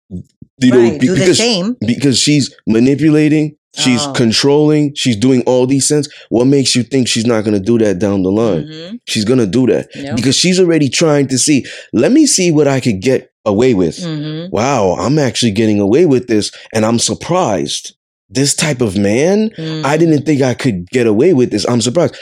you 0.10 0.72
know, 0.72 0.92
be- 0.98 1.08
because 1.08 1.40
because 1.86 2.20
she's 2.20 2.54
manipulating, 2.68 3.56
she's 3.76 4.02
Oh. 4.02 4.12
controlling, 4.14 4.94
she's 4.96 5.16
doing 5.16 5.42
all 5.44 5.66
these 5.68 5.88
things. 5.88 6.10
What 6.30 6.46
makes 6.46 6.76
you 6.76 6.84
think 6.84 7.08
she's 7.08 7.26
not 7.26 7.44
gonna 7.44 7.60
do 7.60 7.78
that 7.80 8.00
down 8.00 8.24
the 8.24 8.32
line? 8.32 8.66
Mhm. 8.68 9.00
She's 9.08 9.26
gonna 9.26 9.46
do 9.48 9.68
that 9.68 9.88
because 10.16 10.36
she's 10.36 10.60
already 10.60 10.90
trying 10.90 11.28
to 11.28 11.38
see. 11.38 11.66
Let 11.94 12.12
me 12.12 12.26
see 12.26 12.52
what 12.52 12.68
I 12.68 12.80
could 12.80 13.02
get 13.02 13.30
away 13.46 13.74
with. 13.74 13.98
Mhm. 14.00 14.50
Wow, 14.52 14.96
I'm 15.00 15.18
actually 15.20 15.52
getting 15.52 15.80
away 15.80 16.06
with 16.06 16.28
this, 16.28 16.52
and 16.74 16.86
I'm 16.86 17.00
surprised. 17.00 17.94
This 18.30 18.54
type 18.56 18.82
of 18.82 18.98
man, 18.98 19.50
Mm. 19.58 19.84
I 19.86 19.98
didn't 19.98 20.24
think 20.26 20.42
I 20.42 20.54
could 20.54 20.88
get 20.90 21.08
away 21.08 21.34
with 21.34 21.52
this. 21.52 21.66
I'm 21.68 21.82
surprised. 21.82 22.16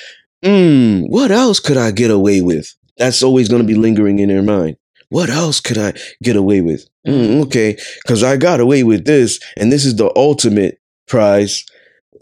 Hmm, 0.44 1.02
what 1.04 1.32
else 1.32 1.60
could 1.60 1.78
I 1.78 1.92
get 1.92 2.12
away 2.12 2.42
with? 2.42 2.68
That's 2.98 3.24
always 3.24 3.50
going 3.50 3.62
to 3.62 3.68
be 3.68 3.74
lingering 3.76 4.20
in 4.20 4.30
their 4.30 4.44
mind. 4.44 4.78
What 5.10 5.30
else 5.30 5.60
could 5.60 5.78
I 5.78 5.94
get 6.24 6.36
away 6.36 6.62
with? 6.62 6.86
Hmm, 7.06 7.42
okay, 7.44 7.78
because 8.04 8.24
I 8.24 8.38
got 8.38 8.60
away 8.60 8.84
with 8.84 9.06
this, 9.06 9.40
and 9.58 9.72
this 9.72 9.86
is 9.86 9.96
the 9.96 10.12
ultimate 10.16 10.80
prize. 11.08 11.64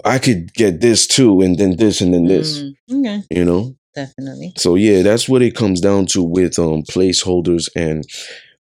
I 0.06 0.20
could 0.20 0.54
get 0.54 0.82
this 0.82 1.08
too, 1.08 1.42
and 1.42 1.58
then 1.58 1.78
this, 1.78 2.02
and 2.02 2.14
then 2.14 2.26
this. 2.28 2.62
Mm. 2.62 2.74
Okay, 3.00 3.24
You 3.32 3.46
know. 3.46 3.76
definitely. 3.96 4.54
So 4.58 4.76
yeah, 4.76 5.02
that's 5.02 5.28
what 5.30 5.42
it 5.42 5.56
comes 5.56 5.80
down 5.82 6.06
to 6.08 6.24
with 6.24 6.58
um 6.60 6.84
placeholders 6.84 7.70
and 7.76 8.04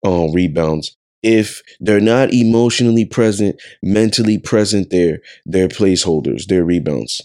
um 0.05 0.31
rebounds. 0.33 0.95
If 1.23 1.61
they're 1.79 1.99
not 2.01 2.33
emotionally 2.33 3.05
present, 3.05 3.55
mentally 3.81 4.37
present, 4.37 4.89
there, 4.89 5.19
they're 5.45 5.67
placeholders, 5.69 6.45
they're 6.47 6.65
rebounds. 6.65 7.21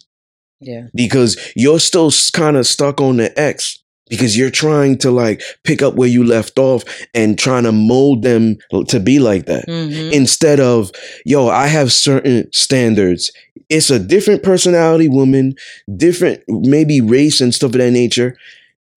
Yeah. 0.61 0.89
because 0.93 1.37
you're 1.55 1.79
still 1.79 2.11
kind 2.33 2.57
of 2.57 2.67
stuck 2.67 3.01
on 3.01 3.19
the 3.19 3.31
X 3.39 3.79
because 4.11 4.37
you're 4.37 4.51
trying 4.51 4.99
to 4.99 5.11
like 5.13 5.41
pick 5.63 5.83
up 5.83 5.95
where 5.95 6.09
you 6.09 6.25
left 6.25 6.59
off 6.59 6.83
and 7.15 7.39
trying 7.39 7.63
to 7.63 7.71
mold 7.71 8.23
them 8.25 8.57
to 8.89 8.99
be 8.99 9.21
like 9.21 9.47
that. 9.47 9.69
Mhm. 9.69 10.11
instead 10.13 10.59
of 10.59 10.91
yo 11.25 11.47
i 11.47 11.69
have 11.69 11.93
certain 11.93 12.49
standards. 12.53 13.31
It's 13.71 13.89
a 13.91 14.01
different 14.01 14.43
personality 14.43 15.09
woman 15.09 15.55
different 15.97 16.41
maybe 16.49 17.01
race 17.01 17.41
and 17.41 17.55
stuff 17.55 17.71
of 17.75 17.79
that 17.79 17.93
nature. 17.93 18.37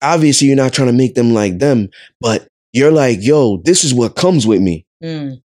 Obviously 0.02 0.47
you're 0.47 0.58
not 0.58 0.74
trying 0.74 0.88
to 0.88 0.93
make 0.93 1.14
them 1.14 1.32
like 1.32 1.60
them 1.60 1.89
but 2.20 2.47
you're 2.74 2.91
like 2.91 3.20
yo 3.22 3.58
this 3.66 3.84
is 3.84 3.93
what 3.93 4.16
comes 4.16 4.47
with 4.47 4.62
me 4.62 4.86
Mm. 5.04 5.41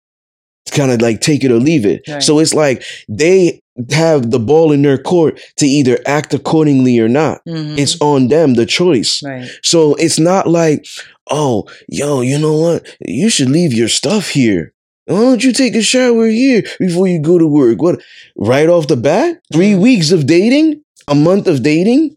it's 0.66 0.76
kind 0.76 0.92
of 0.92 1.02
like 1.02 1.22
take 1.22 1.44
it 1.44 1.52
or 1.52 1.60
leave 1.60 1.86
it 1.86 2.02
Right. 2.08 2.22
so 2.24 2.40
it's 2.40 2.54
like 2.54 2.84
they 3.10 3.60
have 3.92 4.32
the 4.32 4.40
ball 4.40 4.72
in 4.72 4.82
their 4.82 4.98
court 4.98 5.40
to 5.58 5.66
either 5.66 6.00
act 6.06 6.34
accordingly 6.34 6.98
or 7.00 7.08
not 7.10 7.42
Mhm. 7.48 7.78
it's 7.78 7.98
on 8.02 8.30
them 8.30 8.54
the 8.56 8.66
choice 8.66 9.22
right. 9.24 9.48
so 9.64 9.96
it's 9.96 10.18
not 10.20 10.48
like, 10.48 10.86
oh, 11.30 11.66
yo, 11.90 12.22
you 12.22 12.38
know 12.40 12.58
what? 12.58 12.86
You 13.06 13.30
should 13.30 13.50
leave 13.50 13.74
your 13.74 13.88
stuff 13.90 14.30
here. 14.30 14.74
Why 15.08 15.18
don't 15.20 15.44
you 15.44 15.52
take 15.54 15.76
a 15.76 15.82
shower 15.82 16.28
here 16.28 16.64
before 16.80 17.08
you 17.08 17.20
go 17.20 17.38
to 17.38 17.48
work? 17.48 17.82
What? 17.82 18.02
Right 18.38 18.70
off 18.70 18.88
the 18.88 18.96
bat? 18.98 19.40
Three 19.54 19.72
Mm. 19.74 19.80
weeks 19.82 20.12
of 20.12 20.26
dating? 20.26 20.82
A 21.08 21.16
month 21.16 21.48
of 21.48 21.62
dating? 21.64 22.16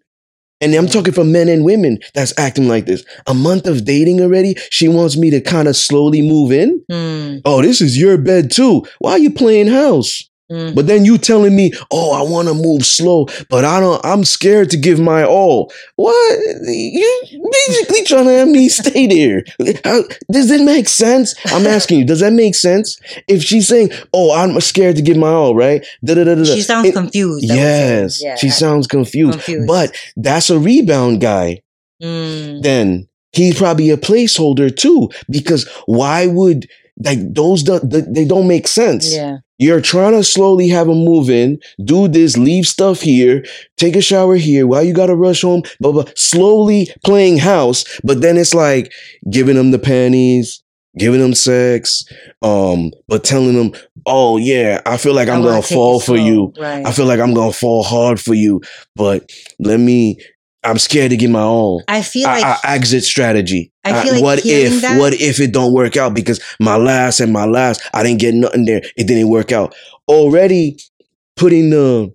And 0.61 0.75
I'm 0.75 0.89
talking 0.89 1.15
for 1.15 1.25
men 1.25 1.49
and 1.49 1.65
women 1.65 1.99
that's 2.15 2.37
acting 2.39 2.67
like 2.69 2.87
this. 2.87 3.05
A 3.27 3.35
month 3.35 3.67
of 3.67 3.85
dating 3.85 4.21
already? 4.21 4.57
She 4.71 4.89
wants 4.89 5.17
me 5.17 5.31
to 5.31 5.41
kind 5.41 5.69
of 5.69 5.77
slowly 5.77 6.21
move 6.21 6.51
in? 6.51 6.83
Mm. 6.91 7.43
Oh, 7.45 7.63
this 7.63 7.81
is 7.81 7.99
your 7.99 8.19
bed 8.19 8.51
too. 8.51 8.85
Why 8.99 9.13
are 9.13 9.19
you 9.19 9.31
playing 9.31 9.69
house? 9.69 10.29
Mm. 10.51 10.75
But 10.75 10.87
then 10.87 11.05
you 11.05 11.19
telling 11.19 11.55
me, 11.55 11.73
oh, 11.91 12.13
I 12.13 12.23
want 12.31 12.49
to 12.49 12.55
move 12.55 12.87
slow, 12.87 13.27
but 13.51 13.65
I 13.67 13.81
don't, 13.81 14.03
I'm 14.05 14.25
scared 14.25 14.71
to 14.71 14.77
give 14.79 14.99
my 14.99 15.23
all. 15.25 15.71
What? 15.97 16.39
You 16.67 17.51
basically 17.53 18.05
trying 18.05 18.25
to 18.25 18.33
have 18.33 18.49
me 18.49 18.69
stay 18.71 19.07
there. 19.07 19.45
How, 19.85 20.05
does 20.31 20.51
it 20.51 20.65
make 20.65 20.89
sense? 20.89 21.35
I'm 21.47 21.67
asking 21.77 21.99
you, 22.01 22.05
does 22.07 22.21
that 22.21 22.33
make 22.33 22.55
sense? 22.55 22.99
If 23.29 23.43
she's 23.43 23.69
saying, 23.69 23.91
oh, 24.15 24.33
I'm 24.35 24.59
scared 24.61 24.97
to 24.97 25.03
give 25.03 25.17
my 25.19 25.29
all, 25.29 25.55
right? 25.55 25.85
Da-da-da-da-da. 26.05 26.45
She 26.55 26.63
sounds 26.63 26.89
It- 26.89 26.95
confused. 26.95 27.51
I. 27.51 27.55
Yes, 27.55 28.23
Yeah. 28.23 28.37
she 28.37 28.49
sounds 28.49 28.87
confused. 28.87 29.33
confused. 29.41 29.67
But 29.67 29.95
that's 30.17 30.49
a 30.51 30.59
rebound 30.59 31.21
guy. 31.21 31.61
Mm. 32.03 32.63
Then 32.63 33.09
he's 33.33 33.59
probably 33.59 33.91
a 33.91 33.97
placeholder 33.99 34.75
too, 34.75 35.11
because 35.29 35.69
why 35.87 36.27
would 36.27 36.67
like 37.05 37.19
those? 37.35 37.63
do- 37.63 37.81
They 37.83 38.25
don't 38.25 38.49
make 38.49 38.69
sense. 38.69 39.13
Yeah. 39.15 39.39
You're 39.61 39.81
trying 39.81 40.13
to 40.13 40.23
slowly 40.23 40.69
have 40.69 40.87
them 40.87 41.05
move 41.05 41.29
in, 41.29 41.59
do 41.85 42.07
this, 42.07 42.37
leave 42.37 42.65
stuff 42.67 43.01
here, 43.01 43.45
take 43.77 43.97
a 43.97 44.01
shower 44.01 44.37
here. 44.37 44.67
Why 44.69 44.83
you 44.83 44.93
gotta 44.95 45.17
rush 45.17 45.43
home? 45.43 45.63
Blah 45.81 45.93
blah. 45.93 46.05
Slowly 46.15 46.89
playing 47.05 47.39
house, 47.39 47.85
but 48.05 48.21
then 48.21 48.37
it's 48.37 48.55
like 48.55 48.93
giving 49.31 49.57
them 49.57 49.73
the 49.73 49.79
panties, 49.81 50.63
giving 50.97 51.21
them 51.21 51.35
sex, 51.35 52.05
um, 52.43 52.93
but 53.09 53.25
telling 53.25 53.55
them, 53.55 53.73
"Oh 54.07 54.37
yeah, 54.37 54.81
I 54.87 54.97
feel 54.97 55.13
like 55.15 55.29
I'm 55.29 55.37
I 55.43 55.47
wanna 55.47 55.51
gonna 55.51 55.63
fall 55.63 55.99
for 56.01 56.17
you. 56.17 56.53
Right. 56.59 56.87
I 56.87 56.93
feel 56.93 57.07
like 57.07 57.19
I'm 57.21 57.35
gonna 57.35 57.53
fall 57.53 57.83
hard 57.83 58.21
for 58.21 58.35
you, 58.35 58.61
but 58.95 59.29
let 59.59 59.81
me." 59.81 60.19
I'm 60.65 60.79
scared 60.79 61.11
to 61.11 61.17
give 61.17 61.31
my 61.31 61.41
all. 61.43 61.83
I 61.89 62.03
feel 62.03 62.25
like 62.25 62.45
I- 62.45 62.59
exit 62.75 63.05
strategy. 63.05 63.73
I 63.85 64.03
feel 64.03 64.15
like 64.15 64.23
what 64.23 64.45
if? 64.45 64.83
that- 64.83 64.99
What 64.99 65.15
if 65.21 65.41
it 65.41 65.53
don't 65.53 65.73
work 65.73 65.97
out? 65.97 66.15
Because 66.15 66.41
my 66.61 66.77
last 66.77 67.21
and 67.21 67.33
my 67.33 67.45
last, 67.47 67.81
I 67.95 68.03
didn't 68.03 68.21
get 68.21 68.35
nothing 68.35 68.65
there. 68.65 68.83
It 68.97 69.07
didn't 69.07 69.29
work 69.29 69.53
out. 69.53 69.75
Already 70.09 70.79
putting 71.37 71.71
the 71.71 72.13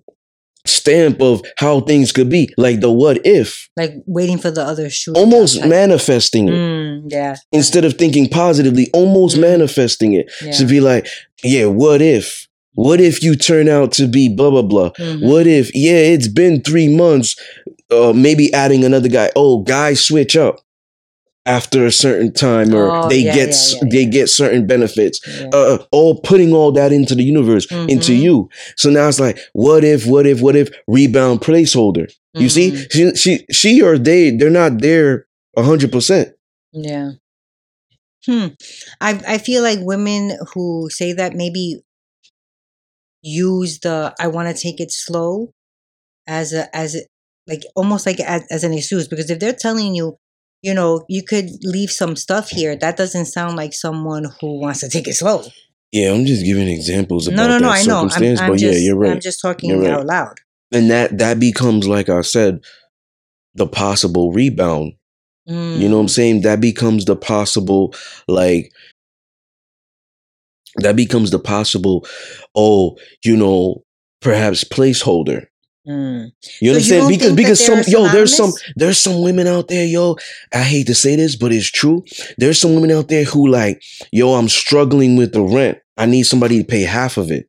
stamp 0.66 1.20
of 1.20 1.42
how 1.58 1.80
things 1.80 2.10
could 2.12 2.28
be, 2.30 2.48
like 2.56 2.80
the 2.80 2.90
what 2.90 3.24
if, 3.26 3.68
like 3.76 3.92
waiting 4.06 4.38
for 4.38 4.50
the 4.50 4.62
other 4.62 4.88
shoe. 4.88 5.12
almost 5.12 5.58
type. 5.60 5.68
manifesting 5.68 6.48
it 6.48 6.52
Mm, 6.54 7.02
yeah. 7.08 7.36
instead 7.52 7.84
of 7.84 7.94
thinking 7.94 8.28
positively, 8.28 8.88
almost 8.94 9.36
Mhm. 9.36 9.40
manifesting 9.42 10.14
it 10.14 10.30
Yeah. 10.42 10.52
to 10.52 10.64
be 10.64 10.80
like, 10.80 11.06
yeah, 11.42 11.66
what 11.66 12.00
if? 12.00 12.46
What 12.76 12.98
if 13.00 13.22
you 13.22 13.36
turn 13.36 13.68
out 13.68 13.92
to 13.92 14.06
be 14.06 14.28
blah 14.30 14.50
blah 14.50 14.62
blah? 14.62 14.90
Mhm. 14.98 15.20
What 15.22 15.46
if, 15.46 15.70
yeah, 15.74 15.98
it's 16.14 16.28
been 16.28 16.62
three 16.62 16.88
months, 16.88 17.36
uh, 17.90 18.12
maybe 18.14 18.52
adding 18.52 18.84
another 18.84 19.08
guy. 19.08 19.30
Oh, 19.36 19.60
guys 19.62 20.04
switch 20.04 20.36
up 20.36 20.60
after 21.46 21.84
a 21.84 21.92
certain 21.92 22.32
time, 22.32 22.74
or 22.74 22.90
Oh, 22.90 23.08
they 23.08 23.18
yeah, 23.18 23.34
get 23.34 23.48
yeah, 23.50 23.78
yeah, 23.82 23.88
they 23.90 24.06
get 24.06 24.28
certain 24.30 24.66
benefits. 24.66 25.20
Yeah. 25.26 25.50
Uh, 25.52 25.84
all 25.92 26.20
putting 26.20 26.52
all 26.54 26.72
that 26.72 26.92
into 26.92 27.14
the 27.14 27.22
universe, 27.24 27.70
into 27.70 28.12
Mhm. 28.12 28.20
you. 28.22 28.48
So 28.76 28.88
now 28.90 29.08
it's 29.08 29.20
like, 29.20 29.38
what 29.52 29.84
if, 29.84 30.06
what 30.06 30.26
if, 30.26 30.40
what 30.40 30.56
if? 30.56 30.70
Rebound 30.88 31.40
placeholder. 31.40 32.10
You 32.34 32.48
see, 32.48 32.70
Mhm. 32.72 32.90
she, 32.90 33.14
she, 33.16 33.46
she 33.52 33.82
or 33.82 33.98
they, 33.98 34.30
they're 34.30 34.50
not 34.50 34.80
there 34.80 35.26
a 35.56 35.62
hundred 35.62 35.92
percent. 35.92 36.30
Yeah. 36.72 37.12
Hmm. 38.26 38.46
I 39.00 39.20
I 39.28 39.38
feel 39.38 39.62
like 39.62 39.78
women 39.82 40.38
who 40.54 40.88
say 40.90 41.12
that 41.12 41.34
maybe 41.34 41.82
use 43.22 43.80
the 43.80 44.14
I 44.18 44.28
want 44.28 44.54
to 44.54 44.60
take 44.60 44.80
it 44.80 44.90
slow 44.90 45.50
as 46.26 46.52
a 46.52 46.74
as 46.74 46.94
a, 46.94 47.00
like 47.46 47.62
almost 47.74 48.06
like 48.06 48.20
as, 48.20 48.44
as 48.50 48.64
an 48.64 48.72
excuse 48.72 49.08
because 49.08 49.30
if 49.30 49.38
they're 49.38 49.52
telling 49.52 49.94
you 49.94 50.16
you 50.62 50.72
know 50.74 51.04
you 51.08 51.22
could 51.22 51.48
leave 51.62 51.90
some 51.90 52.16
stuff 52.16 52.48
here 52.48 52.76
that 52.76 52.96
doesn't 52.96 53.26
sound 53.26 53.56
like 53.56 53.72
someone 53.72 54.24
who 54.40 54.60
wants 54.60 54.80
to 54.80 54.88
take 54.88 55.06
it 55.08 55.14
slow 55.14 55.42
Yeah, 55.92 56.12
I'm 56.12 56.24
just 56.24 56.44
giving 56.44 56.68
examples 56.68 57.26
about 57.28 57.36
no 57.36 57.48
no 57.48 57.58
no 57.58 57.68
i 57.70 57.82
know 57.82 58.08
I'm, 58.10 58.22
I'm 58.22 58.50
but 58.50 58.58
just 58.58 58.62
yeah, 58.62 58.86
you're 58.86 58.96
right. 58.96 59.12
i'm 59.12 59.20
just 59.20 59.40
talking 59.40 59.70
You're 59.70 59.80
right. 59.80 59.90
out 59.90 60.06
loud 60.06 60.40
and 60.72 60.90
that 60.90 61.18
that 61.18 61.38
becomes 61.38 61.86
like 61.86 62.08
I 62.08 62.22
said, 62.22 62.60
the 63.54 63.66
possible 63.66 64.32
rebound. 64.32 64.94
You 65.46 65.88
know 65.88 65.96
what 65.96 66.00
I'm 66.02 66.06
Mm, 66.06 66.10
saying? 66.10 66.40
That 66.42 66.60
becomes 66.60 67.04
the 67.04 67.14
possible 67.16 67.94
like 68.26 68.72
that 70.76 70.96
becomes 70.96 71.30
the 71.30 71.38
possible 71.38 72.06
oh, 72.54 72.96
you 73.24 73.36
know, 73.36 73.84
perhaps 74.20 74.64
placeholder. 74.64 75.46
Mm. 75.86 76.24
You 76.24 76.30
So 76.40 76.64
you 76.64 76.70
understand? 76.70 77.00
don't 77.02 77.08
Because 77.08 77.32
because 77.36 77.64
some 77.64 77.82
yo, 77.86 78.08
there's 78.08 78.36
some 78.36 78.52
there's 78.76 78.98
some 78.98 79.22
women 79.22 79.46
out 79.46 79.68
there, 79.68 79.86
yo. 79.86 80.16
I 80.52 80.62
hate 80.62 80.86
to 80.88 80.94
say 80.94 81.16
this, 81.16 81.36
but 81.36 81.52
it's 81.52 81.70
true. 81.70 82.04
There's 82.38 82.60
some 82.60 82.74
women 82.74 82.90
out 82.90 83.08
there 83.08 83.24
who 83.24 83.48
like, 83.48 83.82
yo, 84.12 84.34
I'm 84.34 84.48
struggling 84.48 85.16
with 85.16 85.32
the 85.32 85.42
rent. 85.42 85.78
I 85.96 86.06
need 86.06 86.24
somebody 86.24 86.58
to 86.58 86.64
pay 86.64 86.82
half 86.82 87.16
of 87.16 87.30
it 87.30 87.48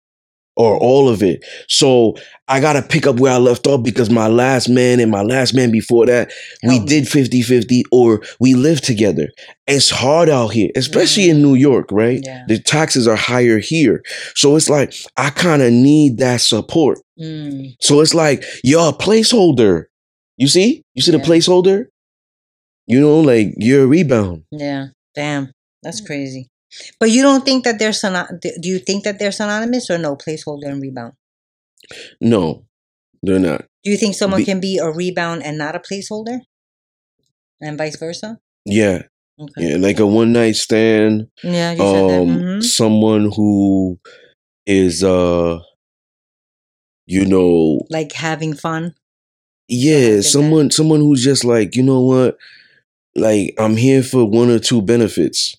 or 0.56 0.78
all 0.78 1.10
of 1.10 1.22
it. 1.22 1.44
So 1.68 2.16
I 2.48 2.60
gotta 2.60 2.82
pick 2.82 3.08
up 3.08 3.20
where 3.20 3.34
I 3.34 3.38
left 3.38 3.68
off 3.68 3.84
because 3.84 4.10
my 4.10 4.28
last 4.28 4.70
man 4.70 5.00
and 5.00 5.12
my 5.12 5.22
last 5.22 5.54
man 5.54 5.72
before 5.72 6.06
that, 6.06 6.32
we 6.64 6.76
Help 6.78 6.88
did 6.88 7.06
50-50 7.06 7.84
or 7.92 8.22
we 8.40 8.54
lived 8.54 8.84
together. 8.84 9.30
It's 9.68 9.90
hard 9.90 10.30
out 10.30 10.50
here, 10.50 10.70
especially 10.76 11.30
in 11.30 11.42
New 11.42 11.56
York, 11.56 11.92
right? 11.92 12.22
yeah 12.24 12.44
The 12.48 12.60
taxes 12.60 13.08
are 13.08 13.16
higher 13.16 13.60
here. 13.60 14.04
So 14.36 14.56
it's 14.56 14.70
like 14.70 14.94
I 15.18 15.30
kind 15.32 15.62
of 15.62 15.72
need 15.74 16.18
that 16.20 16.42
support. 16.42 17.00
mm. 17.20 17.76
So 17.82 18.02
it's 18.02 18.14
like 18.14 18.44
you're 18.64 18.90
a 18.90 18.94
placeholder. 18.94 19.86
You 20.38 20.48
see? 20.48 20.84
You 20.94 21.02
see 21.02 21.12
the 21.12 21.18
placeholder? 21.18 21.86
You 22.88 23.02
know, 23.02 23.20
like 23.22 23.54
you're 23.58 23.84
a 23.86 23.88
rebound. 23.88 24.44
yeah 24.52 24.88
damn 25.16 25.52
that's 25.82 26.02
crazy 26.06 26.48
but 27.00 27.10
you 27.12 27.22
don't 27.22 27.46
think 27.46 27.64
that 27.64 27.80
they're 27.80 27.94
do 28.60 28.70
you 28.70 28.80
think 28.80 29.04
that 29.04 29.20
they're 29.20 29.32
synonymous 29.32 29.90
or 29.90 29.98
no 29.98 30.16
placeholder 30.16 30.68
and 30.68 30.82
rebound 30.82 31.14
No, 32.22 32.66
they're 33.22 33.40
not. 33.40 33.66
Do 33.84 33.92
you 33.92 33.98
think 33.98 34.16
someone 34.16 34.42
Be- 34.42 34.46
can 34.46 34.60
be 34.60 34.78
a 34.80 34.90
rebound 34.90 35.44
and 35.44 35.58
not 35.58 35.76
a 35.76 35.80
placeholder? 35.80 36.42
And 37.62 37.78
vice 37.78 37.98
versa? 37.98 38.40
Yeah, 38.66 39.04
Okay. 39.40 39.70
yeah, 39.70 39.78
like 39.78 40.00
a 40.00 40.06
one 40.06 40.34
night 40.34 40.56
stand. 40.56 41.28
Yeah, 41.44 41.72
you 41.74 41.78
said 41.78 42.10
that. 42.10 42.22
Um, 42.22 42.40
hmm 42.40 42.60
someone 42.62 43.32
who 43.36 44.00
is, 44.66 45.04
uh, 45.04 45.60
you 47.06 47.26
know, 47.26 47.82
Like 47.90 48.12
having 48.14 48.54
fun. 48.56 48.96
yeah, 49.68 49.96
like 49.98 50.12
that. 50.18 50.24
someone, 50.24 50.72
someone 50.72 51.00
who's 51.02 51.24
just 51.24 51.44
like, 51.46 51.76
you 51.76 51.84
know 51.84 52.02
what, 52.02 52.38
like 53.16 53.54
I'm 53.60 53.76
here 53.78 54.04
for 54.04 54.26
one 54.26 54.50
or 54.50 54.60
two 54.60 54.82
benefits. 54.82 55.56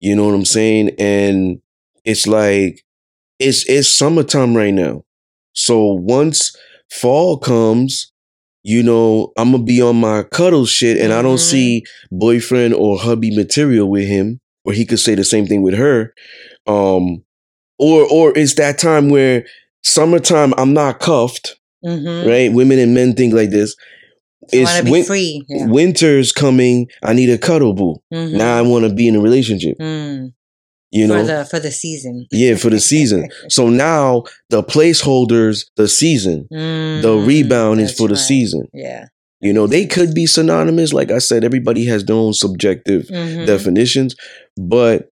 You 0.00 0.14
know 0.16 0.26
what 0.26 0.34
I'm 0.34 0.44
saying? 0.44 0.90
And 0.98 1.60
it's 2.04 2.26
like 2.26 2.84
it's 3.38 3.68
it's 3.68 3.88
summertime 3.88 4.56
right 4.56 4.74
now. 4.74 5.04
So 5.52 5.84
once 5.92 6.54
fall 6.90 7.38
comes, 7.38 8.12
you 8.62 8.82
know, 8.82 9.32
I'm 9.36 9.52
gonna 9.52 9.64
be 9.64 9.80
on 9.82 9.96
my 10.00 10.22
cuddle 10.24 10.66
shit 10.66 10.98
and 10.98 11.12
I 11.12 11.22
don't 11.22 11.36
Mhm. 11.36 11.50
see 11.50 11.84
boyfriend 12.12 12.74
or 12.74 12.98
hubby 12.98 13.34
material 13.34 13.88
with 13.88 14.06
him, 14.06 14.40
or 14.64 14.72
he 14.72 14.84
could 14.84 15.00
say 15.00 15.14
the 15.14 15.24
same 15.24 15.46
thing 15.46 15.62
with 15.62 15.74
her. 15.74 16.12
Um 16.66 17.24
or 17.78 18.06
or 18.10 18.36
it's 18.36 18.54
that 18.54 18.78
time 18.78 19.08
where 19.08 19.46
summertime 19.82 20.52
I'm 20.58 20.72
not 20.74 21.00
cuffed, 21.00 21.56
Mm-hmm. 21.84 22.28
right? 22.28 22.52
Women 22.52 22.78
and 22.78 22.94
men 22.94 23.14
think 23.14 23.32
like 23.34 23.50
this. 23.50 23.76
It's 24.52 24.70
want 24.70 24.78
to 24.78 24.84
be 24.84 24.90
win- 24.90 25.04
free. 25.04 25.42
Yeah. 25.48 25.66
winter's 25.66 26.32
coming, 26.32 26.88
I 27.02 27.12
need 27.14 27.30
a 27.30 27.38
cuddle 27.38 27.74
boo. 27.74 27.96
Mhm. 28.12 28.32
Now 28.34 28.58
I 28.58 28.62
wanna 28.62 28.92
be 28.94 29.08
in 29.08 29.16
a 29.16 29.20
relationship. 29.20 29.76
Mm. 29.80 30.32
You 30.92 31.06
know? 31.08 31.20
for 31.20 31.26
the 31.26 31.44
for 31.46 31.58
the 31.60 31.70
season. 31.72 32.26
Yeah, 32.30 32.54
for 32.54 32.70
the 32.70 32.78
season. 32.80 33.28
So 33.48 33.68
now 33.68 34.22
the 34.50 34.62
placeholders, 34.62 35.66
the 35.76 35.88
season, 35.88 36.46
the 36.50 36.56
Mm, 36.56 37.26
rebound 37.26 37.80
is 37.80 37.92
for 37.92 38.08
the 38.08 38.14
right. 38.14 38.20
season. 38.22 38.68
Yeah. 38.72 39.06
You 39.40 39.52
know, 39.52 39.66
they 39.66 39.84
could 39.86 40.14
be 40.14 40.26
synonymous. 40.26 40.92
Like 40.92 41.10
I 41.10 41.18
said, 41.18 41.44
everybody 41.44 41.84
has 41.86 42.04
their 42.04 42.16
own 42.16 42.32
subjective 42.32 43.06
Mhm. 43.08 43.46
definitions, 43.46 44.14
but 44.56 45.08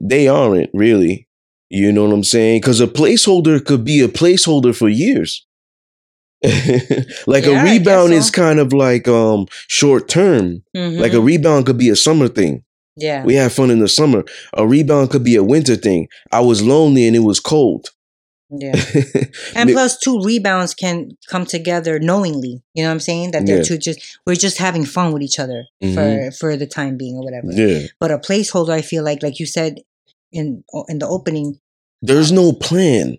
they 0.00 0.28
aren't 0.28 0.70
really. 0.72 1.28
You 1.70 1.92
know 1.92 2.04
what 2.04 2.12
I'm 2.14 2.24
saying? 2.24 2.60
Because 2.60 2.80
a 2.80 2.86
placeholder 2.86 3.62
could 3.64 3.84
be 3.84 4.00
a 4.00 4.08
placeholder 4.08 4.74
for 4.74 4.88
years. 4.88 5.44
like 7.26 7.44
Yeah, 7.44 7.60
a 7.60 7.64
rebound 7.64 8.12
is 8.12 8.30
kind 8.30 8.58
of 8.58 8.72
like 8.72 9.08
um 9.08 9.46
short 9.68 10.08
term. 10.08 10.62
Like 10.74 11.12
a 11.12 11.20
rebound 11.20 11.66
could 11.66 11.78
be 11.78 11.88
a 11.90 11.96
summer 11.96 12.28
thing. 12.28 12.62
yeah. 12.96 13.24
We 13.24 13.34
have 13.34 13.52
fun 13.52 13.70
in 13.70 13.80
the 13.80 13.88
summer. 13.88 14.24
A 14.54 14.66
rebound 14.66 15.10
could 15.10 15.24
be 15.24 15.36
a 15.36 15.42
winter 15.44 15.76
thing. 15.76 16.08
I 16.32 16.40
was 16.40 16.62
lonely 16.62 17.06
and 17.06 17.16
it 17.16 17.24
was 17.30 17.40
cold. 17.40 17.90
yeah. 18.50 18.74
And 19.56 19.70
plus, 19.70 19.98
two 19.98 20.20
rebounds 20.22 20.72
can 20.74 21.10
come 21.28 21.44
together 21.46 21.98
knowingly. 21.98 22.62
You 22.74 22.82
know 22.84 22.88
what 22.90 22.94
I'm 22.94 23.00
saying? 23.00 23.32
That 23.32 23.44
they're 23.46 23.58
Yeah. 23.58 23.62
two 23.70 23.78
just 23.78 23.98
we're 24.26 24.36
just 24.46 24.58
having 24.58 24.84
fun 24.86 25.12
with 25.12 25.22
each 25.22 25.38
other 25.44 25.64
Mhm. 25.82 25.94
for 25.94 26.30
for 26.38 26.56
the 26.56 26.66
time 26.78 26.96
being 26.96 27.16
or 27.16 27.24
whatever. 27.24 27.48
yeah. 27.52 27.86
But 28.00 28.10
a 28.12 28.18
placeholder, 28.18 28.70
I 28.80 28.82
feel 28.82 29.02
like, 29.04 29.20
like 29.22 29.38
you 29.40 29.46
said 29.46 29.72
in 30.32 30.62
in 30.88 30.98
the 31.00 31.08
opening, 31.08 31.58
There's 32.02 32.30
no 32.30 32.52
plan. 32.52 33.18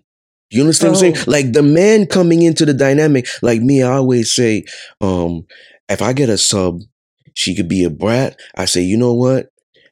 You 0.50 0.62
understand 0.62 0.94
what 0.94 1.04
I'm 1.04 1.14
saying? 1.14 1.26
Like 1.26 1.52
the 1.52 1.62
man 1.62 2.06
coming 2.06 2.42
into 2.42 2.64
the 2.64 2.74
dynamic, 2.74 3.26
like 3.42 3.60
me, 3.60 3.82
I 3.82 3.92
always 3.96 4.34
say, 4.34 4.64
um, 5.00 5.46
if 5.88 6.00
I 6.02 6.12
get 6.12 6.28
a 6.30 6.38
sub, 6.38 6.80
she 7.34 7.54
could 7.54 7.68
be 7.68 7.84
a 7.84 7.90
brat. 7.90 8.38
I 8.56 8.64
say, 8.64 8.82
you 8.82 8.96
know 8.96 9.14
what? 9.14 9.48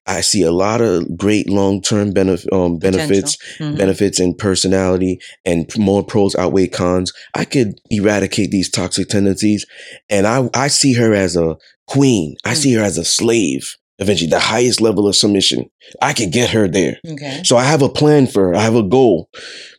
I 0.09 0.21
see 0.21 0.43
a 0.43 0.53
lot 0.53 0.81
of 0.81 1.17
great 1.17 1.49
long 1.51 1.83
term 1.83 2.13
benef- 2.15 2.51
um, 2.53 2.79
benefits, 2.79 3.37
Mhm. 3.59 3.77
benefits 3.77 4.21
and 4.21 4.39
personality, 4.39 5.19
and 5.45 5.69
more 5.77 6.05
pros 6.05 6.37
outweigh 6.37 6.69
cons. 6.69 7.13
I 7.35 7.45
could 7.45 7.81
eradicate 7.91 8.53
these 8.53 8.71
toxic 8.71 9.09
tendencies, 9.09 9.67
and 10.09 10.27
I 10.27 10.49
I 10.55 10.69
see 10.69 10.93
her 10.95 11.13
as 11.13 11.35
a 11.37 11.57
queen. 11.89 12.37
I 12.45 12.53
Mm. 12.55 12.57
see 12.57 12.73
her 12.75 12.83
as 12.83 12.99
a 12.99 13.05
slave. 13.05 13.75
Eventually, 13.99 14.29
the 14.29 14.39
highest 14.39 14.81
level 14.83 15.09
of 15.09 15.17
submission. 15.17 15.71
I 16.03 16.13
could 16.13 16.31
get 16.31 16.51
her 16.51 16.69
there. 16.69 16.99
okay, 17.09 17.41
So 17.45 17.57
I 17.57 17.65
have 17.65 17.81
a 17.81 17.89
plan 17.89 18.27
for 18.27 18.49
her. 18.49 18.55
I 18.55 18.61
have 18.61 18.75
a 18.75 18.83
goal. 18.83 19.31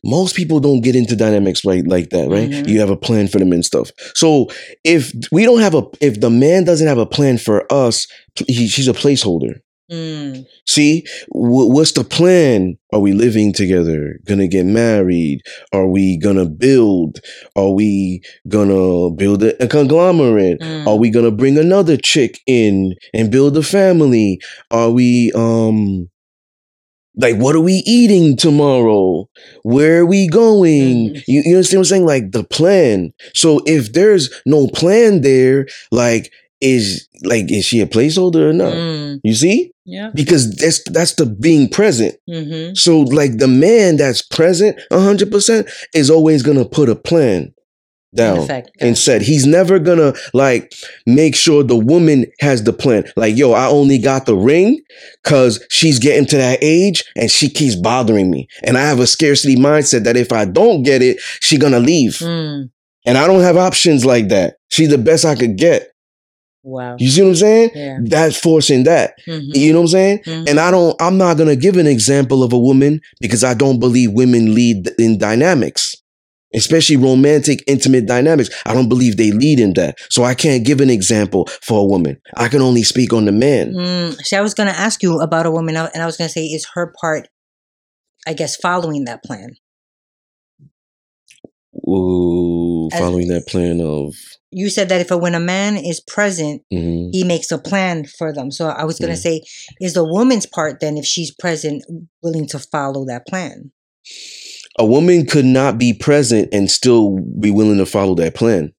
Most 0.03 0.35
people 0.35 0.59
don't 0.59 0.81
get 0.81 0.95
into 0.95 1.15
dynamics 1.15 1.63
like 1.63 1.83
like 1.85 2.09
that, 2.09 2.27
right? 2.29 2.49
Mhm. 2.49 2.67
You 2.67 2.79
have 2.79 2.89
a 2.89 2.97
plan 2.97 3.27
for 3.27 3.37
them 3.39 3.51
and 3.51 3.63
stuff. 3.63 3.91
So 4.15 4.47
if 4.83 5.13
we 5.31 5.45
don't 5.45 5.59
have 5.61 5.75
a, 5.75 5.83
if 6.01 6.19
the 6.19 6.29
man 6.31 6.63
doesn't 6.63 6.87
have 6.87 6.97
a 6.97 7.05
plan 7.05 7.37
for 7.37 7.71
us, 7.71 8.07
he, 8.47 8.67
she's 8.67 8.87
a 8.87 8.93
placeholder. 8.93 9.59
Mm, 9.91 10.45
See, 10.67 11.05
Wh- 11.29 11.69
what's 11.71 11.93
the 11.93 12.03
plan? 12.03 12.77
Are 12.91 12.99
we 12.99 13.13
living 13.13 13.53
together? 13.53 14.19
Gonna 14.25 14.47
get 14.47 14.65
married? 14.65 15.41
Are 15.71 15.87
we 15.87 16.17
gonna 16.17 16.45
build? 16.45 17.19
Are 17.55 17.71
we 17.71 18.21
gonna 18.47 19.09
build 19.11 19.43
a, 19.43 19.63
a 19.63 19.67
conglomerate? 19.67 20.59
mm. 20.61 20.87
Are 20.87 20.97
we 20.97 21.09
gonna 21.09 21.31
bring 21.31 21.57
another 21.57 21.97
chick 21.97 22.39
in 22.45 22.95
and 23.13 23.31
build 23.31 23.55
a 23.57 23.63
family? 23.63 24.39
Are 24.71 24.91
we 24.91 25.31
um 25.35 26.09
like 27.15 27.35
what 27.37 27.55
are 27.55 27.61
we 27.61 27.83
eating 27.85 28.35
tomorrow? 28.37 29.27
Where 29.63 30.01
are 30.01 30.05
we 30.05 30.27
going? 30.27 31.11
Mhm. 31.11 31.23
You, 31.27 31.41
you 31.45 31.55
understand 31.55 31.79
what 31.79 31.81
I'm 31.81 31.89
saying? 31.89 32.05
Like 32.05 32.31
the 32.31 32.43
plan. 32.43 33.13
So 33.33 33.61
if 33.65 33.93
there's 33.93 34.29
no 34.45 34.67
plan 34.67 35.21
there, 35.21 35.67
like 35.91 36.31
is 36.61 37.07
like 37.23 37.51
is 37.51 37.65
she 37.65 37.79
a 37.81 37.85
placeholder 37.87 38.49
or 38.49 38.53
not? 38.53 38.73
Mm, 38.73 39.19
You 39.23 39.33
see? 39.33 39.71
yeah. 39.85 40.11
Because 40.13 40.55
that's 40.55 40.83
that's 40.89 41.15
the 41.15 41.25
being 41.25 41.69
present. 41.69 42.15
Mm-hmm. 42.29 42.73
So 42.75 42.99
like 43.01 43.37
the 43.37 43.47
man 43.47 43.97
that's 43.97 44.21
present 44.21 44.79
100% 44.91 45.69
is 45.93 46.09
always 46.09 46.43
going 46.43 46.57
to 46.57 46.65
put 46.65 46.89
a 46.89 46.95
plan 46.95 47.53
down 48.15 48.37
effect, 48.39 48.71
and 48.79 48.97
said 48.97 49.21
he's 49.21 49.45
never 49.45 49.77
gonna 49.79 50.13
like 50.33 50.73
make 51.05 51.35
sure 51.35 51.61
the 51.61 51.75
woman 51.75 52.25
has 52.39 52.63
the 52.63 52.71
plan 52.71 53.03
like 53.17 53.35
yo 53.35 53.51
i 53.51 53.67
only 53.67 53.97
got 53.99 54.25
the 54.25 54.35
ring 54.35 54.79
because 55.23 55.63
she's 55.69 55.99
getting 55.99 56.25
to 56.25 56.37
that 56.37 56.57
age 56.61 57.03
and 57.17 57.29
she 57.29 57.49
keeps 57.49 57.75
bothering 57.75 58.31
me 58.31 58.47
and 58.63 58.77
i 58.77 58.81
have 58.81 59.01
a 59.01 59.05
scarcity 59.05 59.57
mindset 59.57 60.05
that 60.05 60.15
if 60.15 60.31
i 60.31 60.45
don't 60.45 60.83
get 60.83 61.01
it 61.01 61.19
she 61.41 61.57
gonna 61.57 61.81
leave 61.81 62.13
Mm, 62.13 62.69
and 63.05 63.17
i 63.17 63.27
don't 63.27 63.41
have 63.41 63.57
options 63.57 64.05
like 64.05 64.29
that 64.29 64.55
she's 64.71 64.89
the 64.89 64.97
best 64.97 65.25
i 65.25 65.35
could 65.35 65.57
get 65.57 65.91
wow. 66.67 66.95
you 66.99 67.09
see 67.09 67.21
what 67.21 67.29
i'm 67.29 67.35
saying 67.35 67.69
Yeah. 67.73 67.97
that's 68.03 68.37
forcing 68.37 68.83
that 68.83 69.13
Mhm, 69.27 69.55
you 69.55 69.71
know 69.73 69.79
what 69.79 69.85
i'm 69.85 69.87
saying 69.99 70.19
mhm. 70.19 70.49
and 70.49 70.59
i 70.59 70.69
don't 70.71 70.95
i'm 71.01 71.17
not 71.17 71.37
gonna 71.37 71.55
give 71.55 71.77
an 71.77 71.87
example 71.87 72.43
of 72.43 72.53
a 72.53 72.59
woman 72.59 73.01
because 73.21 73.43
i 73.43 73.53
don't 73.53 73.79
believe 73.79 74.11
women 74.11 74.53
lead 74.53 74.89
in 74.99 75.17
dynamics 75.17 75.95
especially 76.53 76.95
romantic, 76.95 77.61
intimate 77.67 78.05
dynamics. 78.05 78.49
I 78.65 78.73
don't 78.73 78.87
believe 78.87 79.17
they 79.17 79.31
lead 79.31 79.59
in 79.59 79.73
that. 79.73 79.97
So 80.09 80.23
I 80.23 80.33
can't 80.33 80.65
give 80.65 80.79
an 80.79 80.89
example 80.89 81.45
for 81.61 81.81
a 81.81 81.83
woman. 81.83 82.19
I 82.37 82.47
can 82.47 82.61
only 82.61 82.83
speak 82.83 83.11
on 83.11 83.25
the 83.25 83.33
man. 83.33 83.73
Mm, 83.73 84.15
see, 84.23 84.35
I 84.37 84.41
was 84.41 84.53
going 84.53 84.69
to 84.69 84.79
ask 84.79 85.03
you 85.03 85.19
about 85.19 85.45
a 85.45 85.51
woman, 85.51 85.75
and 85.75 86.01
I 86.01 86.05
was 86.05 86.15
going 86.15 86.29
to 86.29 86.31
say, 86.33 86.45
is 86.45 86.65
her 86.73 86.93
part, 87.01 87.27
I 88.25 88.33
guess, 88.33 88.55
following 88.55 89.03
that 89.05 89.23
plan? 89.23 89.55
Ooh, 91.87 92.89
As- 92.91 92.99
following 92.99 93.27
that 93.29 93.47
plan 93.47 93.81
of. 93.81 94.13
You 94.51 94.69
said 94.69 94.89
that 94.89 95.01
if 95.01 95.11
a, 95.11 95.17
when 95.17 95.35
a 95.35 95.39
man 95.41 95.75
is 95.77 95.99
present, 95.99 96.61
mhm. 96.73 97.09
he 97.11 97.23
makes 97.23 97.51
a 97.51 97.57
plan 97.57 98.05
for 98.05 98.31
them. 98.33 98.49
So 98.49 98.67
I 98.69 98.85
was 98.85 98.97
going 98.97 99.11
to 99.11 99.17
say, 99.17 99.41
is 99.81 99.93
the 99.93 100.05
woman's 100.05 100.45
part 100.45 100.79
then, 100.79 100.97
if 100.97 101.05
she's 101.05 101.33
present, 101.35 101.83
willing 102.23 102.47
to 102.49 102.59
follow 102.59 103.05
that 103.05 103.27
plan? 103.27 103.71
A 104.79 104.85
woman 104.85 105.25
could 105.25 105.43
not 105.45 105.77
be 105.77 105.91
present 105.93 106.49
and 106.53 106.71
still 106.71 107.17
be 107.39 107.51
willing 107.51 107.77
to 107.77 107.85
follow 107.85 108.15
that 108.15 108.35
plan. 108.35 108.73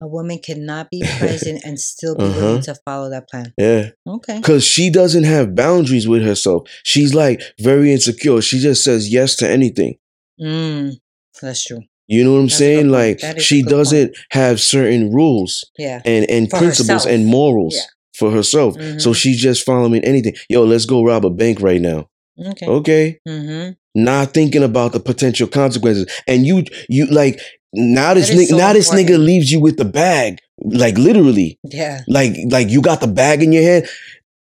A 0.00 0.08
woman 0.08 0.38
cannot 0.38 0.90
be 0.90 1.02
present 1.18 1.60
and 1.64 1.78
still 1.78 2.16
be 2.16 2.24
Uh-huh. 2.24 2.40
willing 2.40 2.62
to 2.62 2.74
follow 2.86 3.10
that 3.10 3.28
plan. 3.28 3.52
Yeah. 3.58 3.90
Okay. 4.06 4.38
Because 4.38 4.64
she 4.64 4.88
doesn't 4.90 5.24
have 5.24 5.54
boundaries 5.54 6.08
with 6.08 6.22
herself. 6.22 6.66
She's 6.82 7.14
like 7.14 7.42
very 7.60 7.92
insecure. 7.92 8.40
She 8.40 8.58
just 8.58 8.82
says 8.82 9.12
yes 9.12 9.36
to 9.36 9.48
anything. 9.50 9.96
Mm, 10.40 10.94
that's 11.40 11.62
true. 11.64 11.82
You 12.12 12.24
know 12.24 12.32
what 12.32 12.38
I'm 12.40 12.46
That's 12.46 12.58
saying? 12.58 12.88
Like 12.90 13.18
That 13.20 13.38
is 13.38 13.42
a 13.42 13.46
she 13.46 13.62
doesn't 13.62 14.16
have 14.30 14.60
certain 14.60 15.10
rules 15.12 15.64
Yeah. 15.78 16.00
and, 16.04 16.28
and 16.30 16.50
For 16.50 16.58
principles 16.58 17.04
herself. 17.04 17.14
and 17.14 17.26
morals 17.26 17.74
Yeah. 17.74 17.86
for 18.18 18.30
herself. 18.30 18.74
So 18.98 19.10
Mhm. 19.10 19.16
she's 19.16 19.40
just 19.40 19.64
following 19.64 20.04
anything. 20.04 20.34
Yo, 20.48 20.62
let's 20.64 20.84
go 20.86 21.02
rob 21.04 21.24
a 21.24 21.30
bank 21.30 21.60
right 21.62 21.80
now. 21.80 22.08
Okay. 22.50 22.66
Okay. 22.66 23.18
Mm-hmm. 23.26 23.70
Not 23.94 24.34
thinking 24.34 24.62
about 24.62 24.92
the 24.92 25.00
potential 25.00 25.46
consequences. 25.46 26.06
And 26.26 26.44
you 26.46 26.64
you 26.88 27.06
like 27.06 27.40
now 27.74 28.12
this 28.14 28.30
nigga 28.30 28.48
so 28.48 28.56
now 28.58 28.72
this 28.74 28.90
nigga 28.90 29.16
leaves 29.18 29.50
you 29.52 29.60
with 29.60 29.76
the 29.78 29.84
bag. 29.86 30.38
Like 30.62 30.98
literally. 30.98 31.58
Yeah. 31.64 32.00
Like 32.08 32.32
like 32.50 32.68
you 32.68 32.82
got 32.82 33.00
the 33.00 33.06
bag 33.22 33.42
in 33.42 33.52
your 33.52 33.62
hand. 33.62 33.86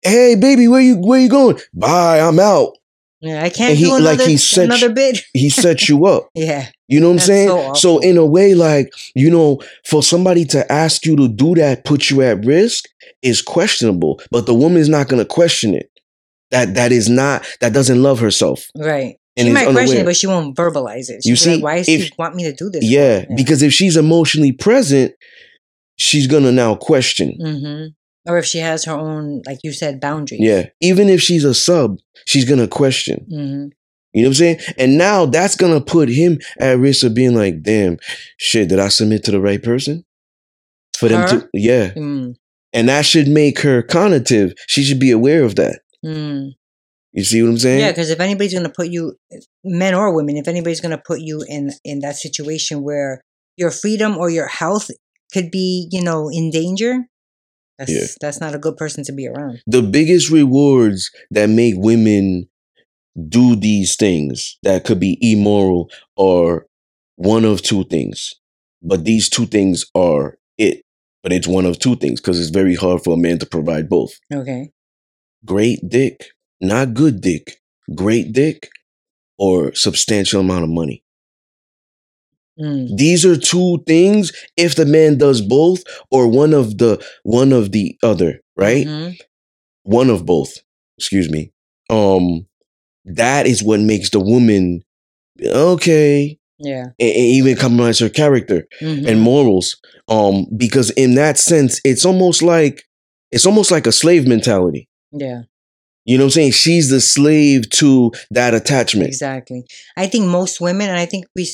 Hey 0.04 0.36
baby, 0.36 0.68
where 0.68 0.82
you 0.82 0.96
where 0.98 1.20
you 1.20 1.30
going? 1.30 1.58
Bye, 1.74 2.20
I'm 2.20 2.40
out. 2.40 2.72
Yeah. 3.22 3.44
I 3.44 3.50
can't 3.50 3.78
he- 3.78 3.86
do 3.86 3.92
like 4.00 4.00
another, 4.16 4.30
he 4.30 4.38
said- 4.38 4.66
another 4.66 4.90
bit. 4.94 5.24
He 5.34 5.50
set 5.50 5.88
you 5.90 6.06
up. 6.06 6.30
Yeah. 6.36 6.68
You 6.88 7.00
know 7.00 7.08
what 7.08 7.14
I'm 7.14 7.20
saying? 7.20 7.48
so 7.50 7.74
So, 7.74 8.00
in 8.00 8.18
a 8.18 8.26
way, 8.26 8.54
like, 8.54 8.92
you 9.16 9.30
know, 9.30 9.62
for 9.86 10.04
somebody 10.04 10.44
to 10.46 10.70
ask 10.72 11.06
you 11.06 11.16
to 11.16 11.28
do 11.30 11.56
that, 11.56 11.86
put 11.86 12.10
you 12.10 12.22
at 12.22 12.44
risk, 12.46 12.86
is 13.22 13.42
questionable. 13.42 14.20
But 14.32 14.46
the 14.46 14.54
woman's 14.54 14.90
not 14.90 15.08
gonna 15.08 15.24
question 15.26 15.74
it. 15.74 15.90
That 16.50 16.74
that 16.76 16.92
is 16.92 17.08
not 17.08 17.46
that 17.62 17.72
doesn't 17.74 18.02
love 18.04 18.20
herself. 18.20 18.66
Right. 18.76 19.16
And 19.38 19.48
she 19.48 19.54
might 19.54 19.70
question 19.72 20.00
it, 20.00 20.06
but 20.06 20.18
she 20.18 20.28
won't 20.28 20.58
verbalize 20.58 21.10
it. 21.10 21.24
You 21.24 21.38
She'll 21.38 21.54
like, 21.54 21.58
see, 21.60 21.64
why 21.64 21.78
does 21.78 21.88
if- 21.90 22.04
she 22.08 22.12
want 22.20 22.36
me 22.36 22.44
to 22.44 22.52
do 22.54 22.70
this? 22.70 22.84
for?" 22.84 22.92
Yeah, 22.92 23.24
because 23.38 23.62
if 23.62 23.72
she's 23.72 23.96
emotionally 23.96 24.52
present, 24.52 25.14
she's 25.96 26.28
gonna 26.28 26.52
now 26.52 26.76
question. 26.76 27.38
hmm 27.40 27.86
Or 28.28 28.38
if 28.38 28.46
she 28.46 28.60
has 28.60 28.86
her 28.86 28.94
own, 28.94 29.42
like 29.46 29.60
you 29.64 29.72
said, 29.74 30.00
boundaries. 30.00 30.42
Yeah. 30.44 30.68
Even 30.80 31.10
if 31.10 31.22
she's 31.22 31.44
a 31.44 31.54
sub, 31.54 31.98
she's 32.26 32.46
gonna 32.46 32.68
question. 32.68 33.26
hmm 33.30 33.66
You 34.14 34.24
know 34.24 34.28
what 34.28 34.28
I'm 34.28 34.34
saying? 34.36 34.60
And 34.78 34.98
now 34.98 35.26
that's 35.26 35.56
gonna 35.56 35.82
put 35.82 36.10
him 36.10 36.38
at 36.60 36.78
risk 36.78 37.04
of 37.04 37.14
being 37.16 37.36
like, 37.36 37.64
damn, 37.64 37.98
shit, 38.38 38.70
did 38.70 38.80
I 38.80 38.90
submit 38.90 39.24
to 39.26 39.32
the 39.32 39.42
right 39.42 39.62
person? 39.62 40.06
For 40.98 41.10
them 41.10 41.28
to 41.30 41.50
yeah. 41.54 41.94
Mm. 41.94 42.36
And 42.74 42.90
that 42.90 43.06
should 43.06 43.28
make 43.28 43.60
her 43.62 43.82
cognitive. 43.82 44.54
She 44.68 44.84
should 44.84 45.00
be 45.00 45.12
aware 45.12 45.44
of 45.44 45.56
that. 45.56 45.82
Mm. 46.06 46.52
You 47.14 47.24
see 47.24 47.42
what 47.42 47.50
I'm 47.50 47.58
saying? 47.58 47.80
Yeah, 47.80 47.92
because 47.92 48.10
if 48.10 48.20
anybody's 48.20 48.54
gonna 48.54 48.70
put 48.70 48.90
you, 48.90 49.16
men 49.64 49.96
or 49.96 50.14
women, 50.16 50.38
if 50.38 50.48
anybody's 50.48 50.80
gonna 50.80 51.02
put 51.04 51.22
you 51.22 51.44
in 51.48 51.72
in 51.84 52.00
that 52.00 52.16
situation 52.16 52.84
where 52.84 53.22
your 53.58 53.72
freedom 53.72 54.18
or 54.18 54.30
your 54.30 54.48
health 54.48 54.90
could 55.34 55.52
be, 55.52 55.88
you 55.92 56.04
know, 56.04 56.30
in 56.32 56.52
danger, 56.52 57.08
that's 57.88 57.92
Yeah. 57.92 58.08
that's 58.22 58.40
not 58.40 58.56
a 58.56 58.60
good 58.60 58.78
person 58.78 59.04
to 59.06 59.12
be 59.12 59.28
around. 59.28 59.62
the 59.68 59.82
biggest 59.82 60.30
rewards 60.30 61.10
that 61.32 61.50
make 61.50 61.76
women 61.78 62.48
do 63.28 63.56
these 63.56 63.96
things 63.96 64.58
that 64.64 64.84
could 64.86 65.00
be 65.00 65.18
immoral 65.22 65.90
are 66.18 66.66
one 67.16 67.44
of 67.46 67.62
two 67.62 67.84
things. 67.86 68.34
But 68.82 69.04
these 69.04 69.30
two 69.30 69.46
things 69.46 69.86
are 69.94 70.38
it. 70.58 70.84
But 71.24 71.34
it's 71.34 71.48
one 71.48 71.66
of 71.66 71.78
two 71.78 71.96
things 71.98 72.20
because 72.22 72.40
it's 72.40 72.50
very 72.50 72.74
hard 72.76 73.04
for 73.04 73.14
a 73.14 73.18
man 73.18 73.38
to 73.40 73.46
provide 73.46 73.90
both. 73.90 74.14
Okay. 74.34 74.72
Great 75.46 75.80
dick, 75.88 76.28
not 76.62 76.94
good 76.94 77.22
dick, 77.22 77.60
great 77.94 78.32
dick, 78.32 78.70
or 79.38 79.74
substantial 79.76 80.40
amount 80.42 80.64
of 80.64 80.70
money. 80.70 81.04
Mm. 82.60 82.98
These 82.98 83.26
are 83.26 83.38
two 83.38 83.84
things 83.88 84.32
if 84.58 84.76
the 84.76 84.86
man 84.86 85.18
does 85.18 85.42
both 85.42 85.84
or 86.12 86.28
one 86.28 86.54
of 86.54 86.78
the 86.78 87.04
one 87.24 87.52
of 87.54 87.72
the 87.72 87.98
other, 88.04 88.42
right? 88.58 88.86
Mhm. 88.86 89.18
one 89.84 90.10
of 90.10 90.26
both 90.26 90.52
excuse 90.98 91.30
me 91.30 91.52
um 91.90 92.46
that 93.06 93.48
is 93.48 93.64
what 93.64 93.80
makes 93.80 94.10
the 94.12 94.20
woman 94.20 94.82
okay 95.44 96.38
Yeah. 96.60 96.86
and, 97.00 97.12
and 97.20 97.26
even 97.38 97.56
compromise 97.56 98.00
her 98.00 98.10
character 98.10 98.68
Mhm. 98.82 99.08
and 99.08 99.22
morals 99.22 99.78
um 100.08 100.46
because 100.56 100.92
in 100.92 101.16
that 101.16 101.38
sense 101.38 101.80
it's 101.84 102.06
almost 102.06 102.42
like 102.42 102.84
it's 103.32 103.46
almost 103.46 103.72
like 103.72 103.88
a 103.88 103.92
slave 103.92 104.28
mentality 104.28 104.88
yeah. 105.12 105.42
you 106.06 106.18
know 106.18 106.26
what 106.26 106.28
i'm 106.28 106.32
saying 106.32 106.52
she's 106.52 106.90
the 106.90 107.02
slave 107.02 107.70
to 107.72 108.12
that 108.32 108.54
attachment 108.54 109.08
Exactly. 109.08 109.64
I 109.98 110.08
think 110.08 110.26
most 110.28 110.62
women, 110.62 110.90
and 110.90 111.00
I 111.00 111.06
think 111.06 111.26
we 111.36 111.46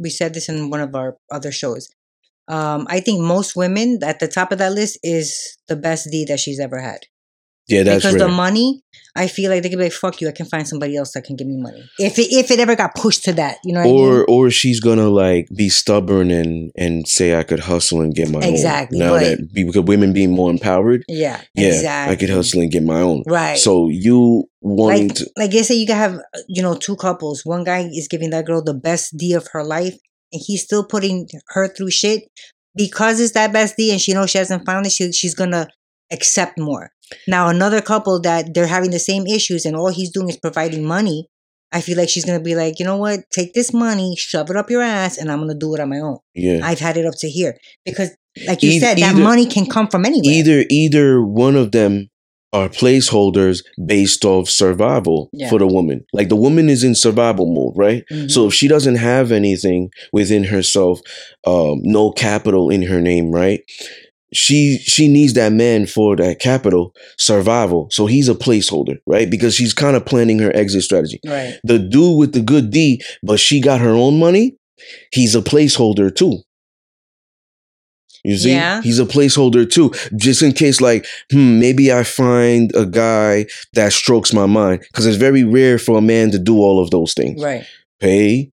we 0.00 0.10
said 0.10 0.34
this 0.34 0.48
in 0.48 0.70
one 0.70 0.80
of 0.80 0.94
our 0.94 1.16
other 1.30 1.52
shows. 1.52 1.88
Um, 2.48 2.86
I 2.90 3.00
think 3.00 3.20
most 3.20 3.54
women 3.54 3.98
at 4.02 4.18
the 4.18 4.26
top 4.26 4.50
of 4.50 4.58
that 4.58 4.72
list 4.72 4.98
is 5.02 5.56
the 5.68 5.76
best 5.76 6.08
D 6.10 6.24
that 6.26 6.40
she's 6.40 6.58
ever 6.58 6.80
had. 6.80 7.00
Yeah 7.70 7.82
that's 7.84 8.04
because 8.04 8.16
rare. 8.20 8.28
the 8.28 8.34
money, 8.34 8.82
I 9.16 9.26
feel 9.26 9.50
like 9.50 9.62
they 9.62 9.68
could 9.70 9.78
be 9.78 9.84
like, 9.84 9.92
"Fuck 9.92 10.20
you, 10.20 10.28
I 10.28 10.32
can 10.32 10.46
find 10.46 10.66
somebody 10.66 10.96
else 10.96 11.12
that 11.12 11.24
can 11.24 11.36
give 11.36 11.46
me 11.46 11.56
money." 11.56 11.82
If 11.98 12.18
it 12.18 12.32
if 12.32 12.50
it 12.50 12.60
ever 12.60 12.76
got 12.76 12.94
pushed 12.94 13.24
to 13.24 13.32
that, 13.34 13.58
you 13.64 13.72
know 13.74 13.80
what 13.80 13.86
I 13.88 13.92
or 13.92 14.12
mean? 14.18 14.24
or 14.28 14.50
she's 14.50 14.80
gonna 14.80 15.08
like 15.08 15.48
be 15.56 15.68
stubborn 15.68 16.30
and 16.30 16.70
and 16.76 17.06
say 17.08 17.36
I 17.38 17.42
could 17.42 17.60
hustle 17.60 18.00
and 18.00 18.14
get 18.14 18.30
my 18.30 18.40
Exactly, 18.40 19.00
own. 19.00 19.06
Now 19.06 19.12
but- 19.14 19.22
that 19.22 19.52
because 19.54 19.84
women 19.84 20.12
being 20.12 20.32
more 20.32 20.50
empowered, 20.50 21.04
Yeah, 21.08 21.40
yeah, 21.54 21.68
exactly. 21.68 22.12
I 22.12 22.16
could 22.16 22.30
hustle 22.30 22.60
and 22.62 22.70
get 22.70 22.82
my 22.82 23.00
own. 23.00 23.22
Right. 23.26 23.58
So 23.58 23.88
you 23.88 24.44
wanting 24.60 25.08
like 25.08 25.16
to 25.16 25.30
like 25.36 25.50
they 25.52 25.62
say 25.62 25.74
you 25.74 25.86
can 25.86 25.96
have 25.96 26.18
you 26.48 26.62
know 26.62 26.74
two 26.74 26.94
couples 26.96 27.42
one 27.46 27.64
guy 27.64 27.88
is 27.92 28.08
giving 28.08 28.28
that 28.30 28.44
girl 28.44 28.62
the 28.62 28.74
best 28.74 29.16
d 29.16 29.32
of 29.32 29.48
her 29.52 29.64
life 29.64 29.94
and 30.32 30.42
he's 30.46 30.62
still 30.62 30.84
putting 30.84 31.26
her 31.48 31.66
through 31.66 31.90
shit 31.90 32.24
because 32.76 33.18
it's 33.20 33.32
that 33.32 33.52
best 33.54 33.76
d 33.78 33.90
and 33.90 34.00
she 34.02 34.12
knows 34.12 34.28
she 34.30 34.36
hasn't 34.38 34.66
found 34.66 34.84
it 34.84 34.92
she, 34.92 35.10
she's 35.12 35.34
gonna 35.34 35.66
accept 36.12 36.58
more 36.58 36.90
now 37.26 37.48
another 37.48 37.80
couple 37.80 38.20
that 38.20 38.54
they're 38.54 38.66
having 38.66 38.90
the 38.90 38.98
same 38.98 39.26
issues 39.26 39.64
and 39.64 39.76
all 39.76 39.88
he's 39.88 40.10
doing 40.12 40.28
is 40.28 40.36
providing 40.36 40.84
money 40.84 41.26
i 41.72 41.80
feel 41.80 41.96
like 41.96 42.08
she's 42.08 42.24
gonna 42.24 42.40
be 42.40 42.54
like 42.54 42.78
you 42.78 42.84
know 42.84 42.96
what 42.96 43.20
take 43.32 43.52
this 43.54 43.72
money 43.72 44.14
shove 44.16 44.50
it 44.50 44.56
up 44.56 44.70
your 44.70 44.82
ass 44.82 45.18
and 45.18 45.30
i'm 45.30 45.40
gonna 45.40 45.54
do 45.54 45.74
it 45.74 45.80
on 45.80 45.88
my 45.88 45.98
own 45.98 46.18
yeah. 46.34 46.60
i've 46.64 46.80
had 46.80 46.96
it 46.96 47.06
up 47.06 47.14
to 47.16 47.28
here 47.28 47.56
because 47.84 48.10
like 48.46 48.62
you 48.62 48.72
Eith- 48.72 48.80
said 48.80 48.98
that 48.98 49.16
money 49.16 49.46
can 49.46 49.66
come 49.66 49.88
from 49.88 50.04
anywhere 50.04 50.32
either 50.32 50.64
either 50.70 51.22
one 51.22 51.56
of 51.56 51.72
them 51.72 52.08
are 52.52 52.68
placeholders 52.68 53.62
based 53.86 54.24
off 54.24 54.48
survival 54.48 55.30
Yeah. 55.32 55.48
for 55.48 55.60
the 55.60 55.68
woman. 55.68 56.04
Like 56.12 56.28
the 56.28 56.34
woman 56.34 56.68
is 56.68 56.82
in 56.82 56.96
survival 56.96 57.46
mode, 57.46 57.74
right? 57.76 58.02
Mhm. 58.10 58.28
So 58.28 58.48
if 58.48 58.54
she 58.54 58.66
doesn't 58.66 58.96
have 58.96 59.30
anything 59.30 59.90
within 60.12 60.42
herself, 60.42 61.00
um, 61.46 61.78
no 61.84 62.10
capital 62.10 62.68
in 62.68 62.82
her 62.82 63.00
name, 63.00 63.30
right? 63.30 63.60
She 64.32 64.78
she 64.78 65.08
needs 65.08 65.34
that 65.34 65.52
man 65.52 65.86
for 65.86 66.16
that 66.16 66.38
capital 66.38 66.94
survival. 67.18 67.88
So 67.90 68.06
he's 68.06 68.28
a 68.28 68.34
placeholder, 68.34 68.98
right? 69.06 69.28
Because 69.28 69.54
she's 69.54 69.74
kind 69.74 69.96
of 69.96 70.06
planning 70.06 70.38
her 70.38 70.54
exit 70.54 70.82
strategy. 70.84 71.20
right 71.26 71.58
The 71.64 71.78
dude 71.78 72.18
with 72.18 72.32
the 72.32 72.42
good 72.42 72.70
D, 72.70 73.02
but 73.22 73.40
she 73.40 73.60
got 73.60 73.80
her 73.80 73.90
own 73.90 74.18
money, 74.18 74.56
he's 75.12 75.34
a 75.34 75.42
placeholder 75.42 76.14
too. 76.14 76.38
You 78.24 78.36
see? 78.36 78.52
Yeah. 78.52 78.82
He's 78.82 78.98
a 78.98 79.06
placeholder 79.06 79.70
too. 79.70 79.92
Just 80.16 80.42
in 80.42 80.52
case, 80.52 80.80
like, 80.80 81.06
hmm, 81.32 81.58
maybe 81.58 81.92
I 81.92 82.02
find 82.02 82.74
a 82.76 82.84
guy 82.84 83.46
that 83.72 83.92
strokes 83.92 84.32
my 84.32 84.44
mind. 84.46 84.80
Because 84.82 85.06
it's 85.06 85.16
very 85.16 85.42
rare 85.42 85.78
for 85.78 85.96
a 85.96 86.02
man 86.02 86.30
to 86.32 86.38
do 86.38 86.58
all 86.58 86.82
of 86.82 86.90
those 86.90 87.14
things. 87.14 87.42
right 87.42 87.64
Pay, 87.98 88.50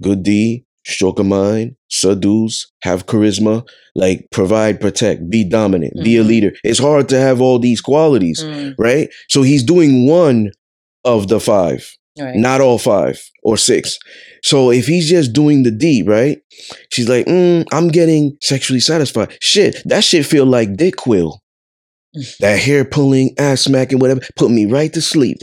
good 0.00 0.22
D, 0.22 0.65
stroke 0.86 1.18
a 1.18 1.24
mind, 1.24 1.74
seduce, 1.90 2.70
have 2.82 3.06
charisma, 3.06 3.66
like 3.94 4.26
provide, 4.30 4.80
protect, 4.80 5.28
be 5.28 5.42
dominant, 5.44 5.92
be 6.04 6.16
a 6.16 6.22
Mhm. 6.22 6.28
leader. 6.28 6.52
It's 6.64 6.78
hard 6.78 7.08
to 7.10 7.18
have 7.18 7.40
all 7.40 7.58
these 7.58 7.80
qualities, 7.80 8.42
Mm, 8.42 8.74
right? 8.78 9.08
So 9.28 9.42
he's 9.42 9.62
doing 9.64 10.06
one 10.06 10.50
of 11.04 11.28
the 11.28 11.40
five 11.40 11.90
right 12.18 12.36
not 12.36 12.60
all 12.62 12.78
five 12.78 13.20
or 13.42 13.58
six. 13.58 13.98
So 14.42 14.70
if 14.70 14.86
he's 14.86 15.06
just 15.08 15.32
doing 15.34 15.64
the 15.64 15.70
D, 15.70 16.02
right? 16.02 16.38
She's 16.90 17.08
like, 17.10 17.26
mm, 17.26 17.66
I'm 17.72 17.88
getting 17.88 18.38
sexually 18.40 18.80
satisfied. 18.80 19.36
Shit, 19.42 19.82
that 19.84 20.02
shit 20.02 20.24
feel 20.24 20.46
like 20.46 20.76
dick 20.76 20.96
quill. 20.96 21.42
that 22.40 22.58
hair 22.58 22.84
pulling, 22.86 23.34
ass 23.38 23.60
smacking, 23.62 23.98
whatever, 23.98 24.22
put 24.36 24.50
me 24.50 24.64
right 24.64 24.92
to 24.94 25.02
sleep. 25.02 25.38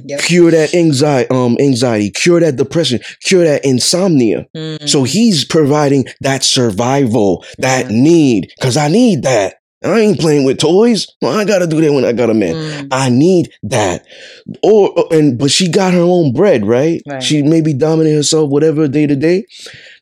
Yep. 0.06 0.20
cure 0.20 0.50
that 0.50 0.74
anxiety, 0.74 1.28
um, 1.30 1.56
anxiety, 1.60 2.10
cure 2.10 2.40
that 2.40 2.56
depression, 2.56 3.00
cure 3.22 3.44
that 3.44 3.64
insomnia. 3.64 4.46
Mm. 4.56 4.88
So 4.88 5.04
he's 5.04 5.44
providing 5.44 6.06
that 6.20 6.44
survival, 6.44 7.44
that 7.58 7.88
need, 7.90 8.52
because 8.58 8.76
I 8.76 8.88
need 8.88 9.22
that. 9.22 9.56
I 9.84 10.00
ain't 10.00 10.18
playing 10.18 10.44
with 10.44 10.58
toys. 10.58 11.06
Well, 11.20 11.36
I 11.38 11.44
gotta 11.44 11.66
do 11.66 11.80
that 11.82 11.92
when 11.92 12.06
I 12.06 12.12
got 12.12 12.30
a 12.30 12.34
man. 12.34 12.54
Mm. 12.54 12.88
I 12.90 13.10
need 13.10 13.50
that. 13.64 14.06
Or 14.62 14.94
and 15.10 15.38
but 15.38 15.50
she 15.50 15.68
got 15.68 15.92
her 15.92 16.00
own 16.00 16.32
bread, 16.32 16.64
right? 16.64 17.02
Right. 17.06 17.22
She 17.22 17.42
maybe 17.42 17.74
dominate 17.74 18.14
herself, 18.14 18.48
whatever 18.50 18.88
day 18.88 19.06
to 19.06 19.14
day. 19.14 19.44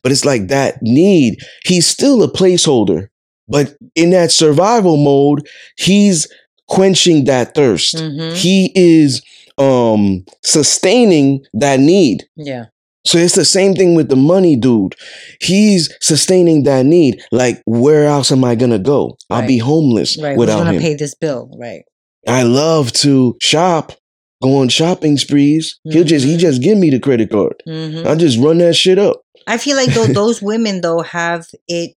But 0.02 0.12
it's 0.12 0.24
like 0.24 0.48
that 0.48 0.78
need. 0.82 1.38
He's 1.64 1.86
still 1.86 2.22
a 2.22 2.30
placeholder. 2.30 3.08
But 3.48 3.74
in 3.96 4.10
that 4.10 4.30
survival 4.30 4.96
mode, 4.96 5.48
he's 5.76 6.28
quenching 6.68 7.24
that 7.24 7.54
thirst. 7.54 7.96
Mhm. 7.96 8.34
He 8.34 8.70
is 8.76 9.20
um 9.58 10.24
sustaining 10.42 11.44
that 11.54 11.78
need. 11.80 12.24
Yeah. 12.36 12.66
So 13.04 13.18
it's 13.18 13.34
the 13.34 13.44
same 13.44 13.74
thing 13.74 13.94
with 13.96 14.08
the 14.08 14.16
money 14.16 14.54
dude. 14.54 14.94
He's 15.40 15.92
sustaining 16.00 16.62
that 16.64 16.86
need. 16.86 17.20
Like, 17.32 17.60
where 17.66 18.06
else 18.06 18.30
am 18.30 18.44
I 18.44 18.54
gonna 18.54 18.78
go? 18.78 19.16
I'll 19.28 19.46
be 19.46 19.58
homeless 19.58 20.16
Right. 20.22 20.30
Who's 20.30 20.38
without 20.38 20.58
gonna 20.58 20.74
him. 20.74 20.82
pay 20.82 20.94
this 20.94 21.14
bill? 21.16 21.50
Right. 21.58 21.82
I 22.28 22.44
love 22.44 22.92
to 23.04 23.36
shop, 23.42 23.92
go 24.40 24.58
on 24.58 24.68
shopping 24.68 25.18
sprees. 25.18 25.80
He'll 25.82 26.04
just 26.04 26.24
he 26.24 26.36
Mhm. 26.36 26.38
just 26.38 26.62
give 26.62 26.78
me 26.78 26.90
the 26.90 27.00
credit 27.00 27.30
card. 27.30 27.60
hmm 27.66 28.06
I 28.06 28.14
just 28.14 28.38
run 28.38 28.58
that 28.58 28.74
shit 28.76 28.98
up. 29.00 29.20
I 29.48 29.58
feel 29.58 29.76
like 29.76 29.92
though 29.92 30.06
those 30.20 30.40
women 30.40 30.80
though 30.80 31.00
have 31.00 31.46
it. 31.66 31.94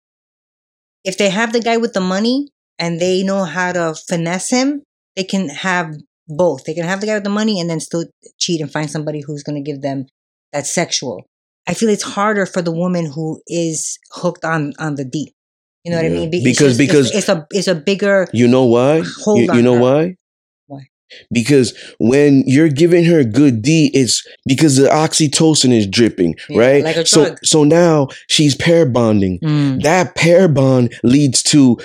If 1.03 1.19
they 1.19 1.29
have 1.29 1.53
the 1.53 1.59
guy 1.59 1.77
with 1.77 1.93
the 1.93 2.01
money 2.01 2.47
and 2.79 2.99
they 2.99 3.21
know 3.21 3.43
how 3.43 3.71
to 3.73 3.93
finesse 3.93 4.49
him, 4.49 4.81
they 5.15 5.23
can 5.23 5.49
have 5.49 5.93
both. 6.27 6.63
They 6.65 6.73
can 6.73 6.85
have 6.85 7.01
the 7.01 7.07
guy 7.07 7.15
with 7.15 7.23
the 7.23 7.29
money 7.29 7.59
and 7.59 7.69
then 7.69 7.79
still 7.79 8.05
cheat 8.39 8.61
and 8.61 8.71
find 8.71 8.89
somebody 8.89 9.21
who's 9.21 9.43
going 9.43 9.61
to 9.63 9.71
give 9.71 9.81
them 9.81 10.07
that 10.53 10.65
sexual. 10.65 11.25
I 11.67 11.73
feel 11.73 11.89
it's 11.89 12.03
harder 12.03 12.45
for 12.45 12.61
the 12.61 12.71
woman 12.71 13.05
who 13.11 13.41
is 13.47 13.97
hooked 14.11 14.45
on 14.45 14.73
on 14.79 14.95
the 14.95 15.05
deep. 15.05 15.33
You 15.83 15.91
know 15.91 15.97
what 15.97 16.05
I 16.05 16.09
mean? 16.09 16.29
Be- 16.31 16.37
it's 16.37 16.43
Because- 16.45 16.77
just- 16.77 16.79
it's- 16.81 16.87
because- 17.09 17.11
it's, 17.15 17.29
a 17.29 17.47
it's 17.51 17.67
a 17.67 17.75
bigger 17.75 18.27
You 18.33 18.47
know 18.47 18.65
why? 18.65 19.03
hold 19.23 19.39
You, 19.41 19.49
on 19.51 19.55
you 19.57 19.61
know 19.63 19.75
her. 19.75 19.81
why? 19.81 20.15
Why? 20.67 20.81
Because 21.31 21.73
when 21.99 22.43
you're 22.47 22.69
giving 22.69 23.03
her 23.05 23.23
good 23.23 23.61
D, 23.61 23.91
it's 23.93 24.25
because 24.47 24.77
the 24.77 24.87
oxytocin 24.89 25.71
is 25.71 25.85
dripping, 25.87 26.35
Yeah, 26.49 26.59
right? 26.59 26.83
like 26.83 27.05
so 27.07 27.35
so 27.43 27.63
now 27.63 28.07
she's 28.27 28.55
pair 28.55 28.85
bonding. 28.87 29.39
Mm. 29.43 29.83
That 29.83 30.15
pair 30.15 30.47
bond 30.47 30.93
leads 31.03 31.43
to 31.43 31.77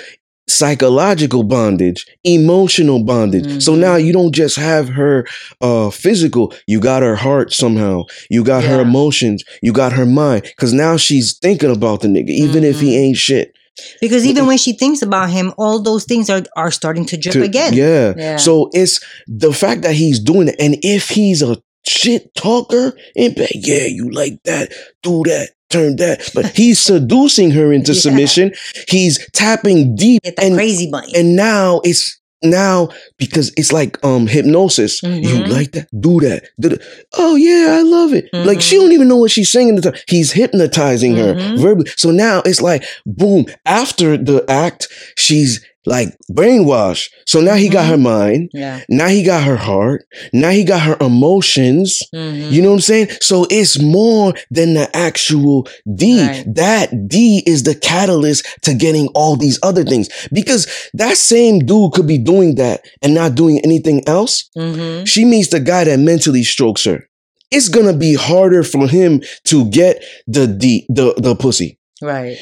psychological 0.57 1.43
bondage, 1.43 2.05
emotional 2.23 3.03
bondage. 3.03 3.63
So 3.63 3.73
Mhm. 3.73 3.79
now 3.79 3.95
you 3.95 4.13
don't 4.13 4.33
just 4.33 4.55
have 4.57 4.89
her 4.89 5.25
uh 5.61 5.89
physical, 5.89 6.53
you 6.67 6.79
got 6.79 7.01
her 7.01 7.15
heart 7.15 7.53
somehow. 7.53 8.03
You 8.29 8.43
got 8.43 8.63
her 8.63 8.81
emotions, 8.81 9.43
you 9.61 9.71
got 9.73 9.93
her 9.93 10.05
mind 10.05 10.43
cuz 10.57 10.73
now 10.73 10.97
she's 10.97 11.37
thinking 11.41 11.71
about 11.71 12.01
the 12.01 12.07
nigga 12.07 12.29
even 12.29 12.63
if 12.63 12.79
he 12.79 12.91
Mhm. 12.95 12.99
ain't 13.03 13.17
shit. 13.17 13.53
Because 14.01 14.25
even 14.25 14.45
when 14.47 14.57
she 14.57 14.73
thinks 14.73 15.01
about 15.01 15.29
him, 15.29 15.53
all 15.57 15.81
those 15.81 16.03
things 16.03 16.29
are 16.29 16.43
are 16.57 16.71
starting 16.71 17.05
to 17.05 17.17
drip 17.17 17.33
To- 17.33 17.43
again. 17.43 17.73
Yeah. 17.73 18.13
Yeah. 18.17 18.37
So 18.37 18.69
it's 18.73 18.99
the 19.27 19.53
fact 19.53 19.81
that 19.83 19.93
he's 19.95 20.19
doing 20.19 20.47
it 20.49 20.55
and 20.59 20.77
if 20.83 21.09
he's 21.09 21.41
a 21.41 21.57
shit 21.87 22.33
talker 22.35 22.93
bed, 23.15 23.49
yeah, 23.55 23.85
you 23.87 24.09
like 24.11 24.37
that, 24.45 24.71
do 25.01 25.23
that. 25.25 25.49
Turn 25.71 25.95
that, 25.97 26.29
but 26.35 26.47
he's 26.55 26.79
seducing 26.79 27.51
her 27.51 27.71
into 27.73 27.93
Yeah. 27.95 27.99
submission. 28.01 28.51
He's 28.87 29.25
tapping 29.31 29.95
deep, 29.95 30.21
and 30.37 30.55
crazy 30.55 30.89
bunny. 30.91 31.13
and 31.15 31.35
now 31.35 31.81
it's 31.83 32.19
now 32.43 32.89
because 33.19 33.51
it's 33.55 33.71
like 33.71 34.03
um 34.03 34.25
hypnosis. 34.27 35.01
You 35.03 35.09
Mhm. 35.09 35.47
like 35.49 35.71
that? 35.73 35.87
Do 35.99 36.19
that. 36.21 36.43
Do 36.59 36.69
that. 36.69 36.81
Oh 37.13 37.35
yeah, 37.35 37.77
I 37.77 37.83
love 37.83 38.13
it. 38.13 38.25
Like 38.33 38.61
she 38.61 38.75
Mhm. 38.75 38.79
don't 38.81 38.91
even 38.93 39.07
know 39.07 39.17
what 39.17 39.31
she's 39.31 39.51
saying. 39.51 39.75
the 39.75 39.81
time. 39.91 39.93
He's 40.07 40.31
hypnotizing 40.31 41.15
her 41.17 41.35
Mhm. 41.35 41.59
verbally. 41.59 41.89
So 41.97 42.09
now 42.11 42.41
it's 42.45 42.59
like 42.61 42.83
boom. 43.05 43.45
After 43.65 44.17
the 44.17 44.43
act, 44.49 44.87
she's 45.17 45.61
like 45.85 46.09
brainwashed. 46.31 47.09
So 47.25 47.41
now 47.41 47.55
he 47.55 47.69
got 47.69 47.87
her 47.87 47.97
mind. 47.97 48.49
yeah. 48.53 48.81
Now 48.89 49.07
he 49.07 49.23
got 49.23 49.43
her 49.43 49.55
heart. 49.57 50.05
Now 50.31 50.49
he 50.51 50.63
got 50.63 50.81
her 50.81 50.97
emotions. 51.01 51.99
Mhm. 52.13 52.51
You 52.51 52.61
know 52.61 52.69
what 52.69 52.75
I'm 52.75 52.81
saying? 52.81 53.07
So 53.21 53.47
it's 53.49 53.79
more 53.81 54.33
than 54.51 54.73
the 54.75 54.95
actual 54.95 55.67
D. 55.95 56.21
Right. 56.21 56.43
That 56.55 57.07
D 57.07 57.41
is 57.45 57.63
the 57.63 57.75
catalyst 57.75 58.45
to 58.63 58.73
getting 58.73 59.07
all 59.15 59.35
these 59.35 59.59
other 59.63 59.83
things. 59.83 60.09
Because 60.31 60.67
that 60.93 61.17
same 61.17 61.59
dude 61.65 61.93
could 61.93 62.07
be 62.07 62.17
doing 62.17 62.55
that 62.55 62.81
and 63.01 63.13
not 63.13 63.35
doing 63.35 63.59
anything 63.63 64.03
else. 64.07 64.49
Mhm. 64.57 65.07
She 65.07 65.25
meets 65.25 65.49
the 65.49 65.59
guy 65.59 65.83
that 65.85 65.99
mentally 65.99 66.43
strokes 66.43 66.83
her. 66.83 67.07
It's 67.49 67.67
gonna 67.69 67.93
be 67.97 68.13
harder 68.13 68.63
for 68.63 68.87
him 68.87 69.21
to 69.45 69.65
get 69.69 70.03
the 70.27 70.47
D, 70.47 70.85
the, 70.89 71.13
the 71.17 71.35
pussy. 71.35 71.79
Right. 72.01 72.37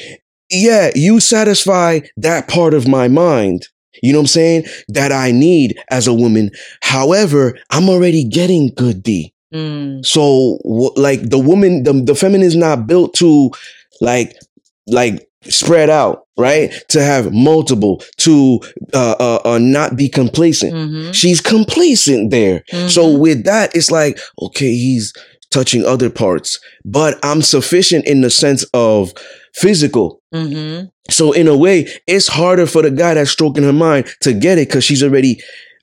Yeah, 0.50 0.90
you 0.94 1.20
satisfy 1.20 2.00
that 2.16 2.48
part 2.48 2.74
of 2.74 2.88
my 2.88 3.08
mind. 3.08 3.66
You 4.02 4.12
know 4.12 4.18
what 4.18 4.22
I'm 4.24 4.26
saying? 4.28 4.64
That 4.88 5.12
I 5.12 5.30
need 5.30 5.78
as 5.90 6.06
a 6.06 6.14
woman. 6.14 6.50
However, 6.82 7.58
I'm 7.70 7.88
already 7.88 8.24
getting 8.24 8.72
good 8.74 9.02
D. 9.02 9.32
Mm. 9.54 10.04
So 10.06 10.58
like 10.96 11.28
the 11.28 11.38
woman, 11.38 11.82
the, 11.82 11.92
the 11.92 12.14
feminine 12.14 12.46
is 12.46 12.56
not 12.56 12.86
built 12.86 13.14
to 13.14 13.50
like 14.00 14.36
like 14.86 15.28
spread 15.44 15.90
out, 15.90 16.26
right? 16.38 16.72
To 16.88 17.02
have 17.02 17.32
multiple, 17.32 18.02
to 18.18 18.60
uh, 18.94 19.16
uh, 19.18 19.40
uh 19.44 19.58
not 19.58 19.96
be 19.96 20.08
complacent. 20.08 20.72
Mhm. 20.72 21.14
She's 21.14 21.40
complacent 21.40 22.30
there. 22.30 22.62
So 22.88 23.06
Mhm. 23.08 23.18
with 23.18 23.44
that, 23.44 23.74
it's 23.74 23.90
like 23.90 24.18
okay, 24.40 24.70
he's 24.72 25.12
touching 25.50 25.84
other 25.84 26.10
parts, 26.10 26.60
but 26.84 27.18
I'm 27.24 27.42
sufficient 27.42 28.06
in 28.06 28.20
the 28.20 28.30
sense 28.30 28.64
of 28.72 29.12
physical. 29.54 30.20
Mhm. 30.34 30.90
So 31.10 31.32
in 31.32 31.48
a 31.48 31.56
way, 31.56 31.88
it's 32.06 32.28
harder 32.28 32.66
for 32.66 32.82
the 32.82 32.90
guy 32.90 33.14
that's 33.14 33.30
stroking 33.30 33.64
her 33.64 33.72
mind 33.72 34.06
to 34.22 34.32
get 34.32 34.58
it 34.58 34.68
because 34.68 34.84
she's 34.84 35.02
already 35.02 35.40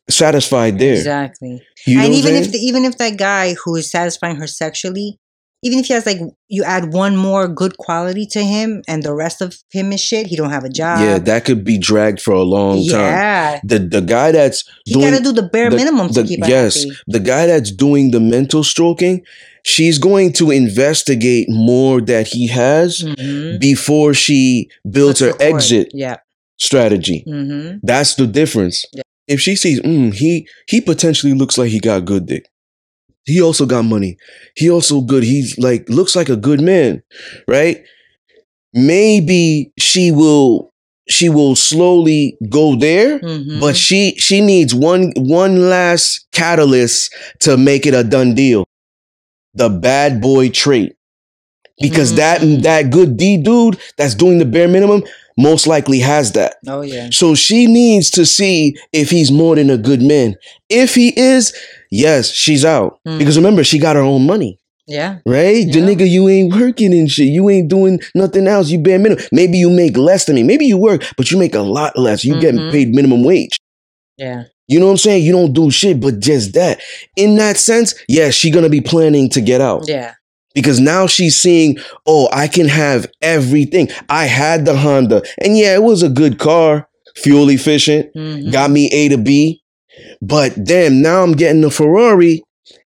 satisfied 0.09 0.79
there. 0.79 0.93
Exactly. 0.93 1.61
You 1.85 1.97
know 1.97 2.05
and 2.05 2.13
even 2.13 2.35
if 2.35 2.51
the, 2.51 2.57
even 2.59 2.85
if 2.85 2.97
that 2.97 3.17
guy 3.17 3.55
who 3.63 3.75
is 3.75 3.89
satisfying 3.91 4.37
her 4.37 4.47
sexually, 4.47 5.19
even 5.63 5.79
if 5.79 5.87
he 5.87 5.93
has 5.93 6.05
like 6.05 6.19
you 6.49 6.63
add 6.63 6.93
one 6.93 7.15
more 7.17 7.47
good 7.47 7.77
quality 7.77 8.25
to 8.27 8.43
him 8.43 8.81
and 8.87 9.03
the 9.03 9.13
rest 9.13 9.41
of 9.41 9.57
him 9.71 9.91
is 9.91 9.99
shit, 9.99 10.27
he 10.27 10.35
don't 10.35 10.51
have 10.51 10.63
a 10.63 10.69
job. 10.69 10.99
yeah, 10.99 11.17
that 11.17 11.45
could 11.45 11.63
be 11.63 11.77
dragged 11.77 12.21
for 12.21 12.33
a 12.33 12.43
long 12.43 12.77
time. 12.87 13.11
yeah. 13.11 13.59
The 13.63 13.79
the 13.79 14.01
guy 14.01 14.31
that's 14.31 14.63
He 14.85 14.93
doing 14.93 15.11
gotta 15.11 15.23
do 15.23 15.31
the 15.31 15.43
bare 15.49 15.69
the- 15.69 15.75
minimum 15.77 16.09
to 16.13 16.23
keep 16.23 16.39
yes, 16.47 16.83
happy. 16.83 16.95
the 17.07 17.19
guy 17.19 17.47
that's 17.47 17.71
doing 17.71 18.11
the 18.11 18.19
mental 18.19 18.63
stroking, 18.63 19.23
she's 19.63 19.97
going 19.97 20.33
to 20.33 20.51
investigate 20.51 21.47
more 21.49 22.01
that 22.01 22.27
he 22.27 22.47
has 22.47 23.01
Mhm. 23.03 23.59
before 23.59 24.13
she 24.13 24.69
builds 24.89 25.19
her 25.21 25.33
the 25.33 25.41
exit 25.43 25.89
Yeah. 25.93 26.17
strategy. 26.59 27.23
Mm-hmm. 27.27 27.77
That's 27.83 28.15
the 28.15 28.27
difference. 28.27 28.85
Yeah. 28.93 29.01
If 29.27 29.41
she 29.41 29.55
sees, 29.55 29.81
mm, 29.81 30.13
he 30.13 30.47
he 30.69 30.79
potentially 30.81 31.33
looks 31.33 31.57
like 31.57 31.69
he 31.69 31.79
got 31.79 32.05
good 32.05 32.25
dick. 32.27 32.45
He 33.27 33.41
also 33.43 33.67
got 33.67 33.83
money. 33.85 34.17
He 34.55 34.71
also 34.71 35.01
good. 35.01 35.23
He's 35.23 35.57
like 35.59 35.87
looks 35.89 36.15
like 36.15 36.29
a 36.29 36.37
good 36.37 36.61
man, 36.61 37.03
right? 37.47 37.83
Maybe 38.73 39.71
she 39.79 40.11
will 40.11 40.73
she 41.09 41.29
will 41.29 41.55
slowly 41.55 42.37
go 42.49 42.75
there, 42.75 43.19
Mm-hmm. 43.19 43.59
but 43.61 43.75
she 43.77 44.15
she 44.17 44.41
needs 44.41 44.73
one 44.75 45.13
one 45.15 45.69
last 45.69 46.27
catalyst 46.33 47.13
to 47.41 47.57
make 47.57 47.85
it 47.85 47.93
a 47.93 48.03
done 48.03 48.35
deal. 48.35 48.65
The 49.53 49.69
bad 49.69 50.21
boy 50.21 50.49
trait. 50.49 50.93
Because 51.81 52.11
Mhm. 52.13 52.15
that 52.17 52.63
that 52.63 52.89
good 52.91 53.17
D 53.17 53.37
dude 53.37 53.77
that's 53.97 54.15
doing 54.15 54.39
the 54.39 54.45
bare 54.45 54.67
minimum 54.67 55.03
most 55.37 55.67
likely 55.67 55.99
has 55.99 56.31
that. 56.33 56.55
oh 56.67 56.81
yeah. 56.81 57.09
So 57.11 57.35
she 57.35 57.67
needs 57.67 58.09
to 58.11 58.25
see 58.25 58.75
if 58.91 59.09
he's 59.11 59.31
more 59.31 59.55
than 59.55 59.69
a 59.69 59.77
good 59.77 60.01
man. 60.01 60.35
If 60.69 60.95
he 60.95 61.09
is, 61.19 61.53
yes, 61.91 62.29
she's 62.31 62.63
out. 62.65 62.99
Mm. 63.07 63.19
Because 63.19 63.37
remember, 63.37 63.63
she 63.63 63.79
got 63.79 63.95
her 63.95 64.01
own 64.01 64.25
money, 64.25 64.59
Yeah. 64.87 65.17
right? 65.25 65.65
The 65.71 65.79
nigga, 65.81 66.09
you 66.09 66.27
ain't 66.29 66.53
working 66.55 66.93
and 66.93 67.09
shit. 67.09 67.27
You 67.27 67.49
ain't 67.49 67.67
doing 67.69 67.99
nothing 68.15 68.47
else. 68.47 68.69
You 68.69 68.79
bare 68.79 68.99
minimum. 68.99 69.23
Maybe 69.31 69.57
you 69.57 69.69
make 69.69 69.97
less 69.97 70.25
than 70.25 70.35
me. 70.35 70.43
Maybe 70.43 70.65
you 70.65 70.77
work, 70.77 71.03
but 71.17 71.31
you 71.31 71.37
make 71.37 71.55
a 71.55 71.59
lot 71.61 71.97
less. 71.97 72.23
You 72.25 72.39
getting 72.39 72.59
Mhm. 72.61 72.71
paid 72.71 72.89
minimum 72.95 73.23
wage. 73.23 73.57
Yeah. 74.17 74.43
You 74.67 74.79
know 74.79 74.85
what 74.87 74.91
I'm 74.93 74.97
saying? 74.97 75.23
You 75.23 75.31
don't 75.31 75.53
do 75.53 75.71
shit, 75.71 75.99
but 76.01 76.19
just 76.19 76.53
that. 76.53 76.79
In 77.15 77.35
that 77.37 77.57
sense, 77.57 77.95
yeah, 78.09 78.31
she 78.31 78.49
gonna 78.51 78.67
be 78.69 78.81
planning 78.81 79.29
to 79.29 79.39
get 79.41 79.61
out 79.61 79.85
Yeah. 79.87 80.11
because 80.53 80.79
now 80.81 81.07
she's 81.07 81.37
seeing, 81.37 81.77
oh, 82.05 82.27
I 82.33 82.47
can 82.47 82.67
have 82.67 83.07
everything. 83.21 83.89
I 84.09 84.25
had 84.25 84.65
the 84.65 84.75
Honda, 84.75 85.21
and 85.41 85.57
yeah, 85.57 85.73
it 85.73 85.83
was 85.83 86.03
a 86.03 86.09
good 86.09 86.37
car, 86.37 86.87
fuel 87.15 87.49
efficient 87.49 88.07
Mhm. 88.15 88.51
got 88.51 88.69
me 88.69 88.89
A 88.91 89.07
to 89.09 89.17
B. 89.17 89.61
But 90.21 90.63
damn, 90.63 91.01
now 91.01 91.23
I'm 91.23 91.33
getting 91.33 91.61
the 91.61 91.71
Ferrari. 91.71 92.43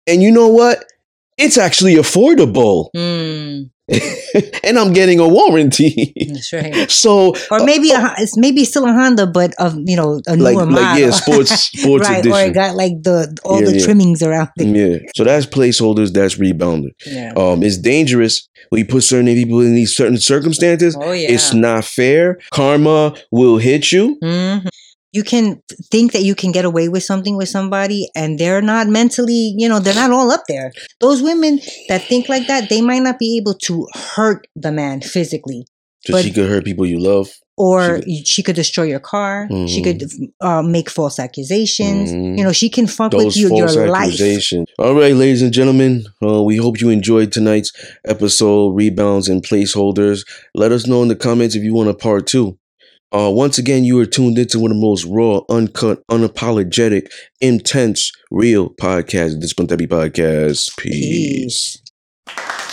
And 0.07 0.21
you 0.21 0.31
know 0.31 0.47
what? 0.47 0.83
It's 1.37 1.57
actually 1.57 1.95
affordable. 1.95 2.89
Mm. 2.95 3.69
and 4.63 4.77
I'm 4.77 4.93
getting 4.93 5.19
a 5.19 5.27
warranty. 5.27 6.13
That's 6.31 6.53
right. 6.53 6.91
So 6.91 7.33
Or 7.49 7.63
maybe 7.65 7.89
a, 7.91 8.13
it's 8.19 8.37
maybe 8.37 8.63
still 8.63 8.85
a 8.85 8.93
Honda, 8.93 9.25
but 9.25 9.53
of 9.57 9.75
you 9.85 9.95
know 9.95 10.21
a 10.27 10.35
like 10.35 10.55
newer 10.55 10.65
model. 10.67 10.83
like 10.83 10.99
yeah, 10.99 11.09
sports 11.09 11.51
sports 11.79 12.07
right, 12.07 12.23
or 12.25 12.39
it 12.41 12.53
got 12.53 12.75
like 12.75 13.01
the 13.01 13.35
all 13.43 13.59
Yeah, 13.61 13.65
the 13.71 13.77
yeah. 13.79 13.85
trimmings 13.85 14.21
around 14.21 14.49
it. 14.57 14.67
Yeah. 14.67 15.09
So 15.15 15.23
that's 15.23 15.47
placeholders, 15.47 16.13
that's 16.13 16.35
rebounder. 16.35 16.89
Yeah. 17.05 17.33
Um, 17.35 17.63
it's 17.63 17.77
dangerous 17.77 18.47
when 18.69 18.79
you 18.79 18.85
put 18.85 19.01
certain 19.03 19.25
people 19.33 19.59
in 19.61 19.73
these 19.73 19.95
certain 19.95 20.17
circumstances. 20.19 20.95
Oh 20.99 21.11
yeah. 21.11 21.31
It's 21.31 21.51
not 21.55 21.83
fair. 21.83 22.37
Karma 22.51 23.15
will 23.31 23.57
hit 23.57 23.91
you. 23.91 24.19
Mhm. 24.23 24.67
You 25.11 25.23
can 25.23 25.61
think 25.91 26.11
that 26.11 26.21
you 26.23 26.35
can 26.35 26.51
get 26.51 26.65
away 26.65 26.87
with 26.87 27.03
something 27.03 27.35
with 27.35 27.49
somebody, 27.49 28.09
and 28.15 28.37
they're 28.39 28.61
not 28.61 28.87
mentally, 28.87 29.55
you 29.57 29.67
know, 29.67 29.79
they're 29.79 29.95
not 29.95 30.11
all 30.11 30.31
up 30.31 30.43
there. 30.47 30.71
Those 31.01 31.21
women 31.23 31.59
that 31.87 32.03
think 32.03 32.29
like 32.29 32.47
that, 32.47 32.69
they 32.69 32.81
might 32.81 33.01
not 33.01 33.17
be 33.17 33.37
able 33.37 33.55
to 33.65 33.87
hurt 34.15 34.45
the 34.55 34.71
man 34.71 35.01
physically, 35.01 35.65
So 36.05 36.13
But- 36.13 36.23
she 36.23 36.31
could 36.31 36.47
hurt 36.47 36.63
people 36.63 36.85
you 36.85 36.97
love. 36.99 37.29
or 37.57 38.01
She 38.05 38.23
she 38.23 38.41
could, 38.41 38.55
destroy 38.55 38.85
your 38.85 39.01
car. 39.01 39.49
She 39.67 39.81
Mhm. 39.81 39.83
could 39.83 40.03
uh, 40.39 40.61
make 40.61 40.89
false 40.89 41.19
accusations. 41.19 42.09
Mhm. 42.11 42.37
You 42.37 42.43
know, 42.45 42.53
she 42.53 42.69
can 42.69 42.87
fuck 42.87 43.11
Those 43.11 43.25
with 43.25 43.35
you 43.37 43.49
false 43.49 43.75
your 43.75 43.89
life. 43.89 44.17
All 44.79 44.93
right, 44.93 45.13
ladies 45.13 45.41
and 45.41 45.51
gentlemen, 45.51 46.05
uh, 46.23 46.41
we 46.41 46.55
hope 46.55 46.79
you 46.79 46.89
enjoyed 46.89 47.33
tonight's 47.33 47.73
episode, 48.07 48.69
rebounds 48.75 49.27
and 49.27 49.43
placeholders. 49.43 50.25
Let 50.55 50.71
us 50.71 50.87
know 50.87 51.01
in 51.01 51.09
the 51.09 51.17
comments 51.17 51.53
if 51.55 51.63
you 51.63 51.73
want 51.73 51.89
a 51.89 51.93
part 51.93 52.27
two. 52.27 52.58
Uh, 53.11 53.31
once 53.31 53.57
again, 53.57 53.83
you 53.83 53.99
are 53.99 54.05
tuned 54.05 54.37
into 54.37 54.59
one 54.59 54.69
of 54.69 54.77
the 54.77 54.81
most 54.81 55.03
raw, 55.05 55.39
uncut, 55.49 56.05
unapologetic, 56.11 57.07
intense, 57.41 58.11
real 58.29 58.69
podcasts, 58.69 59.39
This 59.41 59.53
Puntabi 59.53 59.87
Podcast. 59.87 60.77
Peace. 60.77 61.81
Peace. 62.27 62.68